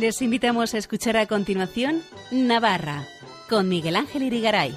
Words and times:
Les 0.00 0.22
invitamos 0.22 0.72
a 0.72 0.78
escuchar 0.78 1.18
a 1.18 1.26
continuación 1.26 2.02
Navarra 2.30 3.06
con 3.50 3.68
Miguel 3.68 3.96
Ángel 3.96 4.22
Irigaray. 4.22 4.74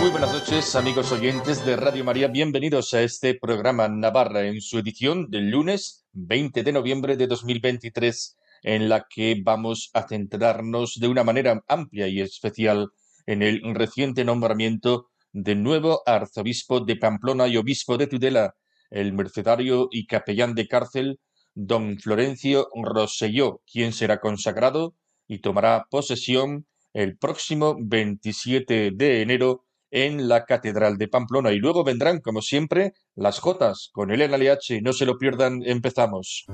Muy 0.00 0.10
buenas 0.10 0.32
noches, 0.32 0.74
amigos 0.74 1.12
oyentes 1.12 1.64
de 1.64 1.76
Radio 1.76 2.02
María. 2.02 2.26
Bienvenidos 2.26 2.92
a 2.94 3.02
este 3.02 3.34
programa 3.36 3.86
Navarra 3.86 4.48
en 4.48 4.60
su 4.60 4.80
edición 4.80 5.30
del 5.30 5.50
lunes 5.50 6.08
20 6.14 6.64
de 6.64 6.72
noviembre 6.72 7.16
de 7.16 7.28
2023, 7.28 8.36
en 8.64 8.88
la 8.88 9.06
que 9.08 9.40
vamos 9.40 9.90
a 9.94 10.08
centrarnos 10.08 10.98
de 10.98 11.06
una 11.06 11.22
manera 11.22 11.62
amplia 11.68 12.08
y 12.08 12.20
especial 12.20 12.90
en 13.30 13.42
el 13.42 13.60
reciente 13.76 14.24
nombramiento 14.24 15.08
de 15.32 15.54
nuevo 15.54 16.02
arzobispo 16.04 16.80
de 16.80 16.96
Pamplona 16.96 17.46
y 17.46 17.56
obispo 17.56 17.96
de 17.96 18.08
Tudela, 18.08 18.56
el 18.90 19.12
mercedario 19.12 19.88
y 19.92 20.06
capellán 20.06 20.56
de 20.56 20.66
cárcel, 20.66 21.20
don 21.54 21.96
Florencio 21.98 22.66
Rosselló, 22.74 23.62
quien 23.70 23.92
será 23.92 24.18
consagrado 24.18 24.96
y 25.28 25.38
tomará 25.38 25.86
posesión 25.90 26.66
el 26.92 27.16
próximo 27.18 27.76
27 27.80 28.90
de 28.94 29.22
enero 29.22 29.64
en 29.92 30.28
la 30.28 30.44
Catedral 30.44 30.98
de 30.98 31.06
Pamplona. 31.06 31.52
Y 31.52 31.58
luego 31.58 31.84
vendrán, 31.84 32.18
como 32.18 32.42
siempre, 32.42 32.94
las 33.14 33.38
Jotas 33.38 33.90
con 33.92 34.10
el 34.10 34.22
LH. 34.22 34.82
No 34.82 34.92
se 34.92 35.06
lo 35.06 35.18
pierdan, 35.18 35.62
empezamos. 35.64 36.46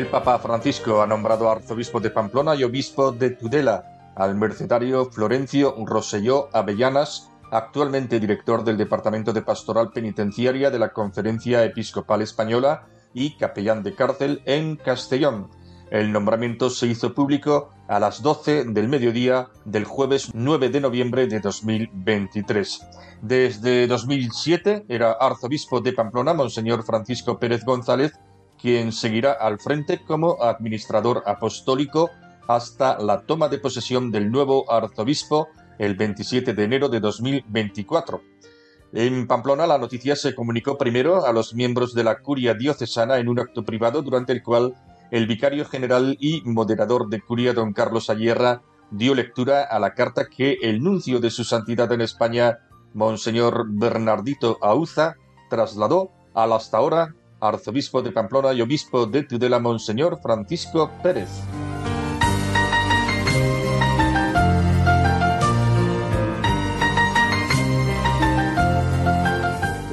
El 0.00 0.06
Papa 0.06 0.38
Francisco 0.38 1.02
ha 1.02 1.06
nombrado 1.06 1.50
arzobispo 1.50 2.00
de 2.00 2.08
Pamplona 2.08 2.54
y 2.54 2.64
obispo 2.64 3.12
de 3.12 3.32
Tudela 3.32 4.12
al 4.16 4.34
mercedario 4.34 5.04
Florencio 5.10 5.74
Roselló 5.84 6.48
Avellanas, 6.54 7.30
actualmente 7.50 8.18
director 8.18 8.64
del 8.64 8.78
Departamento 8.78 9.34
de 9.34 9.42
Pastoral 9.42 9.90
Penitenciaria 9.92 10.70
de 10.70 10.78
la 10.78 10.94
Conferencia 10.94 11.62
Episcopal 11.64 12.22
Española 12.22 12.86
y 13.12 13.36
capellán 13.36 13.82
de 13.82 13.94
cárcel 13.94 14.40
en 14.46 14.76
Castellón. 14.76 15.50
El 15.90 16.12
nombramiento 16.12 16.70
se 16.70 16.86
hizo 16.86 17.12
público 17.12 17.68
a 17.86 18.00
las 18.00 18.22
12 18.22 18.64
del 18.68 18.88
mediodía 18.88 19.48
del 19.66 19.84
jueves 19.84 20.30
9 20.32 20.70
de 20.70 20.80
noviembre 20.80 21.26
de 21.26 21.40
2023. 21.40 22.86
Desde 23.20 23.86
2007 23.86 24.86
era 24.88 25.12
arzobispo 25.12 25.82
de 25.82 25.92
Pamplona, 25.92 26.32
Monseñor 26.32 26.84
Francisco 26.84 27.38
Pérez 27.38 27.66
González, 27.66 28.12
quien 28.60 28.92
seguirá 28.92 29.32
al 29.32 29.58
frente 29.58 30.02
como 30.04 30.42
administrador 30.42 31.22
apostólico 31.26 32.10
hasta 32.46 32.98
la 32.98 33.22
toma 33.22 33.48
de 33.48 33.58
posesión 33.58 34.10
del 34.10 34.30
nuevo 34.30 34.70
arzobispo 34.70 35.48
el 35.78 35.94
27 35.94 36.52
de 36.52 36.64
enero 36.64 36.88
de 36.88 37.00
2024. 37.00 38.20
En 38.92 39.26
Pamplona 39.26 39.66
la 39.66 39.78
noticia 39.78 40.16
se 40.16 40.34
comunicó 40.34 40.76
primero 40.76 41.24
a 41.24 41.32
los 41.32 41.54
miembros 41.54 41.94
de 41.94 42.04
la 42.04 42.18
curia 42.18 42.54
diocesana 42.54 43.18
en 43.18 43.28
un 43.28 43.38
acto 43.38 43.64
privado 43.64 44.02
durante 44.02 44.32
el 44.32 44.42
cual 44.42 44.74
el 45.10 45.26
vicario 45.26 45.64
general 45.64 46.16
y 46.20 46.42
moderador 46.44 47.08
de 47.08 47.20
curia 47.20 47.52
don 47.52 47.72
Carlos 47.72 48.10
Ayerra 48.10 48.62
dio 48.90 49.14
lectura 49.14 49.62
a 49.62 49.78
la 49.78 49.94
carta 49.94 50.26
que 50.26 50.58
el 50.62 50.82
nuncio 50.82 51.20
de 51.20 51.30
su 51.30 51.44
santidad 51.44 51.90
en 51.92 52.00
España, 52.00 52.58
Monseñor 52.92 53.66
Bernardito 53.68 54.58
Auza, 54.60 55.14
trasladó 55.48 56.10
al 56.34 56.52
hasta 56.52 56.78
ahora 56.78 57.14
arzobispo 57.40 58.02
de 58.02 58.12
Pamplona 58.12 58.52
y 58.52 58.60
obispo 58.60 59.06
de 59.06 59.22
Tudela, 59.24 59.58
Monseñor 59.58 60.20
Francisco 60.20 60.90
Pérez. 61.02 61.30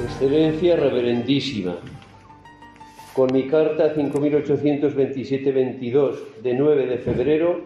Excelencia 0.04 0.76
Reverendísima, 0.76 1.76
con 3.14 3.32
mi 3.32 3.48
carta 3.48 3.94
5827-22 3.94 6.16
de 6.42 6.54
9 6.54 6.86
de 6.86 6.98
febrero, 6.98 7.60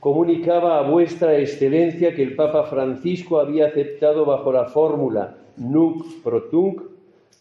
comunicaba 0.00 0.78
a 0.78 0.82
vuestra 0.82 1.38
excelencia 1.38 2.14
que 2.14 2.22
el 2.22 2.34
Papa 2.34 2.64
Francisco 2.64 3.38
había 3.38 3.66
aceptado 3.66 4.24
bajo 4.24 4.50
la 4.50 4.64
fórmula 4.64 5.36
Nunc 5.56 6.22
pro 6.24 6.44
tunc 6.44 6.91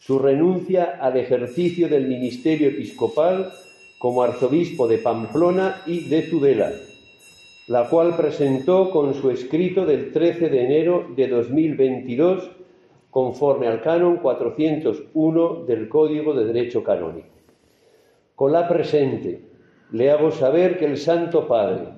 su 0.01 0.17
renuncia 0.17 0.97
al 0.99 1.15
ejercicio 1.15 1.87
del 1.87 2.07
ministerio 2.07 2.69
episcopal 2.69 3.51
como 3.99 4.23
arzobispo 4.23 4.87
de 4.87 4.97
Pamplona 4.97 5.83
y 5.85 6.09
de 6.09 6.23
Tudela, 6.23 6.71
la 7.67 7.87
cual 7.87 8.17
presentó 8.17 8.89
con 8.89 9.13
su 9.13 9.29
escrito 9.29 9.85
del 9.85 10.11
13 10.11 10.49
de 10.49 10.65
enero 10.65 11.05
de 11.15 11.27
2022 11.27 12.49
conforme 13.11 13.67
al 13.67 13.81
canon 13.81 14.17
401 14.17 15.65
del 15.67 15.87
Código 15.87 16.33
de 16.33 16.45
Derecho 16.45 16.83
Canónico. 16.83 17.27
Con 18.33 18.53
la 18.53 18.67
presente 18.67 19.41
le 19.91 20.09
hago 20.09 20.31
saber 20.31 20.79
que 20.79 20.85
el 20.85 20.97
Santo 20.97 21.47
Padre, 21.47 21.89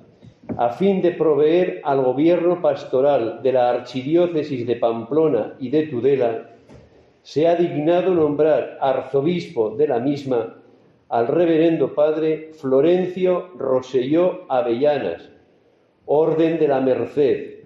a 0.58 0.68
fin 0.68 1.00
de 1.00 1.12
proveer 1.12 1.80
al 1.84 2.02
gobierno 2.02 2.60
pastoral 2.60 3.40
de 3.42 3.52
la 3.52 3.70
Archidiócesis 3.70 4.66
de 4.66 4.76
Pamplona 4.76 5.54
y 5.58 5.70
de 5.70 5.86
Tudela 5.86 6.50
se 7.24 7.48
ha 7.48 7.56
dignado 7.56 8.14
nombrar 8.14 8.76
arzobispo 8.82 9.70
de 9.70 9.88
la 9.88 9.98
misma 9.98 10.56
al 11.08 11.26
reverendo 11.26 11.94
padre 11.94 12.50
Florencio 12.52 13.48
Roselló 13.56 14.44
Avellanas, 14.50 15.30
Orden 16.04 16.58
de 16.58 16.68
la 16.68 16.80
Merced, 16.82 17.64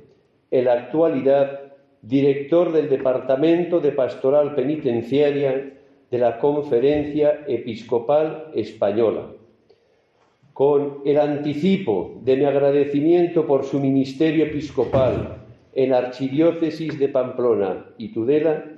en 0.53 0.65
la 0.65 0.75
actualidad 0.75 1.73
director 2.03 2.73
del 2.73 2.89
Departamento 2.89 3.81
de 3.81 3.91
Pastoral 3.91 4.55
Penitenciaria 4.55 5.73
de 6.09 6.19
la 6.19 6.39
Conferencia 6.39 7.41
Episcopal 7.49 8.53
Española. 8.55 9.27
Con 10.53 10.99
el 11.05 11.19
anticipo 11.19 12.21
de 12.23 12.37
mi 12.37 12.45
agradecimiento 12.45 13.45
por 13.45 13.65
su 13.65 13.81
ministerio 13.81 14.45
episcopal 14.45 15.39
en 15.75 15.91
la 15.91 15.99
Archidiócesis 15.99 16.97
de 16.97 17.09
Pamplona 17.09 17.87
y 17.99 18.13
Tudela, 18.13 18.78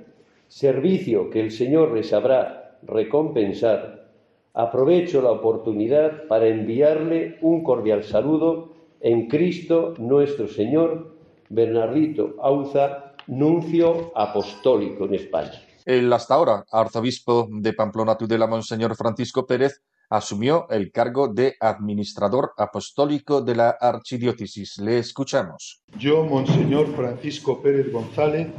servicio 0.51 1.29
que 1.29 1.39
el 1.39 1.49
Señor 1.49 1.93
les 1.93 2.09
sabrá 2.09 2.77
recompensar, 2.83 4.11
aprovecho 4.53 5.21
la 5.21 5.31
oportunidad 5.31 6.27
para 6.27 6.47
enviarle 6.47 7.37
un 7.41 7.63
cordial 7.63 8.03
saludo 8.03 8.73
en 8.99 9.27
Cristo 9.29 9.93
nuestro 9.97 10.49
Señor, 10.49 11.15
Bernardito 11.47 12.35
Auza, 12.41 13.13
nuncio 13.27 14.11
apostólico 14.13 15.05
en 15.05 15.15
España. 15.15 15.53
El 15.85 16.11
hasta 16.11 16.33
ahora 16.35 16.65
arzobispo 16.69 17.47
de 17.49 17.71
Pamplona 17.71 18.17
Tudela, 18.17 18.45
Monseñor 18.45 18.97
Francisco 18.97 19.47
Pérez, 19.47 19.81
asumió 20.09 20.67
el 20.69 20.91
cargo 20.91 21.29
de 21.29 21.55
administrador 21.61 22.51
apostólico 22.57 23.41
de 23.41 23.55
la 23.55 23.69
archidiócesis. 23.69 24.79
Le 24.79 24.99
escuchamos. 24.99 25.81
Yo, 25.97 26.25
Monseñor 26.25 26.93
Francisco 26.93 27.61
Pérez 27.61 27.89
González, 27.89 28.49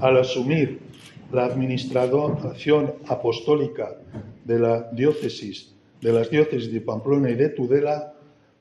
al 0.00 0.18
asumir 0.18 0.91
la 1.32 1.46
administración 1.46 2.94
apostólica 3.08 3.96
de 4.44 4.58
la 4.58 4.90
diócesis, 4.92 5.74
de 6.00 6.12
las 6.12 6.30
diócesis 6.30 6.70
de 6.70 6.80
Pamplona 6.82 7.30
y 7.30 7.34
de 7.34 7.48
Tudela, 7.48 8.14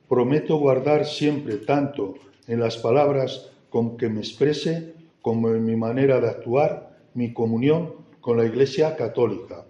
prometo 0.08 0.58
guardar 0.58 1.06
siempre, 1.06 1.58
tanto 1.58 2.16
en 2.48 2.60
las 2.60 2.78
palabras 2.78 3.50
con 3.70 3.98
que 3.98 4.10
me 4.10 4.22
exprese 4.22 4.94
como 5.22 5.50
en 5.50 5.66
mi 5.66 5.76
manera 5.76 6.20
de 6.20 6.30
actuar, 6.30 6.98
mi 7.14 7.34
comunión 7.34 7.94
con 8.22 8.38
la 8.38 8.46
Iglesia 8.46 8.96
Católica. 8.96 9.66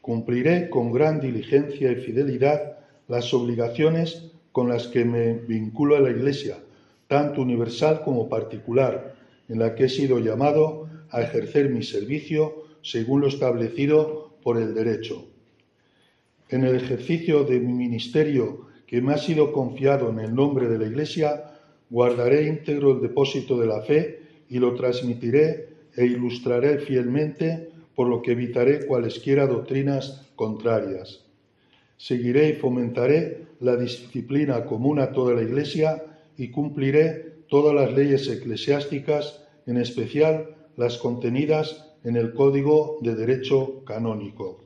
Cumpliré 0.00 0.68
con 0.68 0.92
gran 0.92 1.20
diligencia 1.20 1.92
y 1.92 1.96
fidelidad 1.96 2.78
las 3.06 3.32
obligaciones 3.32 4.32
con 4.50 4.68
las 4.68 4.88
que 4.88 5.04
me 5.04 5.34
vinculo 5.34 5.96
a 5.96 6.00
la 6.00 6.10
Iglesia, 6.10 6.58
tanto 7.06 7.42
universal 7.42 8.02
como 8.04 8.28
particular, 8.28 9.14
en 9.48 9.58
la 9.58 9.74
que 9.74 9.84
he 9.84 9.88
sido 9.88 10.18
llamado 10.18 10.89
a 11.10 11.22
ejercer 11.22 11.70
mi 11.70 11.82
servicio 11.82 12.64
según 12.82 13.20
lo 13.20 13.28
establecido 13.28 14.34
por 14.42 14.58
el 14.58 14.74
derecho. 14.74 15.26
En 16.48 16.64
el 16.64 16.76
ejercicio 16.76 17.44
de 17.44 17.60
mi 17.60 17.72
ministerio 17.72 18.66
que 18.86 19.00
me 19.00 19.12
ha 19.14 19.18
sido 19.18 19.52
confiado 19.52 20.10
en 20.10 20.18
el 20.18 20.34
nombre 20.34 20.68
de 20.68 20.78
la 20.78 20.86
Iglesia, 20.86 21.52
guardaré 21.90 22.48
íntegro 22.48 22.92
el 22.92 23.00
depósito 23.00 23.58
de 23.58 23.66
la 23.66 23.82
fe 23.82 24.22
y 24.48 24.58
lo 24.58 24.74
transmitiré 24.74 25.68
e 25.96 26.06
ilustraré 26.06 26.78
fielmente, 26.78 27.70
por 27.94 28.08
lo 28.08 28.22
que 28.22 28.32
evitaré 28.32 28.86
cualesquiera 28.86 29.46
doctrinas 29.46 30.26
contrarias. 30.34 31.24
Seguiré 31.96 32.48
y 32.48 32.52
fomentaré 32.54 33.46
la 33.60 33.76
disciplina 33.76 34.64
común 34.64 34.98
a 34.98 35.12
toda 35.12 35.34
la 35.34 35.42
Iglesia 35.42 36.02
y 36.36 36.48
cumpliré 36.48 37.42
todas 37.48 37.74
las 37.74 37.92
leyes 37.92 38.26
eclesiásticas, 38.28 39.44
en 39.66 39.76
especial 39.76 40.56
las 40.80 40.96
contenidas 40.96 41.92
en 42.04 42.16
el 42.16 42.32
Código 42.32 42.96
de 43.02 43.14
Derecho 43.14 43.84
Canónico. 43.84 44.64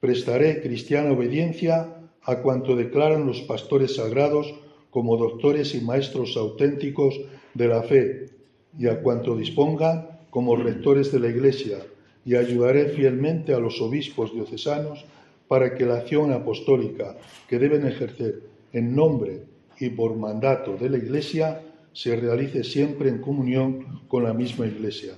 Prestaré 0.00 0.62
cristiana 0.62 1.12
obediencia 1.12 2.08
a 2.22 2.36
cuanto 2.36 2.74
declaran 2.74 3.26
los 3.26 3.42
pastores 3.42 3.96
sagrados 3.96 4.54
como 4.88 5.18
doctores 5.18 5.74
y 5.74 5.82
maestros 5.82 6.38
auténticos 6.38 7.20
de 7.52 7.68
la 7.68 7.82
fe 7.82 8.30
y 8.78 8.86
a 8.86 9.02
cuanto 9.02 9.36
dispongan 9.36 10.20
como 10.30 10.56
rectores 10.56 11.12
de 11.12 11.20
la 11.20 11.28
Iglesia 11.28 11.80
y 12.24 12.36
ayudaré 12.36 12.86
fielmente 12.86 13.52
a 13.52 13.60
los 13.60 13.78
obispos 13.82 14.32
diocesanos 14.32 15.04
para 15.48 15.74
que 15.74 15.84
la 15.84 15.96
acción 15.96 16.32
apostólica 16.32 17.18
que 17.46 17.58
deben 17.58 17.86
ejercer 17.86 18.42
en 18.72 18.96
nombre 18.96 19.42
y 19.78 19.90
por 19.90 20.16
mandato 20.16 20.78
de 20.78 20.88
la 20.88 20.96
Iglesia 20.96 21.60
se 21.92 22.16
realice 22.16 22.64
siempre 22.64 23.08
en 23.08 23.18
comunión 23.18 24.00
con 24.08 24.24
la 24.24 24.32
misma 24.32 24.66
Iglesia. 24.66 25.14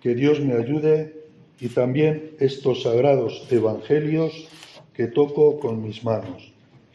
Que 0.00 0.14
Dios 0.14 0.40
me 0.40 0.54
ayude 0.54 1.22
y 1.60 1.68
también 1.68 2.32
estos 2.40 2.82
sagrados 2.82 3.46
evangelios 3.50 4.48
que 4.92 5.06
toco 5.06 5.60
con 5.60 5.82
mis 5.82 6.04
manos. 6.04 6.52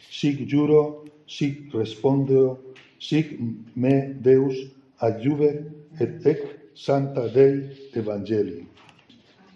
Sig 0.09 0.47
juro, 0.49 1.05
sig 1.25 1.71
respondo, 1.73 2.73
sig 2.99 3.39
me 3.75 4.13
Deus 4.13 4.55
adjuve 4.99 5.67
et 5.99 6.25
ec 6.25 6.71
santa 6.73 7.27
Dei 7.27 7.89
Evangelii. 7.93 8.67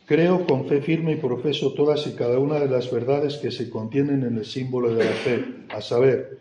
Creo 0.06 0.46
con 0.46 0.68
fe 0.68 0.81
firme 0.81 1.14
y 1.14 1.16
profeso 1.16 1.74
todas 1.74 2.06
y 2.07 2.12
cada 2.14 2.38
una 2.40 2.60
de 2.60 2.68
las 2.68 2.92
verdades 2.92 3.38
que 3.38 3.52
se 3.52 3.69
contienen 3.69 4.24
en 4.24 4.38
el 4.38 4.46
símbolo 4.46 4.94
de 4.94 5.06
la 5.06 5.12
fe, 5.12 5.46
a 5.69 5.80
saber, 5.80 6.41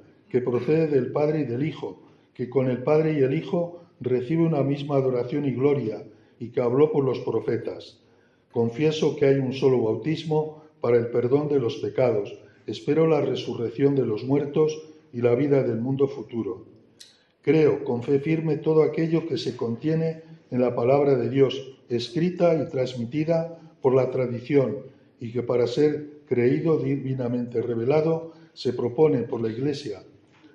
que 0.31 0.39
procede 0.39 0.87
del 0.87 1.11
Padre 1.11 1.41
y 1.41 1.43
del 1.43 1.65
Hijo, 1.65 1.99
que 2.33 2.49
con 2.49 2.69
el 2.69 2.83
Padre 2.83 3.19
y 3.19 3.21
el 3.21 3.33
Hijo 3.33 3.81
recibe 3.99 4.43
una 4.43 4.63
misma 4.63 4.95
adoración 4.95 5.43
y 5.45 5.51
gloria, 5.51 6.03
y 6.39 6.49
que 6.49 6.61
habló 6.61 6.89
por 6.89 7.03
los 7.03 7.19
profetas. 7.19 7.99
Confieso 8.51 9.17
que 9.17 9.25
hay 9.25 9.35
un 9.35 9.51
solo 9.51 9.81
bautismo 9.83 10.63
para 10.79 10.97
el 10.97 11.07
perdón 11.07 11.49
de 11.49 11.59
los 11.59 11.75
pecados. 11.77 12.33
Espero 12.65 13.07
la 13.07 13.19
resurrección 13.19 13.93
de 13.93 14.05
los 14.05 14.23
muertos 14.23 14.81
y 15.11 15.21
la 15.21 15.35
vida 15.35 15.63
del 15.63 15.81
mundo 15.81 16.07
futuro. 16.07 16.65
Creo 17.41 17.83
con 17.83 18.01
fe 18.01 18.19
firme 18.19 18.55
todo 18.55 18.83
aquello 18.83 19.27
que 19.27 19.37
se 19.37 19.57
contiene 19.57 20.21
en 20.49 20.61
la 20.61 20.73
palabra 20.73 21.15
de 21.15 21.29
Dios, 21.29 21.75
escrita 21.89 22.55
y 22.55 22.69
transmitida 22.69 23.59
por 23.81 23.93
la 23.93 24.09
tradición, 24.09 24.77
y 25.19 25.31
que 25.33 25.43
para 25.43 25.67
ser 25.67 26.21
creído 26.25 26.77
divinamente 26.77 27.61
revelado 27.61 28.31
se 28.53 28.73
propone 28.73 29.23
por 29.23 29.41
la 29.41 29.49
Iglesia, 29.49 30.03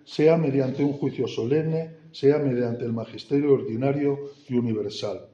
sea 0.06 0.38
mediante 0.38 0.82
un 0.82 0.94
juicio 0.94 1.29
solemne, 1.29 1.91
sea 2.12 2.38
mediante 2.38 2.87
el 2.87 2.94
magisterio 2.94 3.53
ordinario 3.53 4.31
y 4.49 4.55
universal 4.55 5.29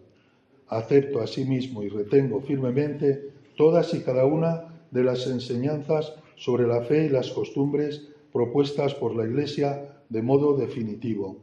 acepto 0.73 1.21
asimismo 1.21 1.83
y 1.83 1.91
retengo 1.91 2.41
firmemente 2.41 3.31
todas 3.57 3.93
y 3.93 4.01
cada 4.01 4.25
una 4.25 4.85
de 4.91 5.05
las 5.05 5.27
enseñanzas 5.27 6.15
sobre 6.37 6.67
la 6.67 6.81
fe 6.83 7.07
y 7.07 7.09
las 7.11 7.31
costumbres 7.31 8.09
propuestas 8.33 8.95
por 8.95 9.15
la 9.15 9.27
Iglesia 9.27 10.03
de 10.09 10.23
modo 10.23 10.57
definitivo. 10.57 11.37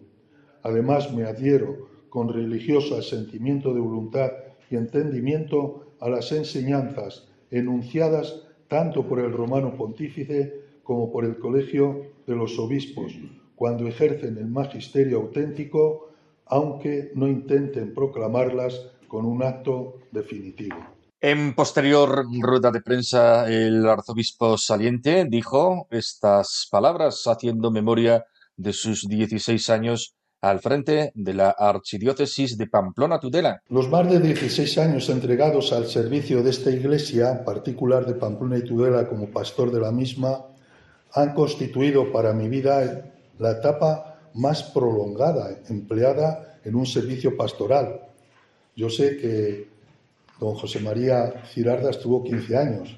Además, 0.64 1.14
me 1.14 1.26
adhiero 1.26 1.90
con 2.10 2.34
religioso 2.34 2.98
asentimiento 2.98 3.74
de 3.74 3.80
voluntad 3.80 4.32
y 4.72 4.76
entendimiento 4.76 5.94
a 6.00 6.10
las 6.10 6.32
enseñanzas 6.32 7.28
enunciadas 7.52 8.48
tanto 8.68 9.08
por 9.08 9.20
el 9.20 9.32
romano 9.32 9.76
pontífice 9.76 10.59
como 10.90 11.12
por 11.12 11.24
el 11.24 11.38
colegio 11.38 12.02
de 12.26 12.36
los 12.36 12.58
obispos, 12.58 13.14
cuando 13.54 13.88
ejercen 13.88 14.40
el 14.40 14.48
magisterio 14.48 15.18
auténtico, 15.18 16.10
aunque 16.48 17.12
no 17.14 17.28
intenten 17.28 17.94
proclamarlas 17.94 18.88
con 19.08 19.24
un 19.24 19.44
acto 19.44 20.00
definitivo. 20.12 20.78
En 21.22 21.54
posterior 21.54 22.26
rueda 22.42 22.72
de 22.72 22.82
prensa, 22.82 23.48
el 23.48 23.88
arzobispo 23.88 24.58
saliente 24.58 25.28
dijo 25.30 25.86
estas 25.92 26.68
palabras 26.72 27.24
haciendo 27.28 27.70
memoria 27.70 28.26
de 28.58 28.74
sus 28.74 29.08
16 29.08 29.70
años 29.70 30.16
al 30.42 30.60
frente 30.60 31.12
de 31.14 31.34
la 31.36 31.52
Archidiócesis 31.52 32.58
de 32.58 32.66
Pamplona 32.66 33.20
Tudela. 33.20 33.62
Los 33.70 33.90
más 33.90 34.10
de 34.10 34.20
16 34.20 34.78
años 34.80 35.08
entregados 35.10 35.72
al 35.72 35.86
servicio 35.86 36.42
de 36.42 36.50
esta 36.50 36.72
iglesia 36.72 37.44
particular 37.46 38.08
de 38.08 38.16
Pamplona 38.16 38.58
y 38.58 38.64
Tudela 38.64 39.08
como 39.08 39.30
pastor 39.30 39.72
de 39.72 39.82
la 39.82 39.92
misma 39.92 40.49
han 41.14 41.34
constituido 41.34 42.12
para 42.12 42.34
mi 42.34 42.48
vida 42.50 43.12
la 43.38 43.52
etapa 43.52 44.20
más 44.34 44.64
prolongada 44.64 45.60
empleada 45.70 46.60
en 46.64 46.76
un 46.76 46.86
servicio 46.86 47.36
pastoral 47.36 48.10
yo 48.80 48.90
sé 48.90 49.18
que 49.18 49.68
don 50.40 50.56
José 50.56 50.80
María 50.80 51.44
Girarda 51.52 51.90
estuvo 51.90 52.24
15 52.24 52.56
años, 52.56 52.98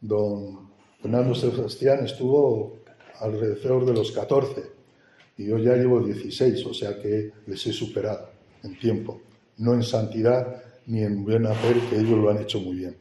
don 0.00 0.68
Fernando 1.00 1.32
Sebastián 1.32 2.04
estuvo 2.04 2.78
alrededor 3.20 3.86
de 3.86 3.92
los 3.92 4.10
14 4.10 4.64
y 5.38 5.46
yo 5.46 5.58
ya 5.58 5.76
llevo 5.76 6.00
16, 6.00 6.66
o 6.66 6.74
sea 6.74 7.00
que 7.00 7.30
les 7.46 7.64
he 7.68 7.72
superado 7.72 8.30
en 8.64 8.76
tiempo, 8.80 9.20
no 9.58 9.74
en 9.74 9.84
santidad 9.84 10.60
ni 10.86 11.04
en 11.04 11.22
buen 11.22 11.46
hacer, 11.46 11.78
que 11.88 12.00
ellos 12.00 12.18
lo 12.18 12.28
han 12.28 12.38
hecho 12.38 12.58
muy 12.58 12.74
bien. 12.74 12.96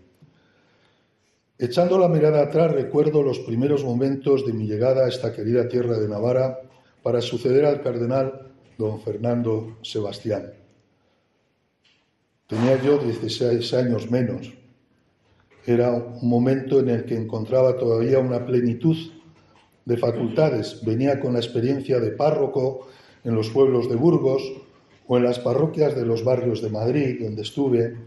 Echando 1.61 1.99
la 1.99 2.07
mirada 2.07 2.41
atrás, 2.41 2.71
recuerdo 2.71 3.21
los 3.21 3.37
primeros 3.37 3.83
momentos 3.83 4.47
de 4.47 4.51
mi 4.51 4.65
llegada 4.65 5.05
a 5.05 5.07
esta 5.07 5.31
querida 5.31 5.67
tierra 5.67 5.99
de 5.99 6.09
Navarra 6.09 6.59
para 7.03 7.21
suceder 7.21 7.65
al 7.65 7.83
cardenal 7.83 8.51
don 8.79 8.99
Fernando 8.99 9.77
Sebastián. 9.83 10.53
Tenía 12.47 12.81
yo 12.81 12.97
16 12.97 13.75
años 13.75 14.09
menos. 14.09 14.51
Era 15.63 15.91
un 15.91 16.27
momento 16.27 16.79
en 16.79 16.89
el 16.89 17.05
que 17.05 17.15
encontraba 17.15 17.77
todavía 17.77 18.17
una 18.17 18.43
plenitud 18.43 18.97
de 19.85 19.97
facultades. 19.97 20.83
Venía 20.83 21.19
con 21.19 21.33
la 21.33 21.39
experiencia 21.41 21.99
de 21.99 22.09
párroco 22.09 22.87
en 23.23 23.35
los 23.35 23.51
pueblos 23.51 23.87
de 23.87 23.97
Burgos 23.97 24.41
o 25.05 25.15
en 25.15 25.25
las 25.25 25.37
parroquias 25.37 25.95
de 25.95 26.07
los 26.07 26.23
barrios 26.23 26.59
de 26.63 26.71
Madrid, 26.71 27.21
donde 27.21 27.43
estuve, 27.43 27.97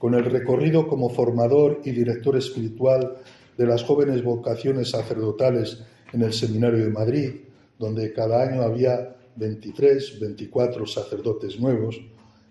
con 0.00 0.14
el 0.14 0.24
recorrido 0.24 0.88
como 0.88 1.10
formador 1.10 1.82
y 1.84 1.90
director 1.90 2.34
espiritual 2.34 3.18
de 3.58 3.66
las 3.66 3.84
jóvenes 3.84 4.24
vocaciones 4.24 4.92
sacerdotales 4.92 5.82
en 6.14 6.22
el 6.22 6.32
Seminario 6.32 6.82
de 6.82 6.90
Madrid, 6.90 7.32
donde 7.78 8.10
cada 8.14 8.42
año 8.42 8.62
había 8.62 9.14
23, 9.36 10.18
24 10.18 10.86
sacerdotes 10.86 11.60
nuevos 11.60 12.00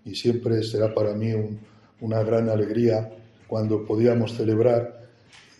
y 0.04 0.14
siempre 0.14 0.62
será 0.62 0.94
para 0.94 1.12
mí 1.12 1.32
una 2.00 2.22
gran 2.22 2.48
alegría 2.48 3.16
cuando 3.48 3.84
podíamos 3.84 4.34
celebrar 4.34 5.08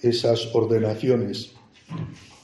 esas 0.01 0.49
ordenaciones. 0.55 1.55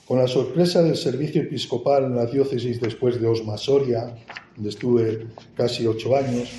Con 0.08 0.18
la 0.18 0.26
sorpresa 0.26 0.82
del 0.82 0.96
servicio 0.96 1.42
episcopal 1.42 2.06
en 2.06 2.16
la 2.16 2.26
diócesis 2.26 2.80
después 2.80 3.20
de 3.20 3.28
Osma 3.28 3.56
Soria, 3.56 4.12
donde 4.56 4.70
estuve 4.70 5.28
casi 5.56 5.86
ocho 5.86 6.16
años, 6.16 6.50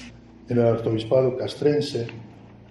en 0.48 0.60
el 0.60 0.66
arzobispado 0.66 1.36
castrense, 1.36 2.08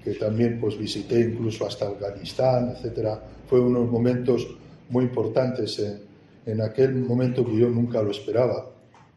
que 0.07 0.15
también 0.15 0.61
pues 0.61 0.79
visité 0.79 1.19
incluso 1.19 1.67
hasta 1.67 1.89
Afganistán, 1.89 2.73
etcétera, 2.77 3.21
fue 3.49 3.59
unos 3.59 3.91
momentos 3.91 4.47
muy 4.89 5.03
importantes 5.03 5.81
en, 5.81 5.99
en 6.47 6.61
aquel 6.61 6.95
momento 6.95 7.45
que 7.45 7.59
yo 7.59 7.69
nunca 7.69 8.01
lo 8.03 8.13
esperaba, 8.13 8.71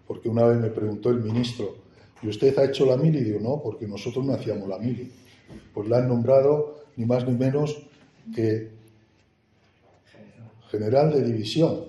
porque 0.07 0.29
una 0.29 0.45
vez 0.45 0.57
me 0.57 0.69
preguntó 0.69 1.11
el 1.11 1.19
ministro, 1.19 1.75
¿y 2.23 2.27
usted 2.27 2.57
ha 2.57 2.65
hecho 2.65 2.87
la 2.87 2.97
mili? 2.97 3.19
Y 3.19 3.23
digo, 3.25 3.39
no, 3.39 3.61
porque 3.61 3.87
nosotros 3.87 4.25
no 4.25 4.33
hacíamos 4.33 4.67
la 4.67 4.79
mili. 4.79 5.11
Pues 5.75 5.87
la 5.87 5.99
han 5.99 6.07
nombrado 6.07 6.85
ni 6.95 7.05
más 7.05 7.23
ni 7.27 7.35
menos 7.35 7.83
que 8.33 8.71
general 10.71 11.13
de 11.13 11.21
división. 11.21 11.81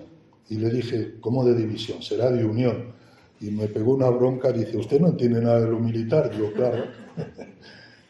Y 0.47 0.57
le 0.57 0.69
dije, 0.69 1.15
¿cómo 1.19 1.43
de 1.43 1.55
división? 1.55 2.03
Será 2.03 2.29
de 2.29 2.45
unión. 2.45 2.93
Y 3.39 3.49
me 3.49 3.65
pegó 3.65 3.95
una 3.95 4.11
bronca, 4.11 4.51
dice, 4.51 4.77
¿usted 4.77 4.99
no 4.99 5.07
entiende 5.07 5.41
nada 5.41 5.59
de 5.61 5.71
lo 5.71 5.79
militar? 5.79 6.31
Yo, 6.37 6.53
claro. 6.53 6.83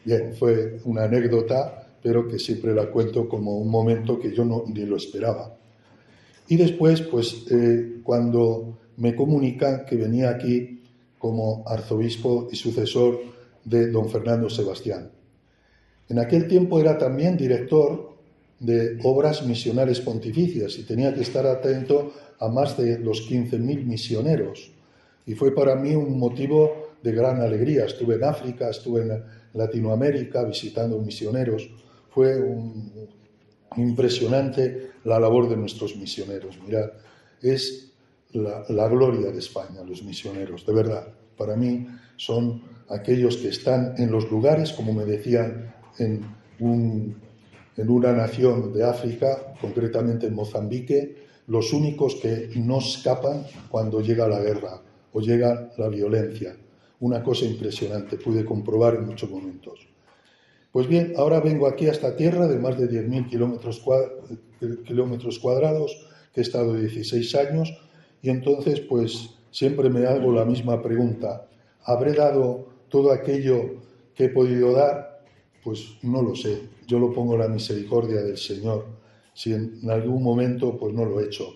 Bien, 0.04 0.34
fue 0.34 0.80
una 0.84 1.04
anécdota, 1.04 1.86
pero 2.02 2.26
que 2.26 2.38
siempre 2.38 2.74
la 2.74 2.86
cuento 2.86 3.28
como 3.28 3.58
un 3.58 3.68
momento 3.68 4.18
que 4.18 4.34
yo 4.34 4.44
no, 4.44 4.64
ni 4.66 4.84
lo 4.84 4.96
esperaba. 4.96 5.56
Y 6.48 6.56
después, 6.56 7.02
pues, 7.02 7.46
eh, 7.50 8.00
cuando 8.02 8.78
me 8.96 9.14
comunican 9.14 9.84
que 9.86 9.96
venía 9.96 10.30
aquí 10.30 10.82
como 11.18 11.62
arzobispo 11.66 12.48
y 12.50 12.56
sucesor 12.56 13.20
de 13.64 13.90
don 13.90 14.10
Fernando 14.10 14.50
Sebastián. 14.50 15.10
En 16.08 16.18
aquel 16.18 16.48
tiempo 16.48 16.80
era 16.80 16.98
también 16.98 17.36
director 17.36 18.12
de 18.58 18.98
obras 19.02 19.46
misionales 19.46 20.00
pontificias 20.00 20.78
y 20.78 20.82
tenía 20.82 21.14
que 21.14 21.22
estar 21.22 21.46
atento 21.46 22.12
a 22.38 22.48
más 22.48 22.76
de 22.76 22.98
los 22.98 23.28
15.000 23.28 23.84
misioneros. 23.84 24.72
Y 25.26 25.34
fue 25.34 25.54
para 25.54 25.76
mí 25.76 25.94
un 25.94 26.18
motivo 26.18 26.90
de 27.02 27.12
gran 27.12 27.40
alegría. 27.40 27.84
Estuve 27.84 28.16
en 28.16 28.24
África, 28.24 28.68
estuve 28.68 29.02
en 29.02 29.24
Latinoamérica 29.54 30.44
visitando 30.44 30.98
misioneros. 30.98 31.68
Fue 32.10 32.38
impresionante 33.76 34.92
la 35.04 35.18
labor 35.18 35.48
de 35.48 35.56
nuestros 35.56 35.96
misioneros. 35.96 36.58
Mirad, 36.64 36.90
es 37.40 37.92
la, 38.32 38.88
gloria 38.88 39.30
de 39.30 39.38
España, 39.38 39.82
los 39.86 40.02
misioneros, 40.02 40.64
de 40.66 40.72
verdad. 40.72 41.08
Para 41.36 41.56
mí 41.56 41.86
son 42.16 42.62
aquellos 42.88 43.36
que 43.36 43.48
están 43.48 43.94
en 43.98 44.10
los 44.10 44.30
lugares, 44.30 44.72
como 44.72 44.92
me 44.92 45.04
decían, 45.04 45.74
en, 45.98 46.24
en 46.60 47.88
una 47.90 48.12
nación 48.12 48.72
de 48.72 48.84
África, 48.84 49.54
concretamente 49.60 50.26
en 50.26 50.34
Mozambique, 50.34 51.22
los 51.48 51.72
únicos 51.72 52.16
que 52.16 52.50
no 52.56 52.78
escapan 52.78 53.44
cuando 53.68 54.00
llega 54.00 54.28
la 54.28 54.40
guerra 54.40 54.80
o 55.12 55.20
llega 55.20 55.70
la 55.76 55.88
violencia. 55.88 56.56
Una 57.02 57.20
cosa 57.24 57.46
impresionante, 57.46 58.16
pude 58.16 58.44
comprobar 58.44 58.94
en 58.94 59.06
muchos 59.06 59.28
momentos. 59.28 59.88
Pues 60.70 60.86
bien, 60.86 61.14
ahora 61.16 61.40
vengo 61.40 61.66
aquí 61.66 61.88
a 61.88 61.90
esta 61.90 62.14
tierra 62.14 62.46
de 62.46 62.60
más 62.60 62.78
de 62.78 62.88
10.000 62.88 63.28
kilómetros 64.84 65.38
cuadrados, 65.40 66.06
que 66.32 66.40
he 66.40 66.44
estado 66.44 66.74
16 66.74 67.34
años, 67.34 67.76
y 68.22 68.30
entonces, 68.30 68.78
pues 68.78 69.30
siempre 69.50 69.90
me 69.90 70.06
hago 70.06 70.32
la 70.32 70.44
misma 70.44 70.80
pregunta. 70.80 71.48
¿Habré 71.82 72.12
dado 72.12 72.68
todo 72.88 73.10
aquello 73.10 73.82
que 74.14 74.26
he 74.26 74.28
podido 74.28 74.72
dar? 74.72 75.24
Pues 75.64 75.96
no 76.02 76.22
lo 76.22 76.36
sé. 76.36 76.68
Yo 76.86 77.00
lo 77.00 77.12
pongo 77.12 77.34
en 77.34 77.40
la 77.40 77.48
misericordia 77.48 78.22
del 78.22 78.38
Señor. 78.38 78.86
Si 79.34 79.52
en 79.52 79.90
algún 79.90 80.22
momento, 80.22 80.78
pues 80.78 80.94
no 80.94 81.04
lo 81.04 81.18
he 81.18 81.24
hecho. 81.24 81.48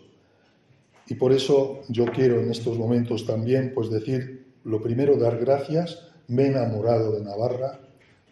Y 1.06 1.14
por 1.14 1.32
eso 1.32 1.82
yo 1.88 2.04
quiero 2.06 2.40
en 2.40 2.50
estos 2.50 2.76
momentos 2.76 3.24
también, 3.24 3.70
pues 3.72 3.90
decir, 3.90 4.35
lo 4.66 4.82
primero, 4.82 5.16
dar 5.16 5.38
gracias. 5.38 6.08
Me 6.28 6.42
he 6.42 6.46
enamorado 6.48 7.12
de 7.12 7.24
Navarra. 7.24 7.78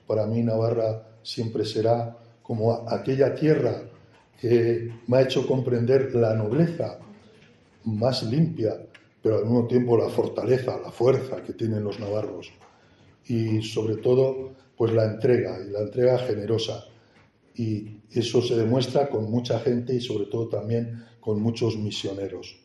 Para 0.06 0.26
mí 0.26 0.42
Navarra 0.42 1.06
siempre 1.22 1.64
será 1.64 2.18
como 2.42 2.72
aquella 2.88 3.34
tierra 3.34 3.82
que 4.40 4.92
me 5.06 5.18
ha 5.18 5.22
hecho 5.22 5.46
comprender 5.46 6.14
la 6.14 6.34
nobleza 6.34 6.98
más 7.84 8.24
limpia, 8.24 8.76
pero 9.22 9.36
al 9.36 9.44
mismo 9.44 9.66
tiempo 9.66 9.96
la 9.96 10.08
fortaleza, 10.08 10.76
la 10.82 10.90
fuerza 10.90 11.40
que 11.42 11.52
tienen 11.52 11.84
los 11.84 12.00
navarros. 12.00 12.52
Y 13.26 13.62
sobre 13.62 13.96
todo, 13.96 14.52
pues 14.76 14.92
la 14.92 15.04
entrega, 15.04 15.56
y 15.64 15.70
la 15.70 15.80
entrega 15.80 16.18
generosa. 16.18 16.84
Y 17.54 18.00
eso 18.10 18.42
se 18.42 18.56
demuestra 18.56 19.08
con 19.08 19.30
mucha 19.30 19.60
gente 19.60 19.94
y 19.94 20.00
sobre 20.00 20.26
todo 20.26 20.48
también 20.48 21.04
con 21.20 21.40
muchos 21.40 21.76
misioneros. 21.76 22.63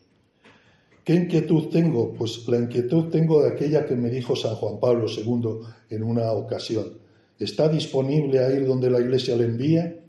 ¿Qué 1.10 1.16
inquietud 1.16 1.70
tengo? 1.70 2.12
Pues 2.12 2.46
la 2.46 2.58
inquietud 2.58 3.10
tengo 3.10 3.42
de 3.42 3.48
aquella 3.48 3.84
que 3.84 3.96
me 3.96 4.10
dijo 4.10 4.36
San 4.36 4.54
Juan 4.54 4.78
Pablo 4.78 5.06
II 5.08 5.58
en 5.90 6.04
una 6.04 6.30
ocasión. 6.30 7.00
¿Está 7.36 7.68
disponible 7.68 8.38
a 8.38 8.52
ir 8.52 8.64
donde 8.64 8.88
la 8.88 9.00
Iglesia 9.00 9.34
le 9.34 9.46
envíe? 9.46 10.02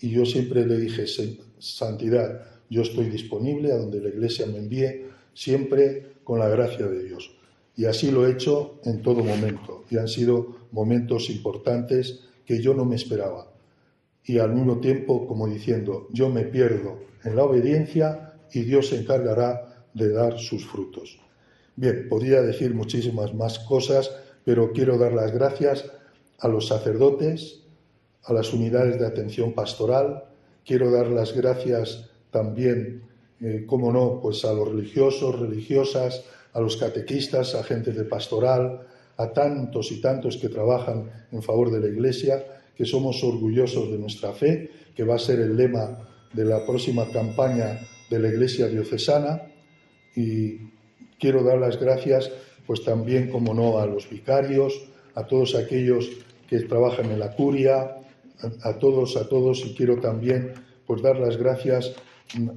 Y 0.00 0.10
yo 0.10 0.24
siempre 0.24 0.64
le 0.64 0.78
dije, 0.78 1.04
santidad, 1.58 2.42
yo 2.70 2.82
estoy 2.82 3.06
disponible 3.06 3.72
a 3.72 3.76
donde 3.76 4.00
la 4.00 4.08
Iglesia 4.08 4.46
me 4.46 4.58
envíe, 4.58 5.06
siempre 5.34 6.12
con 6.22 6.38
la 6.38 6.48
gracia 6.48 6.86
de 6.86 7.02
Dios. 7.02 7.36
Y 7.74 7.86
así 7.86 8.12
lo 8.12 8.24
he 8.24 8.30
hecho 8.30 8.78
en 8.84 9.02
todo 9.02 9.24
momento. 9.24 9.82
Y 9.90 9.96
han 9.96 10.06
sido 10.06 10.68
momentos 10.70 11.28
importantes 11.28 12.20
que 12.44 12.62
yo 12.62 12.72
no 12.72 12.84
me 12.84 12.94
esperaba. 12.94 13.50
Y 14.24 14.38
al 14.38 14.54
mismo 14.54 14.78
tiempo, 14.78 15.26
como 15.26 15.48
diciendo, 15.48 16.06
yo 16.12 16.28
me 16.28 16.44
pierdo 16.44 17.00
en 17.24 17.34
la 17.34 17.42
obediencia 17.42 18.34
y 18.52 18.60
Dios 18.60 18.90
se 18.90 19.00
encargará 19.00 19.65
de 19.96 20.12
dar 20.12 20.38
sus 20.38 20.66
frutos. 20.66 21.18
Bien, 21.74 22.06
podría 22.08 22.42
decir 22.42 22.74
muchísimas 22.74 23.34
más 23.34 23.58
cosas, 23.58 24.10
pero 24.44 24.72
quiero 24.72 24.98
dar 24.98 25.12
las 25.12 25.32
gracias 25.32 25.90
a 26.38 26.48
los 26.48 26.68
sacerdotes, 26.68 27.62
a 28.24 28.32
las 28.34 28.52
unidades 28.52 28.98
de 28.98 29.06
atención 29.06 29.54
pastoral, 29.54 30.24
quiero 30.64 30.90
dar 30.90 31.08
las 31.08 31.34
gracias 31.34 32.10
también, 32.30 33.02
eh, 33.40 33.64
como 33.66 33.90
no, 33.90 34.20
pues 34.20 34.44
a 34.44 34.52
los 34.52 34.68
religiosos, 34.68 35.40
religiosas, 35.40 36.24
a 36.52 36.60
los 36.60 36.76
catequistas, 36.76 37.54
a 37.54 37.62
gente 37.62 37.92
de 37.92 38.04
pastoral, 38.04 38.86
a 39.16 39.32
tantos 39.32 39.92
y 39.92 40.00
tantos 40.00 40.36
que 40.36 40.50
trabajan 40.50 41.10
en 41.32 41.42
favor 41.42 41.70
de 41.70 41.80
la 41.80 41.88
Iglesia, 41.88 42.44
que 42.74 42.84
somos 42.84 43.24
orgullosos 43.24 43.90
de 43.90 43.98
nuestra 43.98 44.32
fe, 44.32 44.70
que 44.94 45.04
va 45.04 45.14
a 45.14 45.18
ser 45.18 45.40
el 45.40 45.56
lema 45.56 46.06
de 46.34 46.44
la 46.44 46.66
próxima 46.66 47.08
campaña 47.10 47.80
de 48.10 48.18
la 48.18 48.28
Iglesia 48.28 48.66
diocesana. 48.66 49.42
Y 50.16 50.72
quiero 51.20 51.44
dar 51.44 51.58
las 51.58 51.78
gracias, 51.78 52.32
pues 52.66 52.82
también, 52.82 53.30
como 53.30 53.54
no, 53.54 53.78
a 53.78 53.86
los 53.86 54.10
vicarios, 54.10 54.88
a 55.14 55.26
todos 55.26 55.54
aquellos 55.54 56.10
que 56.48 56.60
trabajan 56.60 57.10
en 57.12 57.20
la 57.20 57.32
curia, 57.32 57.98
a, 58.62 58.78
todos, 58.78 59.16
a 59.16 59.28
todos, 59.28 59.64
y 59.64 59.74
quiero 59.74 59.98
también 60.00 60.52
pues 60.86 61.02
dar 61.02 61.18
las 61.18 61.36
gracias 61.36 61.94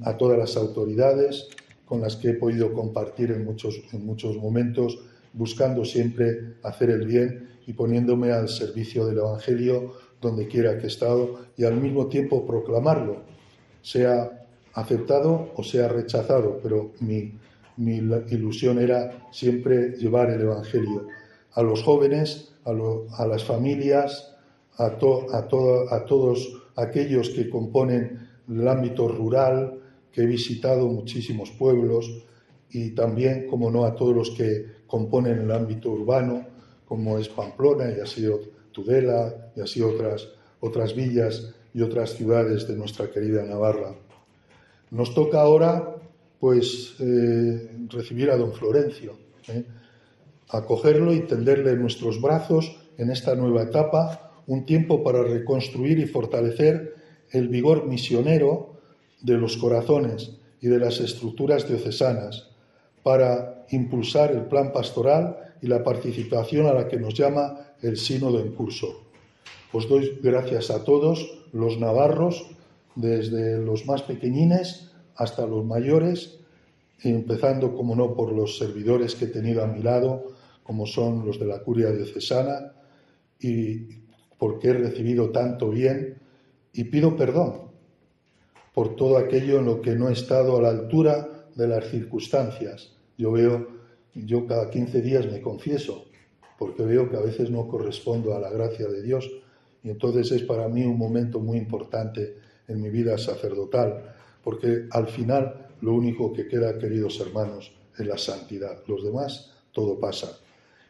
a 0.04 0.16
todas 0.16 0.38
las 0.38 0.56
autoridades 0.56 1.48
con 1.84 2.00
las 2.00 2.16
que 2.16 2.30
he 2.30 2.34
podido 2.34 2.72
compartir 2.72 3.30
en 3.32 3.44
muchos, 3.44 3.80
en 3.92 4.04
muchos 4.04 4.36
momentos, 4.36 4.98
buscando 5.32 5.84
siempre 5.84 6.54
hacer 6.62 6.90
el 6.90 7.06
bien 7.06 7.48
y 7.66 7.72
poniéndome 7.72 8.32
al 8.32 8.48
servicio 8.48 9.06
del 9.06 9.18
Evangelio 9.18 9.94
donde 10.20 10.46
quiera 10.46 10.76
que 10.78 10.84
he 10.84 10.88
estado 10.88 11.40
y 11.56 11.64
al 11.64 11.76
mismo 11.76 12.06
tiempo 12.06 12.46
proclamarlo, 12.46 13.22
sea 13.82 14.46
aceptado 14.74 15.50
o 15.56 15.64
sea 15.64 15.88
rechazado, 15.88 16.60
pero 16.62 16.92
mi, 17.00 17.32
mi 17.80 17.96
ilusión 17.96 18.78
era 18.78 19.26
siempre 19.32 19.96
llevar 19.96 20.30
el 20.30 20.42
Evangelio 20.42 21.06
a 21.52 21.62
los 21.62 21.82
jóvenes, 21.82 22.52
a, 22.64 23.26
las 23.26 23.42
familias, 23.42 24.36
a, 24.76 24.84
a, 24.84 24.88
a 24.88 26.04
todos 26.04 26.62
aquellos 26.76 27.30
que 27.30 27.48
componen 27.48 28.28
el 28.48 28.68
ámbito 28.68 29.08
rural, 29.08 29.80
que 30.12 30.22
he 30.22 30.26
visitado 30.26 30.88
muchísimos 30.88 31.50
pueblos 31.52 32.24
y 32.70 32.90
también, 32.90 33.46
como 33.48 33.70
no, 33.70 33.84
a 33.84 33.94
todos 33.94 34.14
los 34.14 34.30
que 34.30 34.66
componen 34.86 35.38
el 35.38 35.50
ámbito 35.50 35.90
urbano, 35.90 36.46
como 36.84 37.18
es 37.18 37.28
Pamplona 37.28 37.90
y 37.96 38.00
así 38.00 38.26
Tudela 38.72 39.52
y 39.56 39.60
así 39.60 39.80
otras, 39.80 40.28
otras 40.60 40.94
villas 40.94 41.54
y 41.72 41.82
otras 41.82 42.10
ciudades 42.10 42.68
de 42.68 42.76
nuestra 42.76 43.10
querida 43.10 43.42
Navarra. 43.44 43.94
Nos 44.90 45.14
toca 45.14 45.40
ahora, 45.40 45.99
pues, 46.40 46.94
eh, 46.98 47.70
recibir 47.88 48.30
a 48.30 48.36
don 48.36 48.52
Florencio, 48.52 49.18
¿eh? 49.48 49.64
acogerlo 50.48 51.12
y 51.12 51.20
tenderle 51.20 51.72
en 51.72 51.82
nuestros 51.82 52.20
brazos 52.20 52.76
en 52.96 53.10
esta 53.10 53.34
nueva 53.34 53.62
etapa, 53.62 54.42
un 54.46 54.64
tiempo 54.64 55.04
para 55.04 55.22
reconstruir 55.22 55.98
y 55.98 56.06
fortalecer 56.06 56.94
el 57.30 57.48
vigor 57.48 57.86
misionero 57.86 58.80
de 59.20 59.34
los 59.34 59.58
corazones 59.58 60.38
y 60.60 60.68
de 60.68 60.78
las 60.78 60.98
estructuras 61.00 61.68
diocesanas 61.68 62.48
para 63.02 63.66
impulsar 63.70 64.32
el 64.32 64.46
plan 64.46 64.72
pastoral 64.72 65.54
y 65.62 65.66
la 65.66 65.84
participación 65.84 66.66
a 66.66 66.72
la 66.72 66.88
que 66.88 66.98
nos 66.98 67.14
llama 67.14 67.74
el 67.82 67.96
sínodo 67.96 68.40
en 68.40 68.52
curso. 68.52 69.04
Os 69.72 69.88
doy 69.88 70.18
gracias 70.22 70.70
a 70.70 70.84
todos 70.84 71.44
los 71.52 71.78
navarros, 71.78 72.50
desde 72.96 73.58
los 73.58 73.86
más 73.86 74.02
pequeñines 74.02 74.89
hasta 75.20 75.46
los 75.46 75.66
mayores, 75.66 76.38
empezando, 77.02 77.74
como 77.74 77.94
no, 77.94 78.14
por 78.14 78.32
los 78.32 78.56
servidores 78.56 79.14
que 79.14 79.26
he 79.26 79.28
tenido 79.28 79.62
a 79.62 79.66
mi 79.66 79.82
lado, 79.82 80.32
como 80.62 80.86
son 80.86 81.26
los 81.26 81.38
de 81.38 81.44
la 81.44 81.58
curia 81.58 81.90
diocesana, 81.90 82.72
y 83.38 84.00
porque 84.38 84.68
he 84.68 84.72
recibido 84.72 85.28
tanto 85.28 85.68
bien 85.68 86.16
y 86.72 86.84
pido 86.84 87.16
perdón 87.16 87.70
por 88.72 88.96
todo 88.96 89.18
aquello 89.18 89.58
en 89.58 89.66
lo 89.66 89.82
que 89.82 89.94
no 89.94 90.08
he 90.08 90.14
estado 90.14 90.56
a 90.56 90.62
la 90.62 90.70
altura 90.70 91.28
de 91.54 91.68
las 91.68 91.84
circunstancias. 91.90 92.96
Yo 93.18 93.32
veo 93.32 93.68
yo 94.14 94.46
cada 94.46 94.70
15 94.70 95.02
días 95.02 95.30
me 95.30 95.42
confieso, 95.42 96.06
porque 96.58 96.82
veo 96.82 97.10
que 97.10 97.16
a 97.18 97.20
veces 97.20 97.50
no 97.50 97.68
correspondo 97.68 98.34
a 98.34 98.40
la 98.40 98.50
gracia 98.50 98.88
de 98.88 99.02
Dios. 99.02 99.30
Y 99.82 99.90
entonces 99.90 100.32
es 100.32 100.42
para 100.44 100.66
mí 100.68 100.82
un 100.84 100.96
momento 100.96 101.40
muy 101.40 101.58
importante 101.58 102.36
en 102.68 102.80
mi 102.80 102.88
vida 102.88 103.18
sacerdotal, 103.18 104.14
porque 104.42 104.86
al 104.90 105.08
final 105.08 105.68
lo 105.80 105.94
único 105.94 106.32
que 106.32 106.46
queda, 106.46 106.78
queridos 106.78 107.20
hermanos, 107.20 107.72
es 107.98 108.06
la 108.06 108.18
santidad. 108.18 108.82
Los 108.86 109.04
demás, 109.04 109.52
todo 109.72 109.98
pasa. 109.98 110.38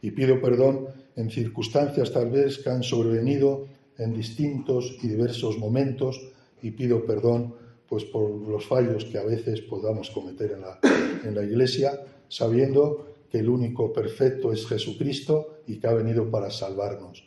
Y 0.02 0.12
pido 0.12 0.40
perdón 0.40 0.88
en 1.16 1.30
circunstancias 1.30 2.12
tal 2.12 2.30
vez 2.30 2.58
que 2.58 2.70
han 2.70 2.82
sobrevenido 2.82 3.66
en 3.98 4.14
distintos 4.14 4.96
y 5.02 5.08
diversos 5.08 5.58
momentos 5.58 6.20
y 6.62 6.70
pido 6.70 7.04
perdón 7.04 7.54
pues 7.88 8.04
por 8.04 8.30
los 8.30 8.66
fallos 8.66 9.04
que 9.04 9.18
a 9.18 9.24
veces 9.24 9.60
podamos 9.62 10.10
cometer 10.10 10.52
en 10.52 10.60
la, 10.60 10.78
en 11.24 11.34
la 11.34 11.42
Iglesia, 11.42 12.00
sabiendo 12.28 13.14
que 13.30 13.38
el 13.38 13.48
único 13.48 13.92
perfecto 13.92 14.52
es 14.52 14.66
Jesucristo 14.66 15.58
y 15.66 15.78
que 15.78 15.88
ha 15.88 15.92
venido 15.94 16.30
para 16.30 16.50
salvarnos. 16.50 17.24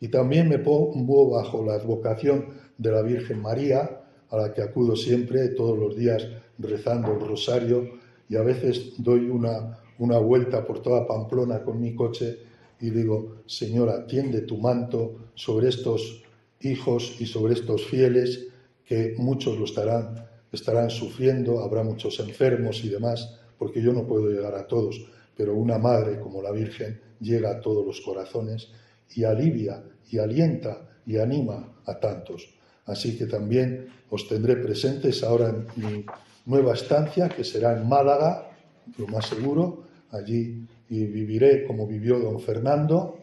Y 0.00 0.08
también 0.08 0.48
me 0.48 0.58
pongo 0.58 1.30
bajo 1.30 1.64
la 1.64 1.74
advocación 1.74 2.48
de 2.78 2.90
la 2.90 3.02
Virgen 3.02 3.40
María, 3.40 4.05
a 4.30 4.36
la 4.36 4.52
que 4.52 4.62
acudo 4.62 4.96
siempre, 4.96 5.48
todos 5.48 5.78
los 5.78 5.96
días 5.96 6.26
rezando 6.58 7.12
el 7.12 7.20
rosario, 7.20 7.88
y 8.28 8.36
a 8.36 8.42
veces 8.42 8.94
doy 8.98 9.28
una, 9.30 9.78
una 9.98 10.18
vuelta 10.18 10.64
por 10.66 10.82
toda 10.82 11.06
Pamplona 11.06 11.62
con 11.62 11.80
mi 11.80 11.94
coche 11.94 12.38
y 12.80 12.90
digo, 12.90 13.42
Señora, 13.46 14.06
tiende 14.06 14.42
tu 14.42 14.58
manto 14.58 15.30
sobre 15.34 15.68
estos 15.68 16.22
hijos 16.60 17.16
y 17.20 17.26
sobre 17.26 17.54
estos 17.54 17.86
fieles 17.86 18.48
que 18.84 19.14
muchos 19.16 19.58
lo 19.58 19.64
estarán, 19.64 20.26
estarán 20.52 20.90
sufriendo, 20.90 21.60
habrá 21.60 21.82
muchos 21.82 22.20
enfermos 22.20 22.84
y 22.84 22.88
demás, 22.88 23.38
porque 23.58 23.82
yo 23.82 23.92
no 23.92 24.06
puedo 24.06 24.28
llegar 24.28 24.54
a 24.54 24.66
todos, 24.66 25.06
pero 25.36 25.54
una 25.54 25.78
madre 25.78 26.20
como 26.20 26.42
la 26.42 26.50
Virgen 26.50 27.00
llega 27.20 27.50
a 27.50 27.60
todos 27.60 27.86
los 27.86 28.00
corazones 28.00 28.68
y 29.14 29.24
alivia 29.24 29.82
y 30.10 30.18
alienta 30.18 31.00
y 31.06 31.18
anima 31.18 31.80
a 31.84 31.98
tantos. 31.98 32.55
Así 32.86 33.16
que 33.18 33.26
también 33.26 33.88
os 34.10 34.28
tendré 34.28 34.56
presentes 34.56 35.22
ahora 35.22 35.50
en 35.50 35.66
mi 35.76 36.06
nueva 36.46 36.74
estancia, 36.74 37.28
que 37.28 37.44
será 37.44 37.76
en 37.76 37.88
Málaga, 37.88 38.50
lo 38.96 39.06
más 39.08 39.26
seguro. 39.26 39.84
Allí 40.10 40.66
y 40.88 41.04
viviré 41.06 41.66
como 41.66 41.86
vivió 41.86 42.18
don 42.18 42.40
Fernando, 42.40 43.18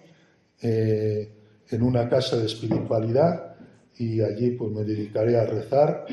eh, 0.62 1.32
en 1.70 1.82
una 1.82 2.10
casa 2.10 2.38
de 2.38 2.46
espiritualidad 2.46 3.56
y 3.98 4.22
allí 4.22 4.52
pues 4.52 4.72
me 4.72 4.84
dedicaré 4.84 5.38
a 5.38 5.46
rezar, 5.46 6.06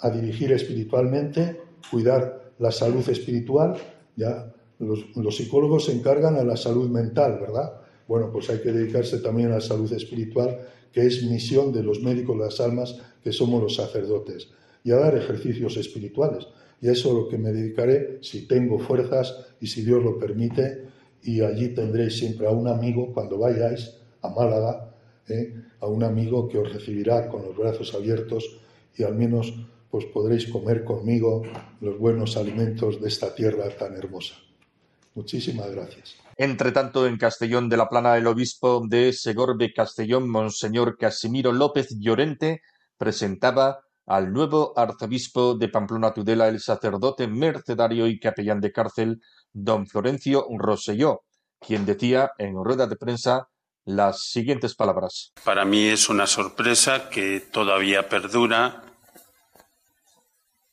a 0.00 0.10
dirigir 0.10 0.52
espiritualmente, 0.52 1.60
cuidar 1.90 2.52
la 2.58 2.70
salud 2.70 3.06
espiritual. 3.08 3.76
Ya 4.16 4.52
los, 4.78 5.14
los 5.16 5.36
psicólogos 5.36 5.86
se 5.86 5.92
encargan 5.92 6.36
a 6.36 6.44
la 6.44 6.56
salud 6.56 6.88
mental, 6.88 7.38
¿verdad? 7.40 7.80
Bueno, 8.06 8.30
pues 8.32 8.48
hay 8.50 8.58
que 8.58 8.72
dedicarse 8.72 9.18
también 9.18 9.50
a 9.50 9.56
la 9.56 9.60
salud 9.60 9.92
espiritual, 9.92 10.58
que 10.94 11.04
es 11.04 11.24
misión 11.24 11.72
de 11.72 11.82
los 11.82 12.00
médicos 12.00 12.38
de 12.38 12.44
las 12.44 12.60
almas, 12.60 12.96
que 13.22 13.32
somos 13.32 13.60
los 13.60 13.74
sacerdotes, 13.74 14.48
y 14.84 14.92
a 14.92 14.96
dar 14.96 15.16
ejercicios 15.16 15.76
espirituales. 15.76 16.46
Y 16.80 16.88
a 16.88 16.92
eso 16.92 17.08
es 17.08 17.14
lo 17.14 17.28
que 17.28 17.36
me 17.36 17.52
dedicaré 17.52 18.18
si 18.22 18.46
tengo 18.46 18.78
fuerzas 18.78 19.34
y 19.60 19.66
si 19.66 19.82
Dios 19.82 20.04
lo 20.04 20.18
permite. 20.18 20.84
Y 21.22 21.40
allí 21.40 21.68
tendréis 21.70 22.16
siempre 22.16 22.46
a 22.46 22.50
un 22.50 22.68
amigo 22.68 23.12
cuando 23.12 23.38
vayáis 23.38 23.96
a 24.22 24.28
Málaga, 24.28 24.94
¿eh? 25.28 25.54
a 25.80 25.86
un 25.86 26.04
amigo 26.04 26.48
que 26.48 26.58
os 26.58 26.72
recibirá 26.72 27.28
con 27.28 27.42
los 27.42 27.56
brazos 27.56 27.92
abiertos 27.94 28.60
y 28.96 29.02
al 29.02 29.14
menos 29.14 29.52
pues 29.90 30.04
podréis 30.06 30.46
comer 30.46 30.84
conmigo 30.84 31.42
los 31.80 31.98
buenos 31.98 32.36
alimentos 32.36 33.00
de 33.00 33.08
esta 33.08 33.34
tierra 33.34 33.68
tan 33.70 33.96
hermosa. 33.96 34.34
Muchísimas 35.14 35.70
gracias. 35.70 36.23
Entre 36.36 36.72
tanto, 36.72 37.06
en 37.06 37.16
Castellón 37.16 37.68
de 37.68 37.76
la 37.76 37.88
Plana, 37.88 38.16
el 38.16 38.26
obispo 38.26 38.82
de 38.86 39.12
Segorbe 39.12 39.72
Castellón, 39.72 40.28
Monseñor 40.28 40.96
Casimiro 40.98 41.52
López 41.52 41.96
Llorente, 41.98 42.62
presentaba 42.98 43.80
al 44.06 44.32
nuevo 44.32 44.72
arzobispo 44.76 45.54
de 45.54 45.68
Pamplona 45.68 46.12
Tudela, 46.12 46.48
el 46.48 46.60
sacerdote 46.60 47.26
mercedario 47.26 48.06
y 48.06 48.18
capellán 48.18 48.60
de 48.60 48.72
cárcel, 48.72 49.22
don 49.52 49.86
Florencio 49.86 50.46
Roselló, 50.58 51.22
quien 51.60 51.86
decía 51.86 52.32
en 52.38 52.54
rueda 52.62 52.86
de 52.86 52.96
prensa 52.96 53.48
las 53.84 54.22
siguientes 54.22 54.74
palabras. 54.74 55.32
Para 55.44 55.64
mí 55.64 55.88
es 55.88 56.08
una 56.08 56.26
sorpresa 56.26 57.08
que 57.10 57.40
todavía 57.40 58.08
perdura 58.08 58.82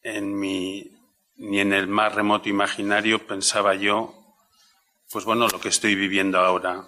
en 0.03 0.37
mi 0.37 0.97
ni 1.41 1.59
en 1.59 1.73
el 1.73 1.87
más 1.87 2.13
remoto 2.13 2.49
imaginario 2.49 3.25
pensaba 3.25 3.73
yo, 3.73 4.13
pues 5.11 5.25
bueno, 5.25 5.47
lo 5.47 5.59
que 5.59 5.69
estoy 5.69 5.95
viviendo 5.95 6.39
ahora. 6.39 6.87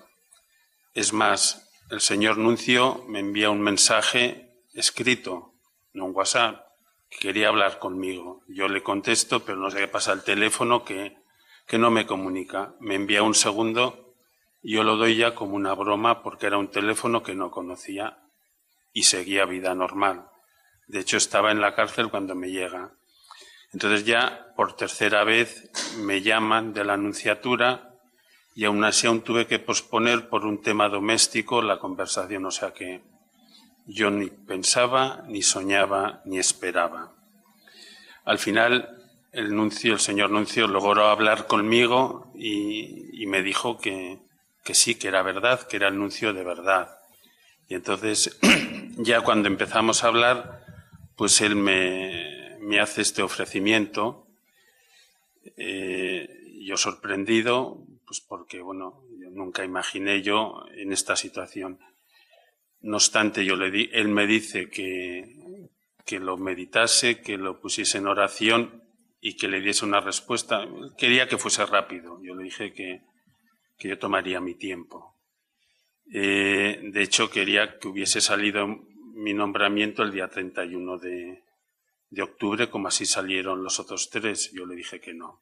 Es 0.94 1.14
más, 1.14 1.70
el 1.90 2.02
señor 2.02 2.38
Nuncio 2.38 3.04
me 3.08 3.20
envía 3.20 3.50
un 3.50 3.62
mensaje 3.62 4.62
escrito 4.74 5.54
no 5.94 6.06
un 6.06 6.16
WhatsApp, 6.16 6.66
que 7.10 7.20
quería 7.20 7.50
hablar 7.50 7.78
conmigo. 7.78 8.42
Yo 8.48 8.68
le 8.68 8.82
contesto, 8.82 9.46
pero 9.46 9.60
no 9.60 9.70
sé 9.70 9.78
qué 9.78 9.88
pasa 9.88 10.12
el 10.14 10.24
teléfono 10.24 10.84
que, 10.84 11.16
que 11.68 11.78
no 11.78 11.92
me 11.92 12.08
comunica. 12.08 12.74
Me 12.80 12.96
envía 12.96 13.22
un 13.22 13.36
segundo 13.36 14.04
yo 14.66 14.84
lo 14.84 14.96
doy 14.96 15.18
ya 15.18 15.36
como 15.36 15.56
una 15.56 15.74
broma 15.74 16.24
porque 16.24 16.48
era 16.48 16.58
un 16.58 16.72
teléfono 16.72 17.22
que 17.22 17.36
no 17.36 17.52
conocía 17.52 18.18
y 18.94 19.04
seguía 19.04 19.46
vida 19.46 19.76
normal. 19.76 20.30
De 20.88 21.02
hecho, 21.02 21.18
estaba 21.18 21.52
en 21.52 21.60
la 21.60 21.76
cárcel 21.76 22.10
cuando 22.10 22.34
me 22.34 22.50
llega. 22.50 22.94
Entonces 23.74 24.06
ya 24.06 24.54
por 24.56 24.78
tercera 24.78 25.26
vez 25.26 25.70
me 25.98 26.22
llaman 26.22 26.74
de 26.74 26.86
la 26.86 26.94
anunciatura 26.94 27.93
y 28.56 28.66
aún 28.66 28.84
así 28.84 29.08
aún 29.08 29.22
tuve 29.22 29.48
que 29.48 29.60
posponer 29.60 30.30
por 30.30 30.46
un 30.46 30.62
tema 30.62 30.90
doméstico 30.90 31.62
la 31.62 31.80
conversación. 31.80 32.46
O 32.46 32.52
sea 32.52 32.74
que 32.74 33.02
yo 33.86 34.12
ni 34.12 34.30
pensaba, 34.30 35.24
ni 35.28 35.42
soñaba, 35.42 36.22
ni 36.26 36.38
esperaba. 36.38 37.14
Al 38.26 38.40
final, 38.40 39.04
el 39.32 39.56
nuncio, 39.56 39.94
el 39.94 40.00
señor 40.00 40.30
nuncio, 40.30 40.68
logró 40.68 41.08
hablar 41.08 41.48
conmigo 41.48 42.32
y, 42.36 43.26
me 43.26 43.42
dijo 43.42 43.80
que, 43.80 44.20
que, 44.64 44.76
sí, 44.76 44.96
que 44.96 45.08
era 45.08 45.24
verdad, 45.24 45.68
que 45.68 45.78
era 45.78 45.88
el 45.88 45.98
nuncio 45.98 46.34
de 46.34 46.44
verdad. 46.44 47.00
Y 47.68 47.74
entonces, 47.74 48.38
ya 48.98 49.22
cuando 49.22 49.48
empezamos 49.48 50.04
a 50.04 50.08
hablar, 50.08 50.64
pues 51.16 51.42
él 51.42 51.56
me, 51.56 52.80
hace 52.80 53.02
este 53.02 53.24
ofrecimiento. 53.24 54.28
Eh, 55.58 56.60
yo 56.62 56.78
sorprendido, 56.78 57.86
pues 58.14 58.22
porque, 58.28 58.62
bueno, 58.62 59.02
yo 59.18 59.32
nunca 59.32 59.66
imaginé 59.66 60.22
yo 60.22 60.66
en 60.76 60.94
esta 60.94 61.16
situación. 61.16 61.80
No 62.80 62.98
obstante, 62.98 63.44
yo 63.44 63.56
le 63.56 63.72
di, 63.72 63.90
él 63.92 64.08
me 64.08 64.28
dice 64.28 64.70
que, 64.70 65.68
que 66.06 66.20
lo 66.20 66.38
meditase, 66.38 67.22
que 67.22 67.38
lo 67.38 67.60
pusiese 67.60 67.98
en 67.98 68.06
oración 68.06 68.84
y 69.20 69.36
que 69.36 69.48
le 69.48 69.62
diese 69.62 69.84
una 69.84 70.00
respuesta. 70.00 70.68
Quería 70.96 71.28
que 71.28 71.40
fuese 71.40 71.66
rápido. 71.66 72.22
Yo 72.22 72.36
le 72.36 72.44
dije 72.44 72.72
que, 72.72 73.02
que 73.80 73.88
yo 73.88 73.98
tomaría 73.98 74.40
mi 74.40 74.54
tiempo. 74.54 75.18
Eh, 76.14 76.82
de 76.84 77.02
hecho, 77.02 77.32
quería 77.32 77.80
que 77.80 77.88
hubiese 77.88 78.22
salido 78.22 78.68
mi 78.68 79.34
nombramiento 79.34 80.04
el 80.04 80.12
día 80.12 80.28
31 80.28 81.00
de, 81.00 81.44
de 82.12 82.22
octubre, 82.22 82.70
como 82.70 82.90
así 82.90 83.08
salieron 83.08 83.64
los 83.64 83.80
otros 83.80 84.12
tres. 84.12 84.52
Yo 84.52 84.68
le 84.68 84.76
dije 84.76 85.02
que 85.02 85.16
no. 85.16 85.42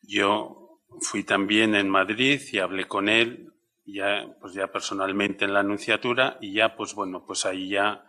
Yo 0.00 0.64
fui 1.00 1.24
también 1.24 1.74
en 1.74 1.88
Madrid 1.88 2.40
y 2.52 2.58
hablé 2.58 2.86
con 2.86 3.08
él 3.08 3.54
ya, 3.86 4.34
pues 4.40 4.54
ya 4.54 4.70
personalmente 4.72 5.44
en 5.44 5.54
la 5.54 5.60
anunciatura 5.60 6.38
y 6.40 6.54
ya, 6.54 6.76
pues 6.76 6.94
bueno, 6.94 7.24
pues 7.26 7.44
ahí 7.46 7.68
ya, 7.68 8.06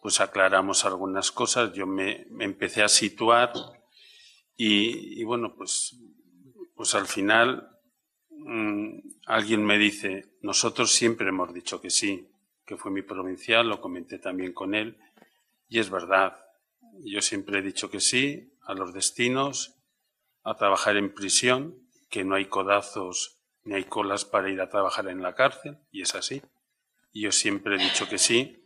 pues 0.00 0.20
aclaramos 0.20 0.84
algunas 0.84 1.32
cosas. 1.32 1.72
Yo 1.72 1.86
me, 1.86 2.26
empecé 2.40 2.82
a 2.82 2.88
situar 2.88 3.52
y, 4.56 5.22
bueno, 5.24 5.54
pues, 5.56 5.98
pues 6.74 6.94
al 6.94 7.06
final 7.06 7.68
mm, 8.30 8.98
alguien 9.26 9.64
me 9.64 9.78
dice, 9.78 10.36
nosotros 10.40 10.92
siempre 10.92 11.28
hemos 11.28 11.52
dicho 11.52 11.80
que 11.80 11.90
sí, 11.90 12.28
que 12.64 12.76
fue 12.76 12.90
mi 12.90 13.02
provincial, 13.02 13.68
lo 13.68 13.80
comenté 13.80 14.18
también 14.18 14.52
con 14.52 14.74
él 14.74 14.98
y 15.68 15.80
es 15.80 15.90
verdad. 15.90 16.36
Yo 17.04 17.20
siempre 17.20 17.58
he 17.58 17.62
dicho 17.62 17.90
que 17.90 18.00
sí 18.00 18.52
a 18.62 18.74
los 18.74 18.94
destinos, 18.94 19.75
a 20.46 20.54
trabajar 20.54 20.96
en 20.96 21.12
prisión, 21.12 21.74
que 22.08 22.24
no 22.24 22.36
hay 22.36 22.46
codazos 22.46 23.42
ni 23.64 23.74
hay 23.74 23.84
colas 23.84 24.24
para 24.24 24.48
ir 24.48 24.60
a 24.60 24.68
trabajar 24.68 25.08
en 25.08 25.20
la 25.20 25.34
cárcel, 25.34 25.78
y 25.90 26.02
es 26.02 26.14
así. 26.14 26.40
Y 27.12 27.22
yo 27.22 27.32
siempre 27.32 27.74
he 27.74 27.78
dicho 27.78 28.08
que 28.08 28.16
sí. 28.16 28.62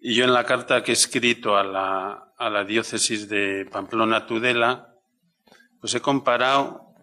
Y 0.00 0.14
yo 0.14 0.24
en 0.24 0.32
la 0.32 0.44
carta 0.44 0.84
que 0.84 0.92
he 0.92 0.94
escrito 0.94 1.56
a 1.56 1.64
la, 1.64 2.32
a 2.38 2.50
la 2.50 2.62
diócesis 2.62 3.28
de 3.28 3.66
Pamplona 3.70 4.26
Tudela, 4.26 4.94
pues 5.80 5.92
he 5.96 6.00
comparado, 6.00 6.94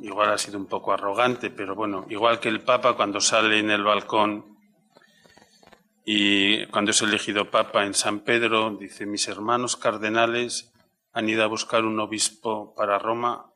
igual 0.00 0.32
ha 0.32 0.38
sido 0.38 0.58
un 0.58 0.66
poco 0.66 0.92
arrogante, 0.92 1.50
pero 1.50 1.76
bueno, 1.76 2.06
igual 2.08 2.40
que 2.40 2.48
el 2.48 2.60
Papa 2.60 2.96
cuando 2.96 3.20
sale 3.20 3.60
en 3.60 3.70
el 3.70 3.84
balcón 3.84 4.58
y 6.04 6.66
cuando 6.66 6.90
es 6.90 7.00
elegido 7.02 7.52
Papa 7.52 7.84
en 7.86 7.94
San 7.94 8.20
Pedro, 8.20 8.76
dice, 8.76 9.06
mis 9.06 9.28
hermanos 9.28 9.76
cardenales 9.76 10.73
han 11.14 11.28
ido 11.28 11.44
a 11.44 11.46
buscar 11.46 11.84
un 11.84 11.98
obispo 12.00 12.74
para 12.74 12.98
Roma 12.98 13.50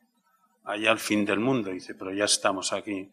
allá 0.64 0.92
al 0.92 1.00
fin 1.00 1.24
del 1.24 1.40
mundo. 1.40 1.70
dice, 1.70 1.94
pero 1.94 2.12
ya 2.12 2.24
estamos 2.24 2.72
aquí. 2.72 3.10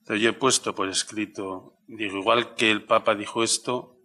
Entonces 0.00 0.22
yo 0.22 0.30
he 0.30 0.34
puesto 0.34 0.74
por 0.74 0.88
escrito, 0.88 1.78
digo, 1.86 2.18
igual 2.18 2.54
que 2.54 2.70
el 2.70 2.84
Papa 2.84 3.14
dijo 3.14 3.42
esto, 3.42 3.96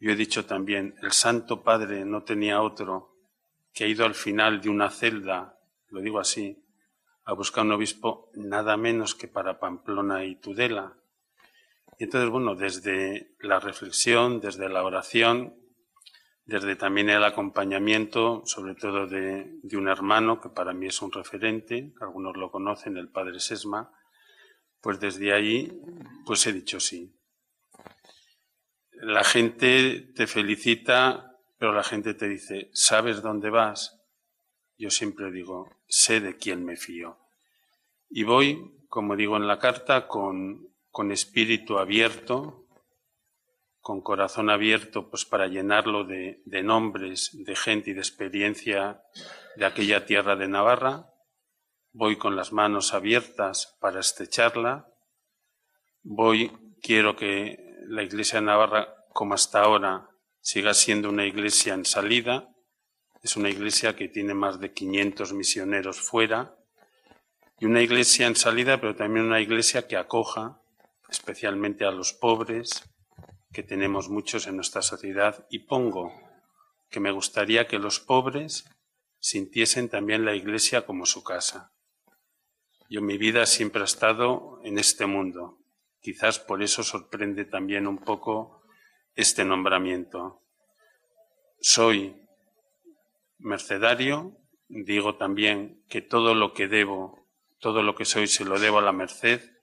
yo 0.00 0.12
he 0.12 0.16
dicho 0.16 0.46
también, 0.46 0.94
el 1.02 1.12
Santo 1.12 1.62
Padre 1.62 2.04
no 2.04 2.22
tenía 2.22 2.62
otro 2.62 3.14
que 3.74 3.84
ha 3.84 3.88
ido 3.88 4.06
al 4.06 4.14
final 4.14 4.60
de 4.60 4.70
una 4.70 4.90
celda, 4.90 5.58
lo 5.90 6.00
digo 6.00 6.18
así, 6.18 6.64
a 7.24 7.34
buscar 7.34 7.64
un 7.64 7.72
obispo 7.72 8.30
nada 8.34 8.76
menos 8.76 9.14
que 9.14 9.28
para 9.28 9.58
Pamplona 9.58 10.24
y 10.24 10.36
Tudela. 10.36 10.94
Y 11.98 12.04
entonces, 12.04 12.30
bueno, 12.30 12.54
desde 12.54 13.34
la 13.40 13.60
reflexión, 13.60 14.40
desde 14.40 14.68
la 14.68 14.82
oración, 14.82 15.56
desde 16.48 16.76
también 16.76 17.10
el 17.10 17.22
acompañamiento, 17.24 18.40
sobre 18.46 18.74
todo 18.74 19.06
de, 19.06 19.60
un 19.76 19.86
hermano 19.86 20.40
que 20.40 20.48
para 20.48 20.72
mí 20.72 20.86
es 20.86 21.02
un 21.02 21.12
referente, 21.12 21.92
algunos 22.00 22.38
lo 22.38 22.50
conocen, 22.50 22.96
el 22.96 23.10
padre 23.10 23.38
Sesma, 23.38 23.92
pues 24.80 24.98
desde 24.98 25.34
ahí 25.34 25.78
pues 26.24 26.46
he 26.46 26.54
dicho 26.54 26.80
sí. 26.80 27.14
La 28.92 29.24
gente 29.24 30.10
te 30.16 30.26
felicita, 30.26 31.36
pero 31.58 31.74
la 31.74 31.84
gente 31.84 32.14
te 32.14 32.26
dice, 32.26 32.70
¿sabes 32.72 33.20
dónde 33.20 33.50
vas? 33.50 34.00
Yo 34.78 34.88
siempre 34.88 35.30
digo, 35.30 35.68
sé 35.86 36.20
de 36.20 36.38
quién 36.38 36.64
me 36.64 36.76
fío. 36.76 37.18
Y 38.08 38.22
voy, 38.22 38.86
como 38.88 39.16
digo 39.16 39.36
en 39.36 39.46
la 39.46 39.58
carta, 39.58 40.08
con, 40.08 40.74
con 40.90 41.12
espíritu 41.12 41.78
abierto, 41.78 42.67
con 43.88 44.02
corazón 44.02 44.50
abierto, 44.50 45.08
pues 45.08 45.24
para 45.24 45.46
llenarlo 45.46 46.04
de, 46.04 46.42
nombres, 46.62 47.30
de 47.32 47.56
gente 47.56 47.88
y 47.88 47.94
de 47.94 48.00
experiencia 48.00 49.00
de 49.56 49.64
aquella 49.64 50.04
tierra 50.04 50.36
de 50.36 50.46
Navarra. 50.46 51.14
Voy 51.92 52.18
con 52.18 52.36
las 52.36 52.52
manos 52.52 52.92
abiertas 52.92 53.78
para 53.80 54.00
estrecharla. 54.00 54.92
Voy, 56.02 56.52
quiero 56.82 57.16
que 57.16 57.78
la 57.86 58.02
Iglesia 58.02 58.40
de 58.40 58.44
Navarra, 58.44 58.94
como 59.14 59.32
hasta 59.32 59.62
ahora, 59.62 60.10
siga 60.42 60.74
siendo 60.74 61.08
una 61.08 61.24
iglesia 61.24 61.72
en 61.72 61.86
salida. 61.86 62.46
Es 63.22 63.38
una 63.38 63.48
iglesia 63.48 63.96
que 63.96 64.08
tiene 64.08 64.34
más 64.34 64.60
de 64.60 64.74
500 64.74 65.32
misioneros 65.32 65.98
fuera. 65.98 66.54
Y 67.58 67.64
una 67.64 67.80
iglesia 67.80 68.26
en 68.26 68.36
salida, 68.36 68.82
pero 68.82 68.94
también 68.94 69.24
una 69.24 69.40
iglesia 69.40 69.88
que 69.88 69.96
acoja 69.96 70.60
especialmente 71.08 71.86
a 71.86 71.90
los 71.90 72.12
pobres, 72.12 72.84
que 73.52 73.62
tenemos 73.62 74.08
muchos 74.08 74.46
en 74.46 74.56
nuestra 74.56 74.82
sociedad 74.82 75.46
y 75.50 75.60
pongo 75.60 76.12
que 76.90 77.00
me 77.00 77.10
gustaría 77.10 77.66
que 77.66 77.78
los 77.78 78.00
pobres 78.00 78.64
sintiesen 79.20 79.88
también 79.88 80.24
la 80.24 80.34
iglesia 80.34 80.86
como 80.86 81.06
su 81.06 81.22
casa. 81.22 81.72
Yo 82.88 83.02
mi 83.02 83.18
vida 83.18 83.46
siempre 83.46 83.82
ha 83.82 83.84
estado 83.84 84.60
en 84.64 84.78
este 84.78 85.06
mundo. 85.06 85.58
Quizás 86.00 86.38
por 86.38 86.62
eso 86.62 86.82
sorprende 86.82 87.44
también 87.44 87.86
un 87.86 87.98
poco 87.98 88.62
este 89.14 89.44
nombramiento. 89.44 90.42
Soy 91.60 92.16
mercedario, 93.38 94.36
digo 94.68 95.16
también 95.16 95.84
que 95.88 96.00
todo 96.00 96.34
lo 96.34 96.54
que 96.54 96.68
debo, 96.68 97.26
todo 97.58 97.82
lo 97.82 97.94
que 97.94 98.04
soy 98.04 98.26
se 98.26 98.44
lo 98.44 98.58
debo 98.58 98.78
a 98.78 98.82
la 98.82 98.92
merced 98.92 99.57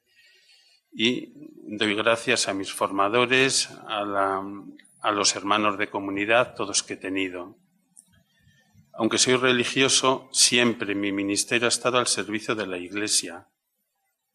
y 0.98 1.34
doy 1.68 1.94
gracias 1.94 2.48
a 2.48 2.54
mis 2.54 2.72
formadores, 2.72 3.70
a, 3.86 5.12
los 5.12 5.36
hermanos 5.36 5.78
de 5.78 5.90
comunidad, 5.90 6.56
todos 6.56 6.84
que 6.84 6.94
he 6.94 6.98
tenido. 6.98 7.58
Aunque 8.94 9.18
soy 9.18 9.36
religioso, 9.36 10.30
siempre 10.32 10.96
mi 10.96 11.12
ministerio 11.12 11.68
ha 11.68 11.70
estado 11.70 11.98
al 11.98 12.08
servicio 12.08 12.56
de 12.56 12.66
la 12.66 12.78
Iglesia. 12.78 13.50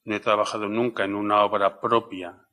No 0.04 0.14
he 0.14 0.20
trabajado 0.20 0.68
nunca 0.68 1.04
en 1.04 1.14
una 1.14 1.42
obra 1.44 1.80
propia 1.80 2.46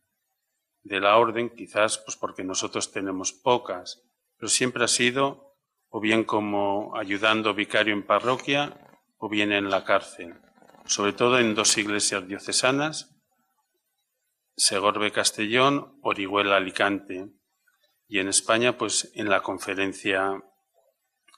de 0.84 1.02
la 1.02 1.18
orden, 1.18 1.50
quizás 1.50 1.98
pues 1.98 2.16
porque 2.16 2.46
nosotros 2.46 2.94
tenemos 2.94 3.34
pocas, 3.34 4.04
pero 4.38 4.48
siempre 4.48 4.86
ha 4.86 4.88
sido 4.88 5.54
o 5.90 6.00
bien 6.00 6.24
como 6.24 6.96
ayudando 6.96 7.54
vicario 7.54 7.94
en 7.94 8.04
parroquia 8.04 8.78
o 9.18 9.28
bien 9.28 9.52
en 9.52 9.70
la 9.70 9.84
cárcel, 9.84 10.36
sobre 10.86 11.12
todo 11.12 11.40
en 11.40 11.56
dos 11.56 11.78
iglesias 11.78 12.26
diocesanas 12.26 13.17
Segorbe 14.60 15.12
Castellón, 15.12 16.00
Orihuela 16.02 16.58
Alicante 16.58 17.30
y 18.08 18.18
en 18.18 18.28
España 18.28 18.76
pues 18.76 19.12
en 19.14 19.30
la 19.30 19.42
conferencia 19.42 20.44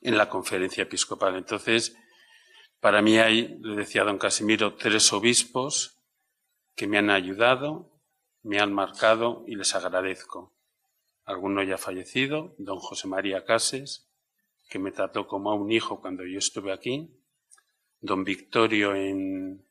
en 0.01 0.17
la 0.17 0.29
conferencia 0.29 0.83
episcopal. 0.83 1.35
Entonces, 1.35 1.97
para 2.79 3.01
mí 3.01 3.17
hay, 3.17 3.57
le 3.59 3.75
decía 3.75 4.05
don 4.05 4.17
Casimiro, 4.17 4.75
tres 4.75 5.11
obispos 5.11 5.99
que 6.77 6.87
me 6.87 6.97
han 6.97 7.09
ayudado, 7.09 7.91
me 8.41 8.61
han 8.61 8.71
marcado 8.71 9.43
y 9.45 9.55
les 9.55 9.75
agradezco. 9.75 10.55
Alguno 11.25 11.61
ya 11.61 11.77
fallecido, 11.77 12.55
don 12.57 12.79
José 12.79 13.09
María 13.09 13.43
Cases, 13.43 14.09
que 14.69 14.79
me 14.79 14.93
trató 14.93 15.27
como 15.27 15.51
a 15.51 15.55
un 15.55 15.73
hijo 15.73 15.99
cuando 15.99 16.25
yo 16.25 16.39
estuve 16.39 16.71
aquí, 16.71 17.13
don 17.99 18.23
Victorio 18.23 18.95
en, 18.95 19.67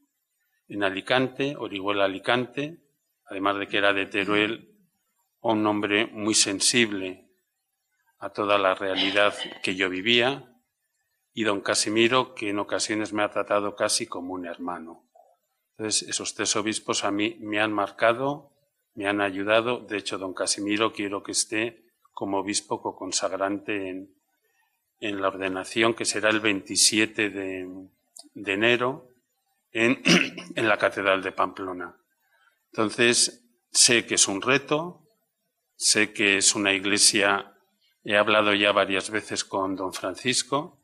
en 0.69 0.85
Alicante, 0.85 1.57
Orihuela 1.57 2.05
Alicante, 2.05 2.85
además 3.29 3.59
de 3.59 3.69
que 3.69 3.79
era 3.79 3.93
de 3.93 4.07
Teruel, 4.07 4.75
un 5.41 5.67
hombre 5.67 6.07
muy 6.07 6.35
sensible 6.35 7.29
a 8.19 8.31
toda 8.31 8.59
la 8.59 8.75
realidad 8.75 9.35
que 9.62 9.77
yo 9.77 9.88
vivía, 9.88 10.45
y 11.33 11.45
don 11.45 11.61
Casimiro, 11.61 12.35
que 12.35 12.51
en 12.51 12.59
ocasiones 12.59 13.12
me 13.12 13.23
ha 13.23 13.31
tratado 13.31 13.77
casi 13.77 14.07
como 14.07 14.35
un 14.35 14.47
hermano. 14.47 15.09
Entonces, 15.77 16.09
esos 16.09 16.35
tres 16.35 16.57
obispos 16.57 17.05
a 17.05 17.12
mí 17.12 17.37
me 17.38 17.61
han 17.61 17.73
marcado, 17.73 18.51
me 18.95 19.07
han 19.07 19.21
ayudado. 19.21 19.79
De 19.79 19.99
hecho, 19.99 20.19
don 20.19 20.35
Casimiro 20.35 20.93
quiero 20.93 21.23
que 21.23 21.31
esté 21.31 21.85
como 22.12 22.38
obispo 22.38 22.83
consagrante 22.97 23.88
en, 23.88 24.12
en 24.99 25.21
la 25.21 25.29
ordenación, 25.29 25.95
que 25.95 26.05
será 26.05 26.31
el 26.31 26.41
27 26.41 27.31
de, 27.31 27.88
de 28.35 28.53
enero 28.53 29.12
en, 29.71 30.03
en 30.57 30.69
la 30.69 30.77
Catedral 30.77 31.23
de 31.23 31.31
Pamplona. 31.31 31.97
Entonces, 32.73 33.45
sé 33.71 34.07
que 34.07 34.15
es 34.15 34.29
un 34.29 34.43
reto, 34.43 35.03
sé 35.77 36.13
que 36.13 36.39
es 36.39 36.55
una 36.55 36.73
iglesia, 36.73 37.55
he 38.05 38.17
hablado 38.17 38.55
ya 38.55 38.73
varias 38.73 39.11
veces 39.11 39.45
con 39.45 39.77
don 39.77 39.93
Francisco, 39.93 40.81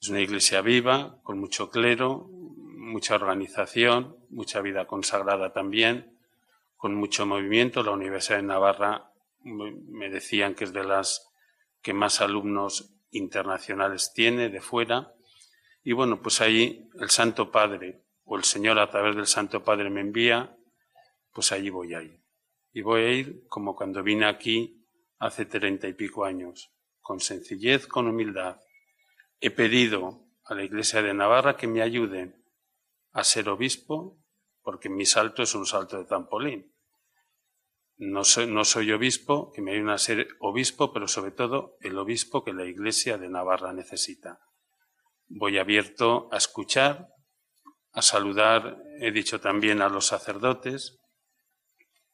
es 0.00 0.08
una 0.08 0.20
iglesia 0.20 0.62
viva, 0.62 1.20
con 1.22 1.38
mucho 1.38 1.70
clero, 1.70 2.26
mucha 2.30 3.14
organización, 3.14 4.16
mucha 4.30 4.60
vida 4.62 4.86
consagrada 4.86 5.52
también, 5.52 6.18
con 6.76 6.94
mucho 6.94 7.26
movimiento. 7.26 7.82
La 7.82 7.90
Universidad 7.90 8.38
de 8.38 8.44
Navarra 8.44 9.12
me 9.44 10.08
decían 10.08 10.54
que 10.54 10.64
es 10.64 10.72
de 10.72 10.84
las 10.84 11.30
que 11.82 11.92
más 11.92 12.20
alumnos 12.20 12.94
internacionales 13.10 14.12
tiene 14.14 14.48
de 14.48 14.60
fuera. 14.60 15.12
Y 15.82 15.92
bueno, 15.92 16.22
pues 16.22 16.40
ahí 16.40 16.88
el 16.98 17.10
Santo 17.10 17.50
Padre 17.50 18.02
o 18.24 18.36
el 18.36 18.44
Señor 18.44 18.78
a 18.78 18.88
través 18.88 19.16
del 19.16 19.26
Santo 19.26 19.62
Padre 19.62 19.90
me 19.90 20.00
envía 20.00 20.56
pues 21.32 21.52
allí 21.52 21.70
voy 21.70 21.94
a 21.94 22.02
ir. 22.02 22.20
Y 22.72 22.82
voy 22.82 23.02
a 23.02 23.12
ir 23.12 23.46
como 23.48 23.74
cuando 23.74 24.02
vine 24.02 24.26
aquí 24.26 24.86
hace 25.18 25.44
treinta 25.44 25.88
y 25.88 25.94
pico 25.94 26.24
años, 26.24 26.72
con 27.00 27.20
sencillez, 27.20 27.86
con 27.86 28.06
humildad. 28.08 28.60
He 29.40 29.50
pedido 29.50 30.26
a 30.44 30.54
la 30.54 30.64
Iglesia 30.64 31.02
de 31.02 31.14
Navarra 31.14 31.56
que 31.56 31.66
me 31.66 31.82
ayuden 31.82 32.44
a 33.12 33.24
ser 33.24 33.48
obispo, 33.48 34.18
porque 34.62 34.88
mi 34.88 35.06
salto 35.06 35.42
es 35.42 35.54
un 35.54 35.66
salto 35.66 35.98
de 35.98 36.04
trampolín. 36.04 36.74
No 37.96 38.24
soy, 38.24 38.46
no 38.46 38.64
soy 38.64 38.92
obispo, 38.92 39.52
que 39.52 39.60
me 39.60 39.72
ayuden 39.72 39.90
a 39.90 39.98
ser 39.98 40.28
obispo, 40.40 40.92
pero 40.92 41.06
sobre 41.06 41.32
todo 41.32 41.76
el 41.80 41.98
obispo 41.98 42.44
que 42.44 42.54
la 42.54 42.64
Iglesia 42.64 43.18
de 43.18 43.28
Navarra 43.28 43.72
necesita. 43.72 44.40
Voy 45.28 45.58
abierto 45.58 46.28
a 46.32 46.38
escuchar, 46.38 47.08
a 47.92 48.02
saludar, 48.02 48.82
he 49.00 49.10
dicho 49.10 49.40
también 49.40 49.82
a 49.82 49.88
los 49.88 50.06
sacerdotes, 50.06 50.98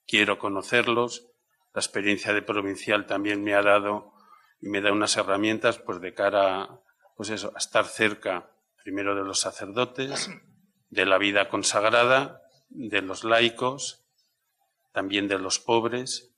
quiero 0.07 0.38
conocerlos. 0.38 1.29
La 1.75 1.81
experiencia 1.81 2.33
de 2.33 2.42
provincial 2.42 3.07
también 3.07 3.42
me 3.42 3.55
ha 3.55 3.62
dado 3.62 4.12
y 4.61 4.69
me 4.69 4.81
da 4.81 4.92
unas 4.92 5.16
herramientas 5.16 5.79
pues 5.79 6.01
de 6.01 6.14
cara 6.14 6.81
pues 7.16 7.31
eso, 7.31 7.53
a 7.55 7.59
estar 7.59 7.87
cerca 7.87 8.51
primero 8.83 9.14
de 9.16 9.25
los 9.25 9.40
sacerdotes, 9.40 10.31
de 10.90 11.07
la 11.07 11.19
vida 11.19 11.49
consagrada, 11.49 12.42
de 12.69 13.01
los 13.03 13.25
laicos, 13.25 14.07
también 14.92 15.29
de 15.29 15.38
los 15.38 15.59
pobres 15.59 16.35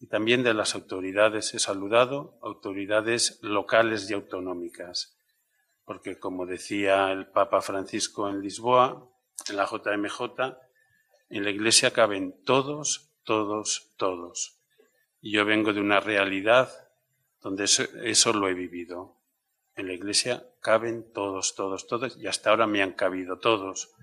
y 0.00 0.08
también 0.08 0.42
de 0.42 0.54
las 0.54 0.74
autoridades. 0.74 1.54
He 1.54 1.58
saludado 1.58 2.38
autoridades 2.42 3.38
locales 3.42 4.10
y 4.10 4.14
autonómicas, 4.14 5.16
porque 5.84 6.18
como 6.18 6.46
decía 6.46 7.12
el 7.12 7.28
Papa 7.28 7.62
Francisco 7.62 8.28
en 8.28 8.42
Lisboa, 8.42 9.08
en 9.48 9.56
la 9.56 9.66
JMJ, 9.66 10.58
en 11.28 11.44
la 11.44 11.50
Iglesia 11.50 11.92
caben 11.92 12.44
todos, 12.44 13.10
todos, 13.24 13.92
todos. 13.96 14.58
Y 15.20 15.32
yo 15.32 15.44
vengo 15.44 15.72
de 15.72 15.80
una 15.80 16.00
realidad 16.00 16.70
donde 17.40 17.64
eso, 17.64 18.32
lo 18.32 18.48
he 18.48 18.54
vivido. 18.54 19.16
en 19.76 19.86
la 19.86 19.92
iglesia 19.92 20.44
caben 20.60 21.12
todos, 21.12 21.54
todos, 21.54 21.86
todos, 21.86 22.16
y 22.16 22.26
hasta 22.26 22.50
ahora 22.50 22.66
me 22.66 22.82
han 22.82 22.92
cabido 22.92 23.38
todos. 23.38 23.94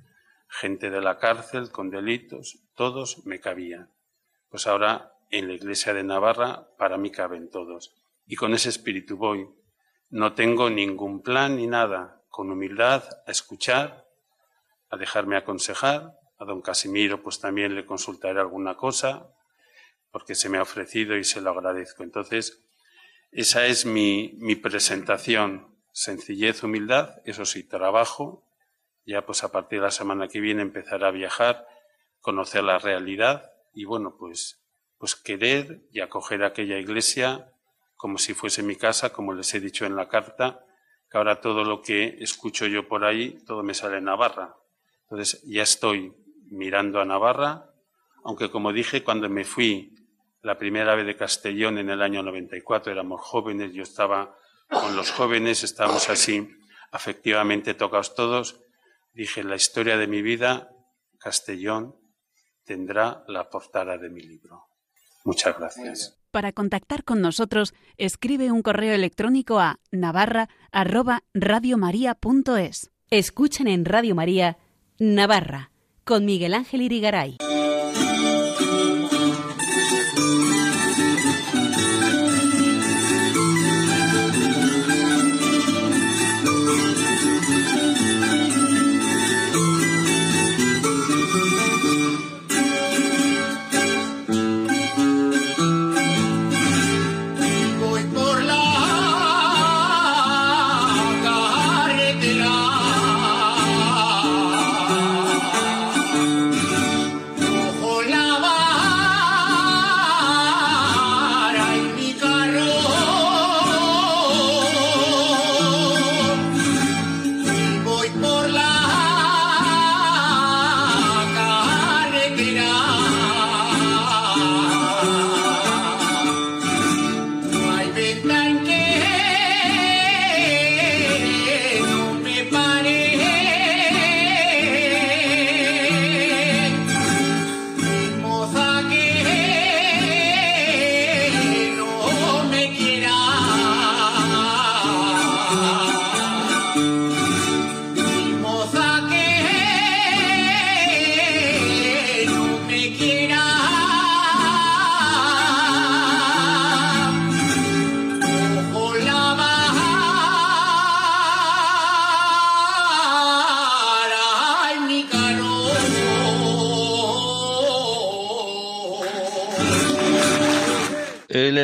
Gente 0.47 0.89
de 0.89 1.01
la 1.01 1.17
cárcel 1.17 1.69
con 1.69 1.89
delitos, 1.89 2.59
todos 2.75 3.25
me 3.25 3.41
cabían. 3.41 3.91
Pues 4.49 4.67
ahora 4.67 5.17
en 5.31 5.47
la 5.47 5.53
iglesia 5.53 5.93
de 5.93 6.03
Navarra 6.03 6.69
para 6.77 6.97
mí 6.97 7.11
caben 7.11 7.49
todos. 7.49 7.93
Y 8.25 8.35
con 8.37 8.53
ese 8.53 8.69
espíritu 8.69 9.17
voy. 9.17 9.49
No 10.09 10.33
tengo 10.33 10.69
ningún 10.69 11.21
plan 11.21 11.57
ni 11.57 11.67
nada. 11.67 12.21
Con 12.29 12.51
humildad 12.51 13.03
a 13.27 13.31
escuchar, 13.31 14.07
a 14.89 14.95
dejarme 14.95 15.35
aconsejar. 15.35 16.17
A 16.45 16.47
don 16.47 16.61
Casimiro 16.61 17.23
pues 17.23 17.39
también 17.39 17.73
le 17.73 17.87
consultaré 17.87 18.39
alguna 18.39 18.75
cosa 18.75 19.33
porque 20.11 20.35
se 20.35 20.47
me 20.47 20.59
ha 20.59 20.61
ofrecido 20.61 21.17
y 21.17 21.23
se 21.23 21.41
lo 21.41 21.49
agradezco. 21.49 22.03
Entonces, 22.03 22.63
esa 23.31 23.65
es 23.65 23.85
mi, 23.85 24.33
mi 24.37 24.55
presentación. 24.55 25.75
Sencillez, 25.91 26.61
humildad, 26.61 27.21
eso 27.25 27.45
sí, 27.45 27.63
trabajo. 27.63 28.47
Ya 29.05 29.25
pues 29.25 29.43
a 29.43 29.51
partir 29.51 29.79
de 29.79 29.85
la 29.85 29.91
semana 29.91 30.27
que 30.27 30.39
viene 30.39 30.61
empezaré 30.61 31.05
a 31.05 31.11
viajar, 31.11 31.67
conocer 32.21 32.63
la 32.63 32.77
realidad 32.77 33.51
y 33.73 33.85
bueno, 33.85 34.15
pues, 34.17 34.61
pues 34.99 35.15
querer 35.15 35.81
y 35.91 36.01
acoger 36.01 36.43
aquella 36.43 36.77
iglesia 36.77 37.51
como 37.95 38.19
si 38.19 38.35
fuese 38.35 38.61
mi 38.61 38.75
casa, 38.75 39.11
como 39.11 39.33
les 39.33 39.53
he 39.55 39.59
dicho 39.59 39.85
en 39.85 39.95
la 39.95 40.07
carta, 40.09 40.63
que 41.09 41.17
ahora 41.17 41.41
todo 41.41 41.63
lo 41.63 41.81
que 41.81 42.17
escucho 42.19 42.67
yo 42.67 42.87
por 42.87 43.03
ahí, 43.03 43.43
todo 43.47 43.63
me 43.63 43.73
sale 43.73 43.97
en 43.97 44.05
Navarra. 44.05 44.55
Entonces 45.09 45.41
ya 45.43 45.63
estoy 45.63 46.13
mirando 46.49 46.99
a 46.99 47.05
Navarra, 47.05 47.69
aunque 48.23 48.49
como 48.49 48.73
dije, 48.73 49.03
cuando 49.03 49.29
me 49.29 49.45
fui 49.45 49.93
la 50.41 50.57
primera 50.57 50.95
vez 50.95 51.05
de 51.05 51.15
Castellón 51.15 51.77
en 51.77 51.89
el 51.89 52.01
año 52.01 52.23
94, 52.23 52.91
éramos 52.91 53.21
jóvenes, 53.21 53.73
yo 53.73 53.83
estaba 53.83 54.35
con 54.69 54.95
los 54.95 55.11
jóvenes, 55.11 55.63
estábamos 55.63 56.09
así 56.09 56.47
afectivamente 56.91 57.73
tocados 57.73 58.13
todos. 58.15 58.61
Dije, 59.13 59.43
la 59.43 59.55
historia 59.55 59.97
de 59.97 60.07
mi 60.07 60.21
vida, 60.21 60.69
Castellón 61.19 61.95
tendrá 62.63 63.25
la 63.27 63.49
portada 63.49 63.97
de 63.97 64.09
mi 64.09 64.21
libro. 64.21 64.67
Muchas 65.23 65.57
gracias. 65.57 66.17
Para 66.31 66.51
contactar 66.51 67.03
con 67.03 67.21
nosotros, 67.21 67.73
escribe 67.97 68.51
un 68.51 68.61
correo 68.61 68.93
electrónico 68.93 69.59
a 69.59 69.79
navarra@radiomaria.es. 69.91 72.91
Escuchen 73.09 73.67
en 73.67 73.85
Radio 73.85 74.15
María 74.15 74.57
Navarra 74.97 75.71
con 76.05 76.23
Miguel 76.23 76.53
Ángel 76.53 76.83
Irigaray. 76.83 77.35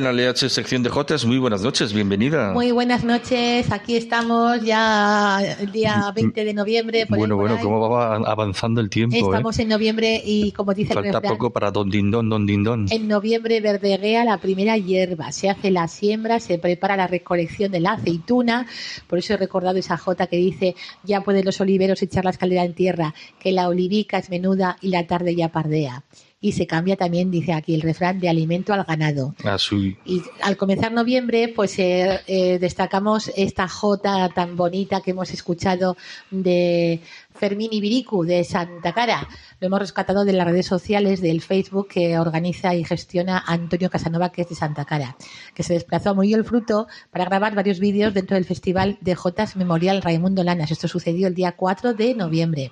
Elena 0.02 0.32
LH, 0.32 0.50
sección 0.50 0.82
de 0.82 0.90
Jotas, 0.90 1.26
muy 1.26 1.38
buenas 1.38 1.62
noches, 1.62 1.94
bienvenida. 1.94 2.54
Muy 2.54 2.72
buenas 2.72 3.04
noches, 3.04 3.72
aquí 3.72 3.96
estamos 3.96 4.60
ya 4.64 5.40
el 5.60 5.72
día 5.72 6.12
20 6.16 6.44
de 6.44 6.54
noviembre. 6.56 7.06
bueno, 7.08 7.36
bueno, 7.36 7.60
¿cómo 7.62 7.88
va 7.88 8.16
avanzando 8.16 8.82
el 8.82 8.90
tiempo? 8.90 9.16
Estamos 9.16 9.60
en 9.60 9.70
noviembre 9.70 10.20
y 10.26 10.54
como 10.54 10.74
dice 10.74 10.96
Falta 10.96 11.20
el 11.20 11.22
poco 11.22 11.52
para 11.52 11.70
Don 11.70 11.92
Dindón, 11.92 12.30
Don 12.30 12.48
Dindón. 12.48 12.88
En 12.90 13.08
noviembre 13.08 13.62
verdeguea 13.62 14.26
la 14.26 14.40
primera 14.40 14.76
hierba, 14.76 15.32
se 15.32 15.52
hace 15.52 15.70
la 15.70 15.88
siembra, 15.88 16.40
se 16.40 16.58
prepara 16.58 16.98
la 16.98 17.06
recolección 17.06 17.72
de 17.72 17.82
la 17.82 17.94
aceituna, 17.94 18.66
por 19.06 19.20
eso 19.20 19.36
he 19.36 19.38
recordado 19.38 19.78
esa 19.78 19.98
jota 19.98 20.26
que 20.26 20.38
dice, 20.38 20.76
ya 21.04 21.22
pueden 21.22 21.46
los 21.46 21.62
oliveros 21.62 22.02
echar 22.02 22.24
la 22.24 22.32
escalera 22.32 22.64
en 22.64 22.74
tierra, 22.74 23.14
que 23.40 23.52
la 23.52 23.68
olivica 23.68 24.18
es 24.18 24.32
menuda 24.32 24.78
y 24.82 24.90
la 24.90 25.06
tarde 25.06 25.36
ya 25.36 25.50
pardea 25.50 26.04
y 26.44 26.54
se 26.54 26.66
cambia 26.66 26.98
también, 26.98 27.30
dice 27.30 27.54
aquí 27.54 27.76
el 27.76 27.82
refrán, 27.82 28.20
de 28.20 28.28
alimento 28.28 28.74
al 28.74 28.84
ganado. 28.84 29.36
Ah, 29.46 29.58
y 30.06 30.24
al 30.42 30.58
comenzar 30.58 30.92
noviembre, 30.92 31.54
pues 31.56 31.78
eh, 31.78 32.20
eh, 32.26 32.58
destacamos 32.58 33.32
esta 33.38 33.68
jota 33.68 34.28
tan 34.30 34.58
bonita 34.58 35.02
que 35.02 35.12
hemos 35.12 35.32
escuchado 35.32 35.96
de 36.32 37.00
Fermín 37.36 37.70
Ibiricu 37.72 38.24
de 38.24 38.44
Santa 38.44 38.92
Cara. 38.92 39.28
Lo 39.60 39.68
hemos 39.68 39.80
rescatado 39.80 40.26
de 40.26 40.34
las 40.34 40.48
redes 40.48 40.66
sociales 40.66 41.22
del 41.22 41.42
Facebook 41.42 41.90
que 41.90 42.18
organiza 42.18 42.74
y 42.74 42.84
gestiona 42.84 43.44
Antonio 43.46 43.92
Casanova, 43.92 44.32
que 44.32 44.42
es 44.42 44.50
de 44.50 44.56
Santa 44.56 44.86
Cara, 44.86 45.16
que 45.54 45.62
se 45.62 45.74
desplazó 45.74 46.10
a 46.10 46.14
Murillo 46.16 46.38
el 46.38 46.46
Fruto 46.46 46.88
para 47.12 47.26
grabar 47.26 47.54
varios 47.54 47.80
vídeos 47.80 48.16
dentro 48.16 48.34
del 48.34 48.46
Festival 48.46 48.98
de 49.02 49.14
Jotas 49.14 49.56
Memorial 49.56 50.02
Raimundo 50.02 50.44
Lanas. 50.44 50.72
Esto 50.72 50.88
sucedió 50.88 51.28
el 51.28 51.36
día 51.36 51.52
4 51.52 51.94
de 51.94 52.16
noviembre. 52.16 52.72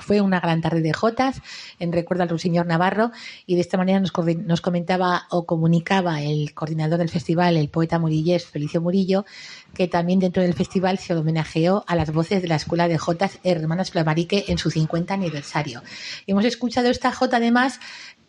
Fue 0.00 0.20
una 0.20 0.40
gran 0.40 0.60
tarde 0.60 0.80
de 0.80 0.92
Jotas 0.92 1.40
en 1.78 1.92
recuerdo 1.92 2.22
al 2.22 2.28
Ruiseñor 2.28 2.66
Navarro 2.66 3.10
y 3.46 3.54
de 3.54 3.60
esta 3.60 3.76
manera 3.76 4.00
nos, 4.00 4.12
nos 4.44 4.60
comentaba 4.60 5.26
o 5.30 5.46
comunicaba 5.46 6.22
el 6.22 6.54
coordinador 6.54 6.98
del 6.98 7.08
festival, 7.08 7.56
el 7.56 7.68
poeta 7.68 7.98
murillés 7.98 8.46
Felicio 8.46 8.80
Murillo, 8.80 9.24
que 9.74 9.88
también 9.88 10.18
dentro 10.18 10.42
del 10.42 10.54
festival 10.54 10.98
se 10.98 11.14
homenajeó 11.14 11.84
a 11.86 11.96
las 11.96 12.12
voces 12.12 12.42
de 12.42 12.48
la 12.48 12.56
Escuela 12.56 12.88
de 12.88 12.98
Jotas 12.98 13.38
Hermanas 13.44 13.90
Flamarique 13.90 14.44
en 14.48 14.58
su 14.58 14.70
50 14.70 15.14
aniversario. 15.14 15.82
Y 16.26 16.32
hemos 16.32 16.44
escuchado 16.44 16.88
esta 16.88 17.12
Jota 17.12 17.38
además 17.38 17.80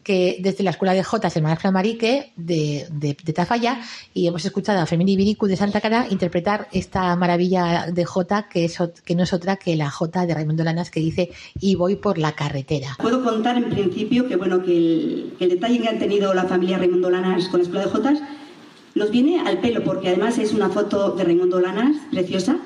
que 0.10 0.38
desde 0.40 0.64
la 0.64 0.72
Escuela 0.72 0.96
de 0.96 1.04
Jotas 1.04 1.38
Hermanas 1.38 1.60
Flamarique 1.60 2.34
de, 2.36 2.88
de, 2.90 3.14
Tafalla 3.32 3.80
y 4.12 4.26
hemos 4.26 4.44
escuchado 4.44 4.80
a 4.80 4.88
Femini 4.88 5.16
Viricu 5.16 5.46
de 5.46 5.56
Santa 5.56 5.82
Cara 5.82 6.08
interpretar 6.10 6.68
esta 6.72 7.16
maravilla 7.16 7.92
de 7.94 8.06
Jota 8.06 8.50
que, 8.50 8.66
es, 8.66 8.80
que 9.06 9.14
no 9.14 9.22
es 9.22 9.34
otra 9.34 9.58
que 9.58 9.76
la 9.76 9.92
Jota 9.92 10.26
de 10.26 10.34
Raimundo 10.34 10.64
Lanas 10.64 10.90
que 10.90 11.00
dice 11.00 11.30
y 11.60 11.76
voy 11.76 11.96
por 11.96 12.18
la 12.18 12.32
carretera. 12.32 12.98
Puedo 13.00 13.24
contar 13.24 13.58
en 13.58 13.70
principio 13.70 14.28
que 14.28 14.36
bueno 14.36 14.64
que 14.64 14.76
el, 14.76 15.34
el 15.40 15.50
detalle 15.50 15.80
que 15.80 15.90
han 15.90 16.00
tenido 16.00 16.34
la 16.34 16.46
familia 16.46 16.80
Raimundo 16.80 17.12
Lanas 17.12 17.48
con 17.50 17.60
la 17.60 17.66
Escuela 17.66 17.86
de 17.86 17.92
Jotas 17.92 18.20
nos 18.96 19.12
viene 19.12 19.42
al 19.42 19.60
pelo 19.60 19.84
porque 19.84 20.08
además 20.08 20.40
es 20.40 20.54
una 20.54 20.70
foto 20.70 21.12
de 21.12 21.24
Raimundo 21.24 21.60
Lanas, 21.60 21.98
preciosa, 22.10 22.58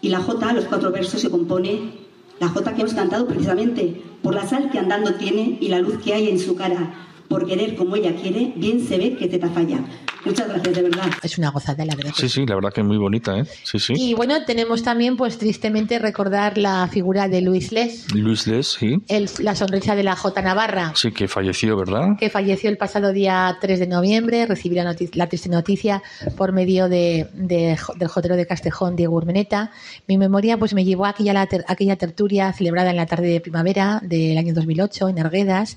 y 0.00 0.08
la 0.08 0.20
J, 0.20 0.54
los 0.54 0.64
cuatro 0.64 0.90
versos, 0.92 1.20
se 1.20 1.28
compone, 1.28 1.92
la 2.40 2.48
J 2.48 2.72
que 2.72 2.80
hemos 2.80 2.94
cantado 2.94 3.26
precisamente, 3.26 4.00
por 4.26 4.34
la 4.34 4.44
sal 4.44 4.70
que 4.72 4.80
andando 4.80 5.14
tiene 5.14 5.56
y 5.60 5.68
la 5.68 5.78
luz 5.78 5.98
que 6.02 6.12
hay 6.12 6.28
en 6.28 6.40
su 6.40 6.56
cara, 6.56 6.92
por 7.28 7.46
querer 7.46 7.76
como 7.76 7.94
ella 7.94 8.16
quiere, 8.16 8.52
bien 8.56 8.84
se 8.84 8.98
ve 8.98 9.16
que 9.16 9.28
te 9.28 9.38
falla. 9.38 9.78
Muchas 10.26 10.48
gracias, 10.48 10.74
de 10.74 10.82
verdad. 10.82 11.06
Es 11.22 11.38
una 11.38 11.50
gozada, 11.50 11.84
la 11.84 11.94
verdad. 11.94 12.12
Sí, 12.14 12.28
sí, 12.28 12.44
la 12.46 12.56
verdad 12.56 12.72
que 12.72 12.80
es 12.80 12.86
muy 12.86 12.98
bonita, 12.98 13.38
¿eh? 13.38 13.44
Sí, 13.62 13.78
sí. 13.78 13.92
Y 13.96 14.14
bueno, 14.14 14.44
tenemos 14.44 14.82
también, 14.82 15.16
pues 15.16 15.38
tristemente, 15.38 15.98
recordar 15.98 16.58
la 16.58 16.88
figura 16.88 17.28
de 17.28 17.40
Luis 17.40 17.70
Les. 17.72 18.12
Luis 18.12 18.46
Les, 18.46 18.66
sí. 18.66 18.98
El, 19.08 19.30
la 19.38 19.54
sonrisa 19.54 19.94
de 19.94 20.02
la 20.02 20.16
J. 20.16 20.42
Navarra. 20.42 20.92
Sí, 20.96 21.12
que 21.12 21.28
falleció, 21.28 21.76
¿verdad? 21.76 22.16
Que 22.18 22.28
falleció 22.28 22.68
el 22.70 22.76
pasado 22.76 23.12
día 23.12 23.56
3 23.60 23.78
de 23.78 23.86
noviembre. 23.86 24.46
Recibí 24.46 24.74
la, 24.74 24.96
la 25.14 25.26
triste 25.28 25.48
noticia 25.48 26.02
por 26.36 26.52
medio 26.52 26.88
de, 26.88 27.28
de, 27.32 27.78
del 27.96 28.08
jotero 28.08 28.36
de 28.36 28.46
Castejón, 28.46 28.96
Diego 28.96 29.14
Urmeneta. 29.14 29.70
Mi 30.08 30.18
memoria 30.18 30.58
pues 30.58 30.74
me 30.74 30.84
llevó 30.84 31.06
a 31.06 31.10
aquella, 31.10 31.32
la, 31.32 31.48
aquella 31.68 31.96
tertulia 31.96 32.52
celebrada 32.52 32.90
en 32.90 32.96
la 32.96 33.06
tarde 33.06 33.28
de 33.28 33.40
primavera 33.40 34.00
del 34.02 34.36
año 34.38 34.54
2008 34.54 35.08
en 35.08 35.18
Arguedas 35.20 35.76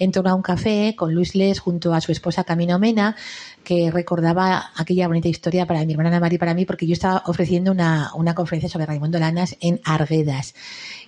en 0.00 0.12
torno 0.12 0.30
a 0.30 0.34
un 0.34 0.42
café 0.42 0.94
con 0.96 1.14
Luis 1.14 1.36
Les 1.36 1.60
junto 1.60 1.94
a 1.94 2.00
su 2.00 2.10
esposa 2.10 2.42
Camino 2.42 2.78
Mena, 2.78 3.16
que 3.64 3.90
recordaba 3.90 4.70
aquella 4.76 5.06
bonita 5.06 5.28
historia 5.28 5.66
para 5.66 5.84
mi 5.84 5.92
hermana 5.92 6.10
Ana 6.10 6.20
María 6.20 6.36
y 6.36 6.38
para 6.38 6.54
mí, 6.54 6.64
porque 6.64 6.86
yo 6.86 6.92
estaba 6.92 7.22
ofreciendo 7.26 7.72
una, 7.72 8.10
una 8.14 8.34
conferencia 8.34 8.68
sobre 8.68 8.86
Raimundo 8.86 9.18
Lanas 9.18 9.56
en 9.60 9.80
Arguedas. 9.84 10.54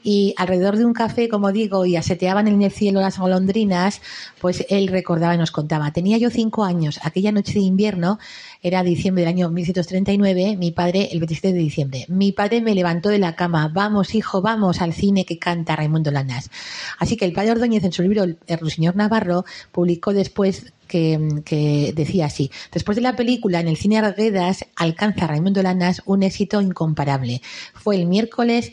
Y 0.04 0.34
alrededor 0.36 0.76
de 0.76 0.84
un 0.84 0.92
café, 0.92 1.28
como 1.28 1.52
digo, 1.52 1.86
y 1.86 1.96
aseteaban 1.96 2.48
en 2.48 2.62
el 2.62 2.72
cielo 2.72 3.00
las 3.00 3.18
golondrinas, 3.18 4.00
pues 4.40 4.66
él 4.68 4.88
recordaba 4.88 5.34
y 5.34 5.38
nos 5.38 5.50
contaba. 5.50 5.92
Tenía 5.92 6.18
yo 6.18 6.30
cinco 6.30 6.64
años, 6.64 7.00
aquella 7.02 7.32
noche 7.32 7.54
de 7.54 7.60
invierno, 7.60 8.18
era 8.62 8.82
diciembre 8.82 9.22
del 9.22 9.28
año 9.28 9.50
1939, 9.50 10.56
mi 10.56 10.72
padre, 10.72 11.08
el 11.12 11.20
27 11.20 11.52
de 11.52 11.58
diciembre. 11.58 12.04
Mi 12.08 12.32
padre 12.32 12.60
me 12.60 12.74
levantó 12.74 13.08
de 13.08 13.18
la 13.18 13.36
cama, 13.36 13.68
vamos 13.68 14.14
hijo, 14.14 14.42
vamos 14.42 14.80
al 14.80 14.92
cine 14.92 15.24
que 15.24 15.38
canta 15.38 15.76
Raimundo 15.76 16.10
Lanas. 16.10 16.50
Así 16.98 17.16
que 17.16 17.24
el 17.24 17.32
padre 17.32 17.52
Ordóñez 17.52 17.84
en 17.84 17.92
su 17.92 18.02
libro 18.02 18.24
El 18.24 18.58
Ruiseñor 18.58 18.96
Navarro 18.96 19.44
publicó 19.70 20.12
después 20.12 20.72
que, 20.92 21.92
decía 21.96 22.26
así, 22.26 22.50
después 22.70 22.96
de 22.96 23.02
la 23.02 23.16
película 23.16 23.60
en 23.60 23.68
el 23.68 23.76
cine 23.76 23.98
Arguedas 23.98 24.66
alcanza 24.76 25.26
Raimundo 25.26 25.62
Lanas 25.62 26.02
un 26.04 26.22
éxito 26.22 26.60
incomparable. 26.60 27.40
Fue 27.74 27.96
el 27.96 28.06
miércoles, 28.06 28.72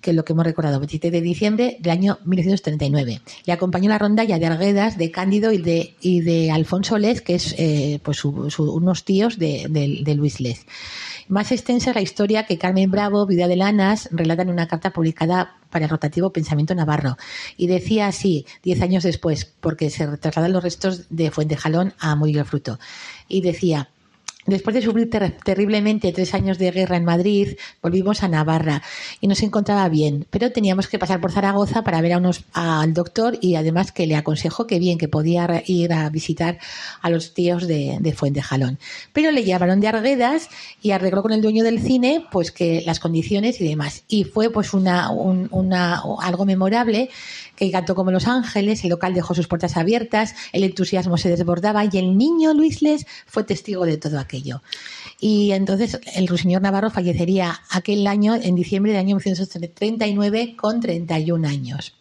que 0.00 0.10
es 0.10 0.16
lo 0.16 0.24
que 0.24 0.32
hemos 0.32 0.44
recordado, 0.44 0.78
27 0.78 1.10
de 1.10 1.20
diciembre 1.20 1.76
del 1.80 1.92
año 1.92 2.18
1939. 2.24 3.20
Le 3.44 3.52
acompañó 3.52 3.88
la 3.88 3.98
rondalla 3.98 4.38
de 4.38 4.46
Arguedas, 4.46 4.96
de 4.96 5.10
Cándido 5.10 5.52
y 5.52 5.58
de, 5.58 5.94
y 6.00 6.20
de 6.20 6.50
Alfonso 6.52 6.98
Les, 6.98 7.20
que 7.20 7.34
es 7.34 7.54
eh, 7.58 7.98
pues 8.02 8.18
su, 8.18 8.30
unos 8.30 9.04
tíos 9.04 9.38
de, 9.38 9.66
de, 9.68 10.14
Luis 10.14 10.40
Les. 10.40 10.66
Más 11.28 11.50
extensa 11.50 11.90
es 11.90 11.96
la 11.96 12.02
historia 12.02 12.46
que 12.46 12.58
Carmen 12.58 12.90
Bravo, 12.90 13.26
vida 13.26 13.48
de 13.48 13.56
Lanas, 13.56 14.08
relata 14.12 14.42
en 14.42 14.50
una 14.50 14.68
carta 14.68 14.92
publicada 14.92 15.56
para 15.76 15.84
el 15.84 15.90
rotativo 15.90 16.30
Pensamiento 16.30 16.74
Navarro. 16.74 17.18
Y 17.58 17.66
decía 17.66 18.06
así, 18.06 18.46
diez 18.62 18.80
años 18.80 19.02
después, 19.02 19.44
porque 19.60 19.90
se 19.90 20.06
trasladan 20.16 20.54
los 20.54 20.62
restos 20.62 21.02
de 21.10 21.30
Fuentejalón 21.30 21.92
a 21.98 22.16
Murillo 22.16 22.46
Fruto. 22.46 22.78
Y 23.28 23.42
decía, 23.42 23.90
Después 24.46 24.74
de 24.74 24.82
sufrir 24.82 25.10
ter 25.10 25.32
terriblemente 25.44 26.12
tres 26.12 26.32
años 26.32 26.56
de 26.58 26.70
guerra 26.70 26.96
en 26.96 27.04
Madrid, 27.04 27.56
volvimos 27.82 28.22
a 28.22 28.28
Navarra 28.28 28.80
y 29.20 29.26
nos 29.26 29.42
encontraba 29.42 29.88
bien, 29.88 30.24
pero 30.30 30.52
teníamos 30.52 30.86
que 30.86 31.00
pasar 31.00 31.20
por 31.20 31.32
Zaragoza 31.32 31.82
para 31.82 32.00
ver 32.00 32.12
a 32.12 32.18
unos, 32.18 32.44
al 32.52 32.94
doctor 32.94 33.38
y 33.40 33.56
además 33.56 33.90
que 33.90 34.06
le 34.06 34.14
aconsejó 34.14 34.68
que 34.68 34.78
bien, 34.78 34.98
que 34.98 35.08
podía 35.08 35.64
ir 35.66 35.92
a 35.92 36.08
visitar 36.10 36.58
a 37.02 37.10
los 37.10 37.34
tíos 37.34 37.66
de, 37.66 37.98
de 38.00 38.12
Fuentejalón. 38.12 38.78
Pero 39.12 39.32
le 39.32 39.44
llamaron 39.44 39.80
de 39.80 39.88
Arguedas 39.88 40.48
y 40.80 40.92
arregló 40.92 41.22
con 41.22 41.32
el 41.32 41.42
dueño 41.42 41.64
del 41.64 41.80
cine 41.80 42.24
pues 42.30 42.52
que 42.52 42.82
las 42.86 43.00
condiciones 43.00 43.60
y 43.60 43.68
demás. 43.68 44.04
Y 44.06 44.24
fue 44.24 44.50
pues 44.50 44.74
una, 44.74 45.10
un, 45.10 45.48
una 45.50 46.02
algo 46.20 46.44
memorable 46.44 47.10
que 47.56 47.70
cantó 47.70 47.94
como 47.94 48.10
Los 48.10 48.26
Ángeles, 48.26 48.84
el 48.84 48.90
local 48.90 49.14
dejó 49.14 49.34
sus 49.34 49.48
puertas 49.48 49.76
abiertas, 49.76 50.34
el 50.52 50.64
entusiasmo 50.64 51.16
se 51.16 51.30
desbordaba 51.30 51.84
y 51.84 51.98
el 51.98 52.16
niño 52.16 52.54
Luis 52.54 52.82
Les 52.82 53.06
fue 53.26 53.44
testigo 53.44 53.86
de 53.86 53.96
todo 53.96 54.18
aquello. 54.18 54.62
Y 55.18 55.52
entonces 55.52 55.98
el 56.14 56.28
ruiseñor 56.28 56.62
Navarro 56.62 56.90
fallecería 56.90 57.60
aquel 57.70 58.06
año, 58.06 58.34
en 58.34 58.54
diciembre 58.54 58.92
del 58.92 59.00
año 59.00 59.16
1939, 59.16 60.56
con 60.56 60.80
31 60.80 61.48
años. 61.48 61.94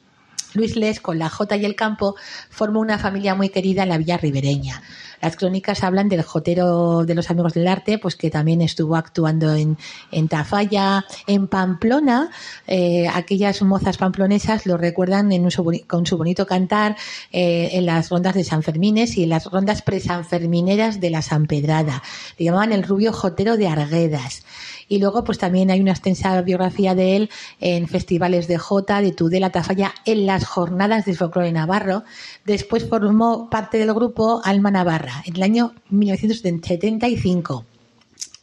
Luis 0.53 0.75
Les, 0.75 0.99
con 0.99 1.19
la 1.19 1.29
Jota 1.29 1.57
y 1.57 1.65
el 1.65 1.75
campo, 1.75 2.15
formó 2.49 2.79
una 2.79 2.97
familia 2.97 3.35
muy 3.35 3.49
querida 3.49 3.83
en 3.83 3.89
la 3.89 3.97
villa 3.97 4.17
ribereña. 4.17 4.81
Las 5.21 5.35
crónicas 5.35 5.83
hablan 5.83 6.09
del 6.09 6.21
jotero 6.21 7.05
de 7.05 7.15
los 7.15 7.29
amigos 7.29 7.53
del 7.53 7.67
arte, 7.67 7.97
pues 7.97 8.15
que 8.15 8.29
también 8.29 8.61
estuvo 8.61 8.95
actuando 8.95 9.53
en, 9.53 9.77
en 10.11 10.27
Tafalla, 10.27 11.05
en 11.27 11.47
Pamplona. 11.47 12.29
Eh, 12.67 13.07
aquellas 13.13 13.61
mozas 13.61 13.97
pamplonesas 13.97 14.65
lo 14.65 14.77
recuerdan 14.77 15.31
con 15.87 16.05
su 16.05 16.17
bonito 16.17 16.45
cantar 16.45 16.95
eh, 17.31 17.69
en 17.73 17.85
las 17.85 18.09
rondas 18.09 18.35
de 18.35 18.43
San 18.43 18.63
Fermines 18.63 19.17
y 19.17 19.23
en 19.23 19.29
las 19.29 19.45
rondas 19.45 19.81
presanfermineras 19.81 20.99
de 20.99 21.09
la 21.09 21.21
San 21.21 21.47
Pedrada. 21.47 22.03
Le 22.37 22.45
llamaban 22.45 22.71
el 22.71 22.83
rubio 22.83 23.13
jotero 23.13 23.57
de 23.57 23.67
Arguedas. 23.67 24.43
Y 24.87 24.99
luego, 24.99 25.23
pues 25.23 25.39
también 25.39 25.71
hay 25.71 25.81
una 25.81 25.91
extensa 25.91 26.39
biografía 26.41 26.93
de 26.93 27.15
él 27.15 27.29
en 27.59 27.87
festivales 27.87 28.47
de 28.47 28.59
Jota, 28.59 29.01
de 29.01 29.11
Tudela, 29.11 29.49
Tafalla, 29.49 29.93
en 30.05 30.27
las 30.27 30.45
jornadas 30.45 31.05
de 31.05 31.15
folclore 31.15 31.51
Navarro. 31.51 32.03
Después 32.45 32.87
formó 32.87 33.49
parte 33.49 33.79
del 33.79 33.93
grupo 33.93 34.41
Alma 34.43 34.69
Navarra 34.69 35.04
en 35.25 35.35
el 35.35 35.43
año 35.43 35.73
1975. 35.89 37.65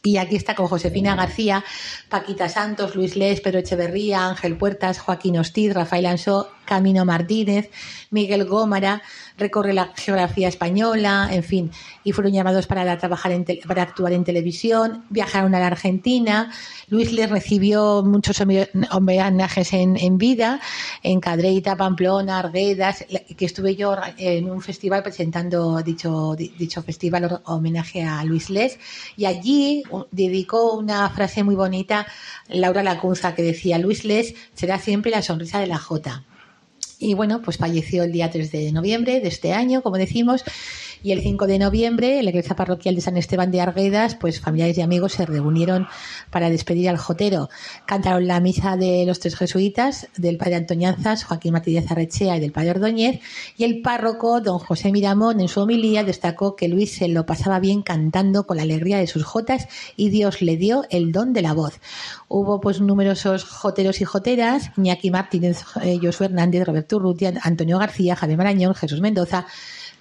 Y 0.05 0.17
aquí 0.17 0.35
está 0.35 0.53
con 0.53 0.67
Josefina 0.67 1.15
García, 1.15 1.63
Paquita 2.09 2.49
Santos, 2.49 2.93
Luis 2.93 3.15
Les, 3.15 3.39
Pedro 3.39 3.59
Echeverría, 3.59 4.27
Ángel 4.27 4.57
Puertas, 4.57 4.99
Joaquín 4.99 5.37
Hostiz, 5.37 5.73
Rafael 5.73 6.05
Ansó, 6.05 6.51
Camino 6.65 7.05
Martínez, 7.05 7.69
Miguel 8.09 8.45
Gómara, 8.45 9.01
recorre 9.37 9.73
la 9.73 9.91
geografía 9.95 10.47
española, 10.47 11.29
en 11.31 11.43
fin, 11.43 11.71
y 12.03 12.11
fueron 12.11 12.33
llamados 12.33 12.67
para 12.67 12.97
trabajar 12.97 13.31
en 13.31 13.45
para 13.67 13.83
actuar 13.83 14.13
en 14.13 14.23
televisión, 14.23 15.05
viajaron 15.09 15.55
a 15.55 15.59
la 15.59 15.67
Argentina, 15.67 16.51
Luis 16.87 17.11
les 17.11 17.29
recibió 17.29 18.03
muchos 18.03 18.41
homenajes 18.91 19.73
en, 19.73 19.97
en 19.97 20.17
vida, 20.17 20.59
en 21.01 21.19
Cadreita, 21.19 21.75
Pamplona, 21.75 22.39
Arguedas, 22.39 23.05
que 23.37 23.45
estuve 23.45 23.75
yo 23.75 23.95
en 24.17 24.49
un 24.49 24.61
festival 24.61 25.03
presentando 25.03 25.81
dicho, 25.81 26.35
dicho 26.35 26.83
festival 26.83 27.41
homenaje 27.45 28.03
a 28.03 28.23
Luis 28.23 28.49
Les, 28.49 28.79
y 29.17 29.25
allí 29.25 29.83
dedicó 30.11 30.73
una 30.73 31.09
frase 31.09 31.43
muy 31.43 31.55
bonita 31.55 32.05
Laura 32.47 32.83
Lacunza 32.83 33.35
que 33.35 33.41
decía, 33.41 33.77
Luis 33.77 34.03
Les 34.05 34.35
será 34.53 34.79
siempre 34.79 35.11
la 35.11 35.21
sonrisa 35.21 35.59
de 35.59 35.67
la 35.67 35.77
Jota. 35.77 36.23
Y 37.03 37.15
bueno, 37.15 37.41
pues 37.41 37.57
falleció 37.57 38.03
el 38.03 38.13
día 38.13 38.31
3 38.31 38.51
de 38.51 38.71
noviembre 38.71 39.19
de 39.19 39.27
este 39.27 39.51
año, 39.51 39.81
como 39.81 39.97
decimos, 39.97 40.45
y 41.03 41.11
el 41.11 41.21
5 41.21 41.47
de 41.47 41.59
noviembre, 41.59 42.19
en 42.19 42.25
la 42.25 42.31
iglesia 42.31 42.55
parroquial 42.55 42.95
de 42.95 43.01
San 43.01 43.17
Esteban 43.17 43.51
de 43.51 43.59
Arguedas, 43.59 44.15
pues 44.15 44.39
familiares 44.39 44.77
y 44.77 44.81
amigos 44.81 45.11
se 45.11 45.25
reunieron 45.25 45.87
para 46.31 46.49
despedir 46.49 46.87
al 46.89 46.97
jotero. 46.97 47.49
Cantaron 47.85 48.25
la 48.25 48.39
misa 48.39 48.77
de 48.77 49.03
los 49.05 49.19
tres 49.19 49.35
jesuitas, 49.35 50.07
del 50.15 50.37
padre 50.37 50.55
Antoñanzas, 50.55 51.25
Joaquín 51.25 51.51
Martínez 51.51 51.91
Arrechea 51.91 52.37
y 52.37 52.39
del 52.39 52.53
padre 52.53 52.71
Ordóñez, 52.71 53.19
y 53.57 53.65
el 53.65 53.81
párroco, 53.81 54.39
don 54.39 54.59
José 54.59 54.93
Miramón, 54.93 55.41
en 55.41 55.49
su 55.49 55.59
homilía 55.59 56.05
destacó 56.05 56.55
que 56.55 56.69
Luis 56.69 56.95
se 56.95 57.09
lo 57.09 57.25
pasaba 57.25 57.59
bien 57.59 57.81
cantando 57.81 58.47
con 58.47 58.57
la 58.57 58.63
alegría 58.63 58.97
de 58.97 59.07
sus 59.07 59.23
jotas 59.23 59.67
y 59.97 60.09
Dios 60.09 60.41
le 60.41 60.55
dio 60.55 60.85
el 60.89 61.11
don 61.11 61.33
de 61.33 61.41
la 61.41 61.53
voz. 61.53 61.81
Hubo 62.29 62.61
pues 62.61 62.79
numerosos 62.79 63.43
joteros 63.43 63.99
y 63.99 64.05
joteras, 64.05 64.71
Iñaki 64.77 65.11
Martínez, 65.11 65.63
eh, 65.81 65.99
Josué 66.01 66.27
Hernández, 66.27 66.65
Roberto 66.65 66.95
Urrutia, 66.95 67.33
Antonio 67.41 67.77
García, 67.77 68.15
Javier 68.15 68.37
Marañón, 68.37 68.73
Jesús 68.73 69.01
Mendoza, 69.01 69.45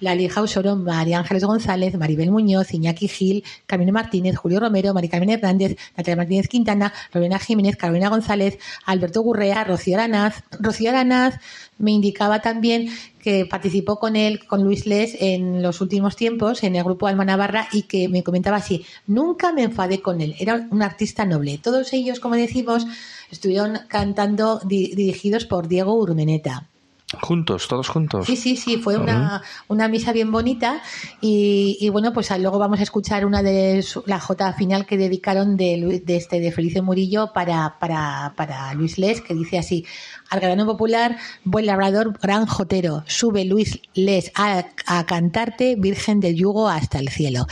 Lali 0.02 0.28
Jausoro, 0.28 0.74
María 0.74 1.20
Ángeles 1.20 1.44
González, 1.44 1.96
Maribel 1.96 2.32
Muñoz, 2.32 2.74
Iñaki 2.74 3.06
Gil, 3.06 3.44
Carmen 3.66 3.92
Martínez, 3.92 4.36
Julio 4.36 4.58
Romero, 4.58 4.92
Mari 4.92 5.08
Carmen 5.08 5.30
Hernández, 5.30 5.76
Natalia 5.96 6.16
Martínez 6.16 6.48
Quintana, 6.48 6.92
Lorena 7.14 7.38
Jiménez, 7.38 7.76
Carolina 7.76 8.08
González, 8.08 8.58
Alberto 8.84 9.22
Gurrea, 9.22 9.62
Rocío 9.62 9.96
Aranaz. 9.96 10.42
Rocío 10.58 10.90
Aranaz 10.90 11.36
me 11.78 11.92
indicaba 11.92 12.40
también 12.42 12.90
que 13.20 13.46
participó 13.46 14.00
con 14.00 14.16
él, 14.16 14.44
con 14.46 14.64
Luis 14.64 14.86
Les, 14.86 15.16
en 15.20 15.62
los 15.62 15.80
últimos 15.80 16.16
tiempos 16.16 16.64
en 16.64 16.74
el 16.74 16.82
grupo 16.82 17.06
Alma 17.06 17.24
Navarra 17.24 17.68
y 17.72 17.82
que 17.82 18.08
me 18.08 18.24
comentaba 18.24 18.56
así, 18.56 18.84
nunca 19.06 19.52
me 19.52 19.62
enfadé 19.62 20.02
con 20.02 20.20
él, 20.20 20.34
era 20.40 20.66
un 20.70 20.82
artista 20.82 21.24
noble. 21.24 21.58
Todos 21.58 21.92
ellos, 21.92 22.18
como 22.18 22.34
decimos, 22.34 22.86
estuvieron 23.30 23.78
cantando 23.86 24.60
di 24.64 24.94
dirigidos 24.96 25.46
por 25.46 25.68
Diego 25.68 25.94
Urmeneta. 25.94 26.71
Juntos, 27.20 27.68
todos 27.68 27.88
juntos. 27.88 28.26
Sí, 28.26 28.36
sí, 28.36 28.56
sí, 28.56 28.78
fue 28.78 28.96
una, 28.96 29.42
una 29.68 29.88
misa 29.88 30.12
bien 30.12 30.32
bonita 30.32 30.80
y, 31.20 31.76
y, 31.80 31.88
bueno, 31.90 32.12
pues 32.12 32.30
luego 32.38 32.58
vamos 32.58 32.80
a 32.80 32.82
escuchar 32.82 33.26
una 33.26 33.42
de 33.42 33.82
su, 33.82 34.02
la 34.06 34.18
jota 34.18 34.52
final 34.54 34.86
que 34.86 34.96
dedicaron 34.96 35.56
de, 35.56 36.02
de 36.04 36.16
este 36.16 36.40
de 36.40 36.52
Felice 36.52 36.82
Murillo 36.82 37.32
para, 37.32 37.76
para, 37.78 38.32
para 38.36 38.72
Luis 38.74 38.98
Les, 38.98 39.20
que 39.20 39.34
dice 39.34 39.58
así, 39.58 39.84
al 40.30 40.40
grano 40.40 40.64
popular, 40.64 41.18
buen 41.44 41.66
labrador, 41.66 42.18
gran 42.20 42.46
jotero, 42.46 43.04
sube 43.06 43.44
Luis 43.44 43.80
Les 43.94 44.32
a, 44.34 44.64
a 44.86 45.06
cantarte, 45.06 45.76
Virgen 45.76 46.20
del 46.20 46.36
Yugo 46.36 46.68
hasta 46.68 46.98
el 46.98 47.08
cielo. 47.08 47.46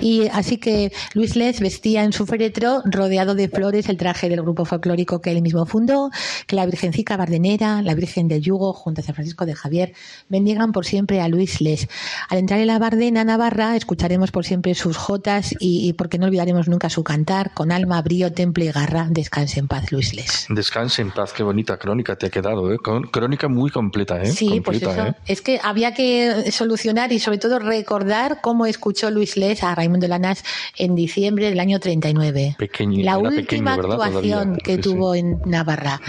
Y 0.00 0.26
así 0.32 0.56
que 0.56 0.92
Luis 1.14 1.36
Les 1.36 1.60
vestía 1.60 2.02
en 2.02 2.12
su 2.12 2.26
féretro, 2.26 2.82
rodeado 2.84 3.34
de 3.34 3.48
flores, 3.48 3.88
el 3.88 3.96
traje 3.96 4.28
del 4.28 4.42
grupo 4.42 4.64
folclórico 4.64 5.20
que 5.20 5.30
él 5.30 5.42
mismo 5.42 5.64
fundó, 5.66 6.10
que 6.46 6.56
la 6.56 6.66
Virgencica 6.66 7.16
Bardenera, 7.16 7.82
la 7.82 7.94
Virgen 7.94 8.26
del 8.26 8.42
Yugo, 8.42 8.72
junto 8.72 9.03
San 9.04 9.14
Francisco 9.14 9.46
de 9.46 9.54
Javier, 9.54 9.92
bendigan 10.28 10.72
por 10.72 10.86
siempre 10.86 11.20
a 11.20 11.28
Luis 11.28 11.60
Les. 11.60 11.88
Al 12.28 12.38
entrar 12.38 12.60
en 12.60 12.66
la 12.66 12.78
Bardena 12.78 13.24
Navarra, 13.24 13.76
escucharemos 13.76 14.30
por 14.30 14.44
siempre 14.44 14.74
sus 14.74 14.96
jotas 14.96 15.54
y, 15.58 15.92
porque 15.94 16.18
no 16.18 16.26
olvidaremos 16.26 16.68
nunca 16.68 16.90
su 16.90 17.04
cantar, 17.04 17.52
con 17.54 17.72
alma, 17.72 18.00
brío, 18.02 18.32
temple 18.32 18.66
y 18.66 18.70
garra. 18.70 19.06
Descanse 19.10 19.60
en 19.60 19.68
paz, 19.68 19.92
Luis 19.92 20.14
Les. 20.14 20.46
Descanse 20.48 21.02
en 21.02 21.10
paz, 21.10 21.32
qué 21.32 21.42
bonita 21.42 21.76
crónica 21.76 22.16
te 22.16 22.26
ha 22.26 22.30
quedado, 22.30 22.72
¿eh? 22.72 22.78
crónica 23.10 23.48
muy 23.48 23.70
completa, 23.70 24.22
¿eh? 24.22 24.26
Sí, 24.26 24.60
pues 24.60 24.82
eso. 24.82 25.06
¿eh? 25.06 25.14
Es 25.26 25.42
que 25.42 25.60
había 25.62 25.94
que 25.94 26.50
solucionar 26.50 27.12
y 27.12 27.18
sobre 27.18 27.38
todo 27.38 27.58
recordar 27.58 28.40
cómo 28.40 28.66
escuchó 28.66 29.10
Luis 29.10 29.36
Les 29.36 29.62
a 29.62 29.74
Raimundo 29.74 30.08
Lanas 30.08 30.44
en 30.76 30.94
diciembre 30.94 31.48
del 31.48 31.60
año 31.60 31.80
39. 31.80 32.56
la 33.02 33.18
última 33.18 33.74
actuación 33.74 34.56
que 34.56 34.78
tuvo 34.78 35.14
en 35.14 35.40
Navarra. 35.44 36.00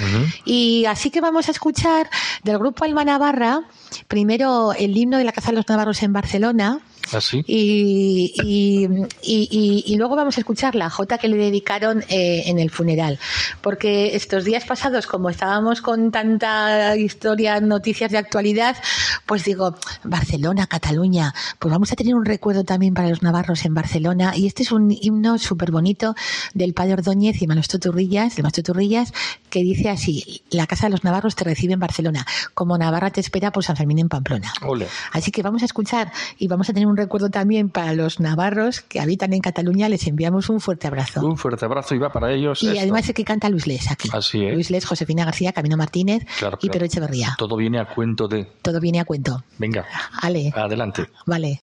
Y 0.46 0.86
así 0.86 1.10
que 1.10 1.22
vamos 1.22 1.48
a 1.48 1.52
escuchar 1.52 2.10
del 2.44 2.58
grupo 2.58 2.85
Alma 2.86 3.04
Navarra, 3.04 3.64
primero 4.08 4.74
el 4.74 4.96
himno 4.96 5.18
de 5.18 5.24
la 5.24 5.32
Casa 5.32 5.50
de 5.50 5.58
los 5.58 5.68
Navarros 5.68 6.04
en 6.04 6.14
Barcelona, 6.14 6.82
¿Ah, 7.14 7.20
y, 7.46 8.34
y, 9.22 9.96
luego 9.96 10.16
vamos 10.16 10.38
a 10.38 10.42
escuchar 10.42 10.76
la 10.76 10.90
jota 10.90 11.18
que 11.18 11.28
le 11.28 11.38
dedicaron 11.38 12.04
eh, 12.10 12.44
en 12.48 12.60
el 12.60 12.70
funeral. 12.70 13.20
Porque 13.62 14.16
estos 14.16 14.44
días 14.44 14.66
pasados, 14.66 15.08
como 15.08 15.30
estábamos 15.30 15.82
con 15.82 16.12
tanta 16.12 16.96
historia, 16.98 17.60
noticias 17.60 18.12
de 18.12 18.18
actualidad, 18.18 18.76
pues 19.26 19.44
digo, 19.44 19.76
Barcelona, 20.04 20.68
Cataluña, 20.68 21.34
pues 21.60 21.72
vamos 21.72 21.92
a 21.92 21.96
tener 21.96 22.16
un 22.16 22.26
recuerdo 22.26 22.64
también 22.64 22.94
para 22.94 23.10
los 23.10 23.22
navarros 23.22 23.66
en 23.66 23.74
Barcelona. 23.74 24.36
Y 24.36 24.48
este 24.48 24.64
es 24.64 24.72
un 24.72 24.92
himno 24.92 25.38
súper 25.38 25.72
bonito 25.72 26.16
del 26.54 26.74
padre 26.74 26.94
Ordóñez 26.94 27.42
y 27.42 27.48
Manuel 27.48 27.68
Turrillas, 27.68 28.38
el 28.38 28.44
maestro 28.44 28.64
Turrillas, 28.64 29.14
que 29.50 29.60
dice 29.60 29.90
así: 29.90 30.44
La 30.50 30.68
casa 30.68 30.88
de 30.88 30.92
los 30.92 31.04
navarros 31.04 31.36
te 31.36 31.44
recibe 31.44 31.74
en 31.74 31.80
Barcelona, 31.80 32.26
como 32.54 32.78
Navarra 32.78 33.10
te 33.10 33.22
espera 33.22 33.52
por 33.52 33.64
San 33.64 33.76
Fermín 33.76 34.00
en 34.00 34.10
Pamplona. 34.10 34.52
Así 35.12 35.32
que 35.32 35.42
vamos 35.42 35.62
a 35.62 35.66
escuchar 35.66 36.12
y 36.38 36.48
vamos 36.48 36.70
a 36.70 36.74
tener 36.74 36.88
un 36.88 36.95
recuerdo 36.98 37.30
también 37.30 37.70
para 37.70 37.94
los 37.94 38.20
navarros 38.20 38.82
que 38.82 39.00
habitan 39.00 39.34
en 39.34 39.42
Cataluña. 39.42 39.90
Les 39.90 40.08
enviamos 40.08 40.50
un 40.50 40.60
fuerte 40.60 40.88
abrazo. 40.88 41.26
Un 41.26 41.38
fuerte 41.38 41.66
abrazo 41.66 41.96
y 41.96 42.00
va 42.00 42.12
para 42.12 42.32
ellos. 42.32 42.62
Y 42.64 42.78
además 42.78 43.08
es 43.08 43.16
que 43.16 43.24
canta 43.24 43.50
Luis 43.50 43.68
Les 43.68 43.92
aquí. 43.92 44.10
Así 44.12 44.46
es. 44.46 44.54
Luis 44.54 44.70
Les, 44.72 44.86
Josefina 44.86 45.26
García, 45.26 45.54
Camino 45.54 45.78
Martínez 45.78 46.26
y 46.62 46.70
Pedro 46.70 46.86
Echeverría. 46.86 47.36
Todo 47.38 47.56
viene 47.56 47.80
a 47.80 47.86
cuento 47.86 48.28
de. 48.28 48.46
Todo 48.62 48.80
viene 48.80 49.00
a 49.00 49.06
cuento. 49.06 49.44
Venga. 49.58 49.86
Ale. 50.22 50.52
Adelante. 50.56 51.08
Vale. 51.26 51.60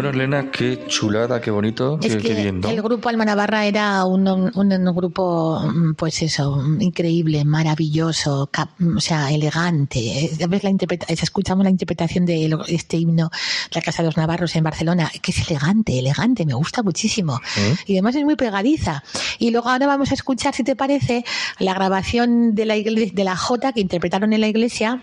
Bueno, 0.00 0.16
Elena, 0.16 0.50
qué 0.50 0.86
chulada, 0.86 1.42
qué 1.42 1.50
bonito, 1.50 1.98
es 2.02 2.16
qué, 2.16 2.22
que 2.22 2.48
El 2.48 2.80
grupo 2.80 3.10
Alma 3.10 3.26
Navarra 3.26 3.66
era 3.66 4.06
un, 4.06 4.26
un, 4.26 4.94
grupo, 4.96 5.60
mm, 5.60 5.92
pues 5.92 6.22
eso, 6.22 6.58
increíble, 6.78 7.44
maravilloso, 7.44 8.48
o 8.96 9.00
sea, 9.00 9.30
elegante. 9.30 10.30
¿Ves 10.48 10.64
la 10.64 10.70
escuchamos 11.06 11.64
la 11.64 11.70
interpretación 11.70 12.24
de 12.24 12.50
este 12.68 12.96
himno, 12.96 13.30
La 13.74 13.82
Casa 13.82 14.02
de 14.02 14.06
los 14.06 14.16
Navarros 14.16 14.56
en 14.56 14.64
Barcelona, 14.64 15.12
que 15.20 15.32
es 15.32 15.50
elegante, 15.50 15.98
elegante, 15.98 16.46
me 16.46 16.54
gusta 16.54 16.82
muchísimo. 16.82 17.38
¿Eh? 17.58 17.76
Y 17.84 17.92
además 17.92 18.14
es 18.14 18.24
muy 18.24 18.36
pegadiza. 18.36 19.04
Y 19.38 19.50
luego 19.50 19.68
ahora 19.68 19.86
vamos 19.86 20.12
a 20.12 20.14
escuchar, 20.14 20.54
si 20.54 20.64
te 20.64 20.76
parece, 20.76 21.26
la 21.58 21.74
grabación 21.74 22.54
de 22.54 22.64
la, 22.64 22.74
de 22.76 23.22
la 23.22 23.36
Jota 23.36 23.74
que 23.74 23.80
interpretaron 23.80 24.32
en 24.32 24.40
la 24.40 24.48
iglesia 24.48 25.02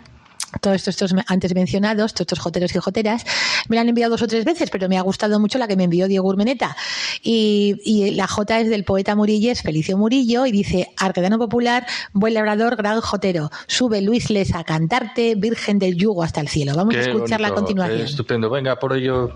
todos 0.61 0.87
estos, 0.87 1.13
antes 1.27 1.53
mencionados, 1.53 2.13
todos 2.13 2.21
estos 2.21 2.39
joteros 2.39 2.73
y 2.75 2.79
joteras, 2.79 3.25
me 3.67 3.75
la 3.75 3.81
han 3.81 3.89
enviado 3.89 4.11
dos 4.11 4.21
o 4.21 4.27
tres 4.27 4.45
veces, 4.45 4.69
pero 4.69 4.89
me 4.89 4.97
ha 4.97 5.01
gustado 5.01 5.39
mucho 5.39 5.57
la 5.57 5.67
que 5.67 5.75
me 5.75 5.83
envió 5.83 6.07
Diego 6.07 6.27
Urmeneta. 6.27 6.75
Y, 7.21 8.11
la 8.15 8.27
J 8.27 8.61
es 8.61 8.69
del 8.69 8.83
poeta 8.83 9.15
Murilles, 9.15 9.61
Felicio 9.61 9.97
Murillo, 9.97 10.45
y 10.45 10.51
dice, 10.51 10.93
Arquedano 10.97 11.37
Popular, 11.37 11.85
buen 12.13 12.33
labrador, 12.33 12.75
gran 12.75 13.01
jotero, 13.01 13.49
sube 13.67 14.01
Luis 14.01 14.29
Les 14.29 14.53
a 14.55 14.63
cantarte, 14.63 15.35
Virgen 15.35 15.79
del 15.79 15.95
Yugo 15.95 16.23
hasta 16.23 16.41
el 16.41 16.47
cielo. 16.47 16.73
Vamos 16.75 16.95
a 16.95 17.01
escucharla 17.01 17.49
a 17.49 17.53
continuación. 17.53 18.01
Estupendo, 18.01 18.49
venga, 18.49 18.77
por 18.77 18.95
ello. 18.95 19.33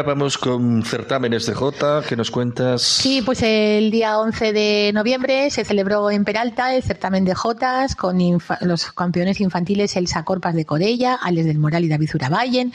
Vamos 0.00 0.38
con 0.38 0.82
certámenes 0.84 1.44
de 1.44 1.52
Jota. 1.52 2.02
¿Qué 2.08 2.16
nos 2.16 2.30
cuentas? 2.30 2.80
Sí, 2.80 3.20
pues 3.20 3.42
el 3.42 3.90
día 3.90 4.18
11 4.18 4.52
de 4.54 4.90
noviembre 4.94 5.50
se 5.50 5.66
celebró 5.66 6.10
en 6.10 6.24
Peralta 6.24 6.74
el 6.74 6.82
certamen 6.82 7.26
de 7.26 7.34
Jotas 7.34 7.94
con 7.94 8.18
los 8.62 8.92
campeones 8.92 9.40
infantiles 9.40 9.94
Elsa 9.94 10.24
Corpas 10.24 10.54
de 10.54 10.64
Corella, 10.64 11.14
Alex 11.14 11.46
del 11.46 11.58
Moral 11.58 11.84
y 11.84 11.88
David 11.88 12.08
Zuraballen. 12.10 12.72